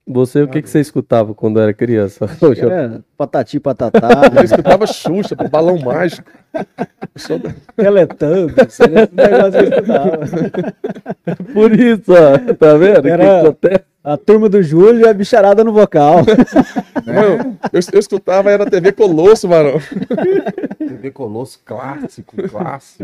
Você, 0.08 0.44
o 0.44 0.48
que, 0.48 0.62
que 0.62 0.70
você 0.70 0.80
escutava 0.80 1.34
quando 1.36 1.60
era 1.60 1.74
criança? 1.74 2.26
Era 2.58 3.04
patati 3.18 3.60
patatá, 3.60 4.22
Eu 4.38 4.44
escutava 4.44 4.88
Xuxa, 4.88 5.36
balão 5.52 5.78
mágico. 5.80 6.32
Sou 7.16 7.40
Teletubbies, 7.76 8.80
era 8.80 9.04
esse 9.04 9.14
negócio 9.14 9.52
que 9.52 9.58
eu 9.58 9.70
escutava. 9.70 10.20
por 11.54 11.78
isso, 11.78 12.14
ó, 12.14 12.54
tá 12.54 12.78
vendo? 12.78 13.08
Era- 13.08 13.54
que? 13.54 13.84
A 14.02 14.16
turma 14.16 14.48
do 14.48 14.64
Júlio 14.64 15.06
e 15.06 15.08
a 15.10 15.14
bicharada 15.14 15.66
no 15.66 15.74
vocal. 15.74 16.20
Mano, 17.06 17.58
eu, 17.74 17.82
eu 17.92 18.00
escutava, 18.00 18.50
era 18.50 18.66
TV 18.66 18.94
Colosso, 18.94 19.50
varão. 19.50 19.82
TV 20.80 21.12
Colosso 21.12 21.60
clássico, 21.66 22.38
clássico. 22.48 23.04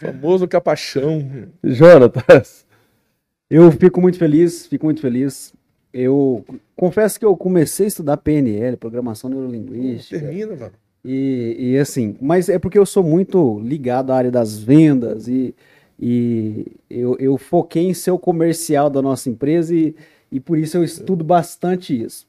Famoso 0.00 0.48
Capachão. 0.48 1.48
Jonatas, 1.62 2.64
Eu 3.50 3.70
fico 3.70 4.00
muito 4.00 4.16
feliz, 4.16 4.66
fico 4.66 4.86
muito 4.86 5.02
feliz. 5.02 5.52
Eu 5.92 6.44
confesso 6.76 7.18
que 7.18 7.24
eu 7.24 7.36
comecei 7.36 7.86
a 7.86 7.88
estudar 7.88 8.16
PNL, 8.18 8.76
Programação 8.76 9.30
Neurolinguística. 9.30 10.18
Termina, 10.18 10.54
mano. 10.54 10.72
E, 11.04 11.56
e 11.58 11.78
assim, 11.78 12.16
mas 12.20 12.48
é 12.48 12.58
porque 12.58 12.78
eu 12.78 12.84
sou 12.84 13.02
muito 13.02 13.60
ligado 13.60 14.10
à 14.10 14.16
área 14.16 14.30
das 14.30 14.58
vendas 14.58 15.28
e, 15.28 15.54
e 15.98 16.66
eu, 16.90 17.16
eu 17.18 17.38
foquei 17.38 17.84
em 17.84 17.94
ser 17.94 18.10
o 18.10 18.18
comercial 18.18 18.90
da 18.90 19.00
nossa 19.00 19.30
empresa 19.30 19.74
e, 19.74 19.94
e 20.30 20.40
por 20.40 20.58
isso 20.58 20.76
eu 20.76 20.84
estudo 20.84 21.24
bastante 21.24 21.98
isso. 21.98 22.26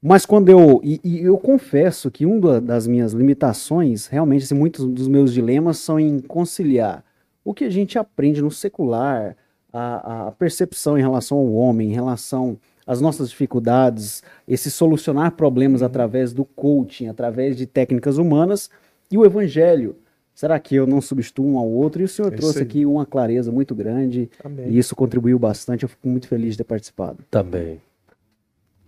Mas 0.00 0.24
quando 0.24 0.48
eu. 0.48 0.80
E, 0.82 1.00
e 1.02 1.22
eu 1.22 1.36
confesso 1.36 2.10
que 2.10 2.24
uma 2.24 2.60
das 2.60 2.86
minhas 2.86 3.12
limitações, 3.12 4.06
realmente, 4.06 4.44
assim, 4.44 4.54
muitos 4.54 4.86
dos 4.86 5.08
meus 5.08 5.32
dilemas 5.32 5.78
são 5.78 5.98
em 5.98 6.20
conciliar 6.20 7.04
o 7.44 7.52
que 7.52 7.64
a 7.64 7.70
gente 7.70 7.98
aprende 7.98 8.40
no 8.40 8.50
secular, 8.50 9.36
a, 9.72 10.28
a 10.28 10.32
percepção 10.32 10.96
em 10.96 11.00
relação 11.00 11.38
ao 11.38 11.52
homem, 11.52 11.90
em 11.90 11.94
relação 11.94 12.58
às 12.88 13.02
nossas 13.02 13.28
dificuldades, 13.28 14.22
esse 14.48 14.70
solucionar 14.70 15.32
problemas 15.32 15.82
através 15.82 16.32
do 16.32 16.42
coaching, 16.44 17.06
através 17.06 17.54
de 17.54 17.66
técnicas 17.66 18.16
humanas, 18.16 18.70
e 19.12 19.18
o 19.18 19.26
evangelho. 19.26 19.94
Será 20.34 20.58
que 20.58 20.74
eu 20.74 20.86
não 20.86 21.00
substituo 21.00 21.46
um 21.46 21.58
ao 21.58 21.68
outro? 21.68 22.00
E 22.00 22.04
o 22.04 22.08
senhor 22.08 22.32
É 22.32 22.36
trouxe 22.36 22.62
aqui 22.62 22.86
uma 22.86 23.04
clareza 23.04 23.52
muito 23.52 23.74
grande, 23.74 24.30
Amém. 24.42 24.68
e 24.70 24.78
isso 24.78 24.96
contribuiu 24.96 25.38
bastante. 25.38 25.82
Eu 25.82 25.88
fico 25.88 26.08
muito 26.08 26.26
feliz 26.28 26.52
de 26.52 26.58
ter 26.58 26.64
participado. 26.64 27.22
também. 27.30 27.80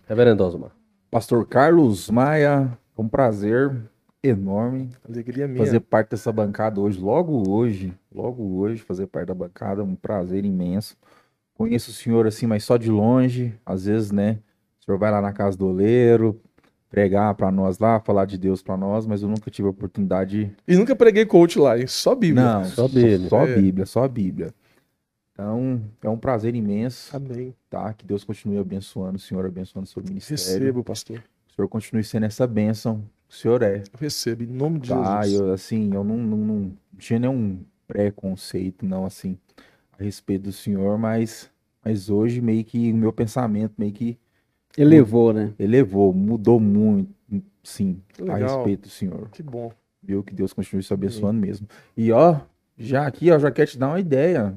Reverendo 0.07 0.43
Osmar. 0.43 0.71
Pastor 1.11 1.45
Carlos 1.45 2.09
Maia, 2.09 2.77
é 2.97 3.01
um 3.01 3.07
prazer 3.07 3.71
enorme 4.23 4.89
Alegria 5.07 5.47
minha. 5.47 5.63
fazer 5.63 5.79
parte 5.79 6.11
dessa 6.11 6.31
bancada 6.31 6.79
hoje, 6.79 6.99
logo 6.99 7.49
hoje, 7.49 7.93
logo 8.13 8.43
hoje, 8.57 8.81
fazer 8.81 9.07
parte 9.07 9.27
da 9.27 9.33
bancada, 9.33 9.83
um 9.83 9.95
prazer 9.95 10.43
imenso. 10.45 10.95
Conheço 11.61 11.91
o 11.91 11.93
senhor 11.93 12.25
assim, 12.27 12.47
mas 12.47 12.63
só 12.63 12.75
de 12.77 12.89
longe, 12.89 13.53
às 13.65 13.85
vezes, 13.85 14.11
né? 14.11 14.39
O 14.81 14.85
senhor 14.85 14.97
vai 14.97 15.11
lá 15.11 15.21
na 15.21 15.31
casa 15.31 15.55
do 15.57 15.67
oleiro, 15.67 16.41
pregar 16.89 17.33
para 17.35 17.51
nós 17.51 17.77
lá, 17.77 17.99
falar 17.99 18.25
de 18.25 18.37
Deus 18.37 18.61
para 18.63 18.75
nós, 18.75 19.05
mas 19.05 19.21
eu 19.21 19.29
nunca 19.29 19.49
tive 19.51 19.67
a 19.67 19.71
oportunidade. 19.71 20.51
E 20.67 20.75
nunca 20.75 20.95
preguei 20.95 21.25
coach 21.25 21.59
lá, 21.59 21.77
hein? 21.77 21.85
Só 21.87 22.15
Bíblia. 22.15 22.43
Não, 22.43 22.65
Só 22.65 22.87
Bíblia. 22.87 23.29
só 23.29 23.45
É. 23.47 23.55
Bíblia, 23.55 23.85
só 23.85 24.07
Bíblia. 24.07 24.53
Então, 25.33 25.81
é 26.03 26.09
um 26.09 26.17
prazer 26.17 26.55
imenso, 26.55 27.15
Amém. 27.15 27.53
tá? 27.69 27.93
Que 27.93 28.05
Deus 28.05 28.23
continue 28.23 28.57
abençoando 28.57 29.15
o 29.17 29.19
senhor, 29.19 29.45
abençoando 29.45 29.87
o 29.87 29.89
seu 29.89 30.03
ministério. 30.03 30.43
Recebo, 30.43 30.83
pastor. 30.83 31.23
O 31.49 31.53
senhor 31.55 31.67
continue 31.67 32.03
sendo 32.03 32.25
essa 32.25 32.45
bênção. 32.45 33.03
O 33.29 33.33
senhor 33.33 33.61
é. 33.61 33.77
Eu 33.77 33.99
recebo, 33.99 34.43
em 34.43 34.47
nome 34.47 34.79
de 34.79 34.89
Tá, 34.89 35.21
Jesus. 35.23 35.39
eu 35.39 35.53
assim, 35.53 35.89
eu 35.93 36.03
não, 36.03 36.17
não, 36.17 36.37
não 36.37 36.71
tinha 36.97 37.19
nenhum 37.19 37.59
preconceito, 37.87 38.85
não, 38.85 39.05
assim, 39.05 39.37
a 40.01 40.03
respeito 40.05 40.43
do 40.43 40.51
senhor, 40.51 40.97
mas 40.97 41.49
Mas 41.83 42.09
hoje 42.09 42.41
meio 42.41 42.63
que 42.63 42.91
o 42.91 42.95
meu 42.95 43.11
pensamento 43.11 43.73
meio 43.77 43.91
que 43.91 44.17
Elevou, 44.77 45.33
né? 45.33 45.51
elevou, 45.59 46.13
mudou 46.13 46.57
muito, 46.59 47.09
sim, 47.61 47.97
a 48.29 48.35
respeito 48.37 48.83
do 48.83 48.89
senhor. 48.89 49.29
Que 49.29 49.43
bom. 49.43 49.71
Viu? 50.01 50.23
Que 50.23 50.33
Deus 50.33 50.53
continue 50.53 50.81
te 50.81 50.93
abençoando 50.93 51.39
mesmo. 51.39 51.67
E 51.95 52.11
ó, 52.11 52.37
já 52.77 53.05
aqui, 53.05 53.29
ó, 53.31 53.37
já 53.37 53.51
quer 53.51 53.67
te 53.67 53.77
dar 53.77 53.89
uma 53.89 53.99
ideia. 53.99 54.55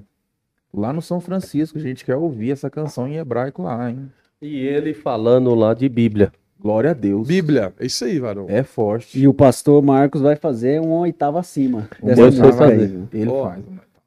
Lá 0.72 0.92
no 0.92 1.02
São 1.02 1.20
Francisco, 1.20 1.78
a 1.78 1.80
gente 1.80 2.04
quer 2.04 2.16
ouvir 2.16 2.52
essa 2.52 2.70
canção 2.70 3.08
em 3.08 3.16
hebraico 3.16 3.62
lá, 3.62 3.90
hein? 3.90 4.10
E 4.40 4.56
ele 4.58 4.94
falando 4.94 5.54
lá 5.54 5.74
de 5.74 5.88
Bíblia. 5.88 6.32
Glória 6.58 6.90
a 6.90 6.94
Deus. 6.94 7.26
Bíblia, 7.28 7.74
é 7.78 7.86
isso 7.86 8.04
aí, 8.04 8.18
varão. 8.18 8.46
É 8.48 8.62
forte. 8.62 9.18
E 9.18 9.28
o 9.28 9.34
pastor 9.34 9.82
Marcos 9.82 10.20
vai 10.22 10.36
fazer 10.36 10.80
uma 10.80 11.00
oitava 11.00 11.40
acima. 11.40 11.88
Deus 12.02 12.38
foi 12.38 12.52
fazer. 12.52 13.00
Ele 13.12 13.28
Ó, 13.30 13.44
faz. 13.48 13.64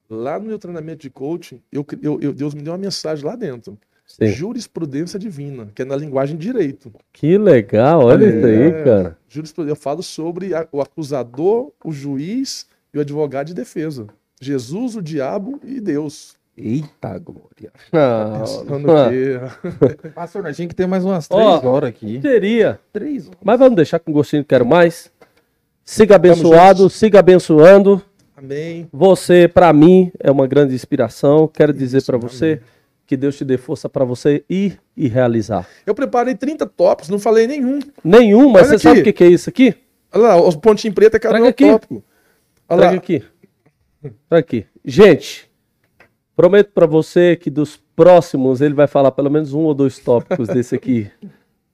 Lá 0.10 0.40
no 0.40 0.46
meu 0.46 0.58
treinamento 0.58 1.02
de 1.02 1.10
coaching, 1.10 1.62
eu, 1.72 1.86
eu- 2.02 2.20
eu- 2.22 2.34
Deus 2.34 2.54
me 2.54 2.62
deu 2.62 2.72
uma 2.74 2.80
mensagem 2.80 3.26
lá 3.26 3.36
dentro. 3.36 3.78
Sim. 4.06 4.28
Jurisprudência 4.28 5.20
divina, 5.20 5.68
que 5.76 5.82
é 5.82 5.86
na 5.86 5.96
linguagem 5.96 6.38
de 6.38 6.48
direito. 6.48 6.94
Que 7.12 7.38
legal, 7.38 8.06
olha 8.06 8.26
É. 8.26 8.30
isso 8.30 8.46
aí, 8.46 8.84
cara. 8.86 9.18
Jurisprudência, 9.28 9.72
eu 9.74 9.76
falo 9.76 10.02
sobre 10.02 10.54
a- 10.56 10.66
o 10.72 10.82
acusador, 10.82 11.72
o 11.84 11.92
juiz 11.92 12.66
e 12.94 12.98
o 12.98 13.02
advogado 13.02 13.48
de 13.48 13.54
defesa. 13.54 14.08
Jesus, 14.40 14.96
o 14.96 15.02
diabo 15.02 15.60
e 15.64 15.82
Deus. 15.82 16.38
Eita 16.58 17.20
glória. 17.20 17.72
Ah, 17.92 18.38
Pensando 18.40 18.92
ah, 18.92 19.10
que- 19.10 20.10
Pastor, 20.16 20.42
nós 20.42 20.56
tinha 20.56 20.68
que 20.70 20.74
ter 20.74 20.88
mais 20.88 21.04
umas 21.04 21.28
três 21.28 21.44
Ó, 21.44 21.68
horas 21.68 21.90
aqui. 21.90 22.20
Teria. 22.22 22.80
Três 22.94 23.28
horas. 23.28 23.40
Mas 23.44 23.60
vamos 23.60 23.76
deixar 23.76 24.00
com 24.00 24.12
gostinho 24.14 24.42
que 24.44 24.50
quero 24.50 24.66
mais. 24.66 25.12
Siga 25.84 26.16
abençoado, 26.16 26.90
siga 26.90 27.20
abençoando. 27.20 28.02
Amém. 28.38 28.88
Você, 28.94 29.48
pra 29.48 29.74
mim, 29.74 30.12
é 30.20 30.30
uma 30.30 30.46
grande 30.46 30.76
inspiração. 30.76 31.48
Quero 31.48 31.74
dizer 31.74 31.98
Isso, 31.98 32.06
pra 32.06 32.20
você 32.20 32.62
que 33.08 33.18
Deus 33.18 33.36
te 33.36 33.44
dê 33.44 33.58
força 33.58 33.90
pra 33.90 34.06
você 34.06 34.44
ir 34.48 34.80
e 34.96 35.08
realizar. 35.08 35.68
Eu 35.86 35.96
preparei 35.96 36.36
30 36.36 36.68
tops, 36.68 37.10
não 37.10 37.18
falei 37.18 37.48
nenhum. 37.48 37.80
Nenhum, 38.04 38.50
mas 38.50 38.68
Olha 38.68 38.78
você 38.78 38.84
sabe 38.84 39.00
aqui. 39.00 39.10
o 39.10 39.14
que, 39.14 39.24
é 39.24 39.28
isso 39.28 39.50
aqui? 39.50 39.74
Olha 40.14 40.24
lá, 40.24 40.42
os 40.42 40.56
pontinhos 40.56 40.94
pretos 40.94 41.16
é 41.16 41.20
cada 41.20 41.34
Traga 41.34 41.46
um 41.46 41.50
aqui. 41.50 41.66
tópico. 41.66 42.04
Olha 42.70 42.80
Traga 42.80 42.92
lá, 42.92 42.98
aqui. 42.98 43.24
Traga 44.30 44.40
aqui. 44.46 44.66
Gente, 44.86 45.50
prometo 46.36 46.72
pra 46.74 46.86
você 46.86 47.36
que 47.36 47.50
dos 47.50 47.82
próximos 47.96 48.62
ele 48.62 48.76
vai 48.76 48.86
falar 48.88 49.12
pelo 49.12 49.32
menos 49.32 49.54
um 49.54 49.62
ou 49.62 49.74
dois 49.74 49.98
tópicos 49.98 50.48
desse 50.48 50.76
aqui. 50.76 51.10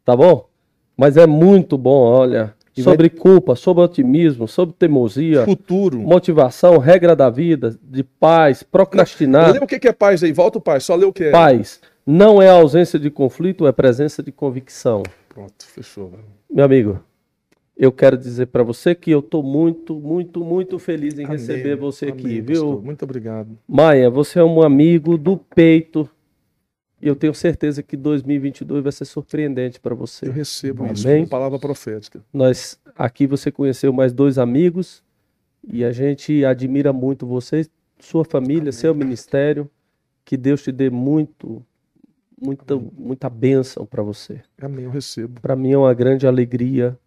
Tá 0.05 0.18
bom? 0.18 0.49
Mas 0.97 1.16
é 1.16 1.26
muito 1.26 1.78
bom, 1.78 2.01
olha. 2.01 2.53
E 2.76 2.82
vai- 2.82 2.93
Sobre 2.93 3.09
culpa, 3.09 3.55
sobre 3.55 3.84
otimismo, 3.84 4.47
sobre 4.47 4.74
teimosia, 4.78 5.45
futuro. 5.45 5.99
motivação, 5.99 6.78
regra 6.80 7.15
da 7.15 7.30
vida, 7.30 7.78
de 7.84 8.03
paz, 8.03 8.63
procrastinar. 8.63 9.51
Lê 9.53 9.59
o 9.59 9.67
que 9.67 9.88
é 9.88 9.91
paz 9.93 10.24
aí, 10.24 10.32
volta 10.34 10.57
o 10.57 10.61
paz, 10.61 10.84
só 10.84 10.95
lê 10.95 11.05
o 11.05 11.13
que 11.13 11.26
é. 11.26 11.32
Paz 11.32 11.80
não 12.05 12.41
é 12.41 12.49
ausência 12.49 12.97
de 12.99 13.09
conflito, 13.09 13.67
é 13.67 13.71
presença 13.71 14.24
de 14.24 14.32
convicção. 14.32 15.03
Pronto, 15.30 15.53
fechou. 15.65 16.09
velho. 16.09 16.24
Meu 16.51 16.65
amigo, 16.65 16.99
eu 17.78 17.91
quero 17.91 18.17
dizer 18.17 18.47
pra 18.47 18.61
você 18.63 18.93
que 18.95 19.09
eu 19.11 19.21
tô 19.21 19.41
muito, 19.43 19.95
muito, 19.95 20.43
muito 20.43 20.78
feliz 20.80 21.17
em 21.17 21.26
Amém, 21.26 21.38
receber 21.38 21.76
você 21.76 22.07
aqui, 22.07 22.26
amém, 22.26 22.41
viu? 22.41 22.61
pastor. 22.65 22.84
Muito 22.84 23.03
obrigado. 23.03 23.49
Maia, 23.67 24.09
você 24.09 24.39
é 24.39 24.43
um 24.43 24.61
amigo 24.63 25.17
do 25.17 25.38
peito. 25.38 26.09
E 27.03 27.07
eu 27.09 27.17
tenho 27.17 27.33
certeza 27.33 27.83
que 27.83 27.97
2022 27.97 28.81
vai 28.81 28.91
ser 28.93 29.03
surpreendente 29.03 29.77
para 29.77 29.93
você. 29.93 30.25
Eu 30.25 30.31
recebo 30.31 30.83
Amém. 30.83 30.93
isso 30.93 31.05
como 31.05 31.27
palavra 31.27 31.59
profética. 31.59 32.23
Nós 32.31 32.79
aqui 32.95 33.27
você 33.27 33.51
conheceu 33.51 33.91
mais 33.91 34.13
dois 34.13 34.37
amigos 34.37 35.03
e 35.67 35.83
a 35.83 35.91
gente 35.91 36.45
admira 36.45 36.93
muito 36.93 37.27
você, 37.27 37.67
sua 37.99 38.23
família, 38.23 38.71
seu 38.71 38.95
ministério. 38.95 39.69
Que 40.23 40.37
Deus 40.37 40.63
te 40.63 40.71
dê 40.71 40.89
muito, 40.89 41.61
muita, 42.41 42.77
muita 42.97 43.29
bênção 43.29 43.85
para 43.85 44.01
você. 44.01 44.39
Amém, 44.61 44.85
eu 44.85 44.91
recebo. 44.91 45.41
Para 45.41 45.57
mim 45.57 45.73
é 45.73 45.77
uma 45.77 45.93
grande 45.93 46.25
alegria 46.25 46.97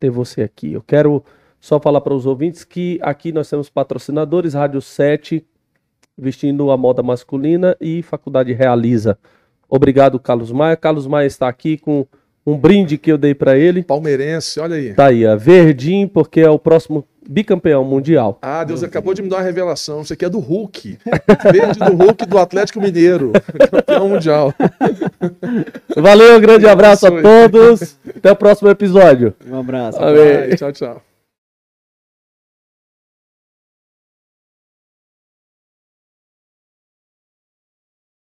ter 0.00 0.08
você 0.08 0.40
aqui. 0.40 0.72
Eu 0.72 0.80
quero 0.80 1.22
só 1.60 1.78
falar 1.78 2.00
para 2.00 2.14
os 2.14 2.24
ouvintes 2.24 2.64
que 2.64 2.98
aqui 3.02 3.30
nós 3.30 3.50
temos 3.50 3.68
patrocinadores, 3.68 4.54
Rádio 4.54 4.80
7, 4.80 5.44
vestindo 6.16 6.70
a 6.70 6.76
moda 6.76 7.02
masculina 7.02 7.76
e 7.80 8.02
Faculdade 8.02 8.52
Realiza. 8.52 9.18
Obrigado, 9.68 10.18
Carlos 10.18 10.52
Maia. 10.52 10.76
Carlos 10.76 11.06
Maia 11.06 11.26
está 11.26 11.48
aqui 11.48 11.76
com 11.76 12.06
um 12.46 12.56
brinde 12.56 12.98
que 12.98 13.10
eu 13.10 13.18
dei 13.18 13.34
para 13.34 13.56
ele. 13.56 13.82
Palmeirense, 13.82 14.60
olha 14.60 14.76
aí. 14.76 14.94
Tá 14.94 15.06
aí, 15.06 15.26
ó, 15.26 15.36
verdinho, 15.36 16.08
porque 16.08 16.40
é 16.40 16.50
o 16.50 16.58
próximo 16.58 17.06
bicampeão 17.28 17.84
mundial. 17.84 18.38
Ah, 18.42 18.64
Deus 18.64 18.82
acabou 18.82 19.14
de 19.14 19.22
me 19.22 19.28
dar 19.28 19.36
uma 19.36 19.42
revelação. 19.42 20.02
Isso 20.02 20.12
aqui 20.12 20.24
é 20.24 20.28
do 20.28 20.38
Hulk. 20.38 20.98
Verde 21.52 21.78
do 21.78 21.96
Hulk 21.96 22.26
do 22.26 22.38
Atlético 22.38 22.80
Mineiro. 22.80 23.32
Campeão 23.70 24.08
mundial. 24.08 24.52
Valeu, 25.96 26.36
um 26.36 26.40
grande 26.40 26.66
abraço 26.66 27.06
a 27.06 27.10
todos. 27.22 27.96
Até 28.14 28.30
o 28.30 28.36
próximo 28.36 28.68
episódio. 28.68 29.34
Um 29.48 29.58
abraço. 29.58 29.98
Amém. 29.98 30.48
Vai, 30.48 30.56
tchau, 30.56 30.72
tchau. 30.72 31.13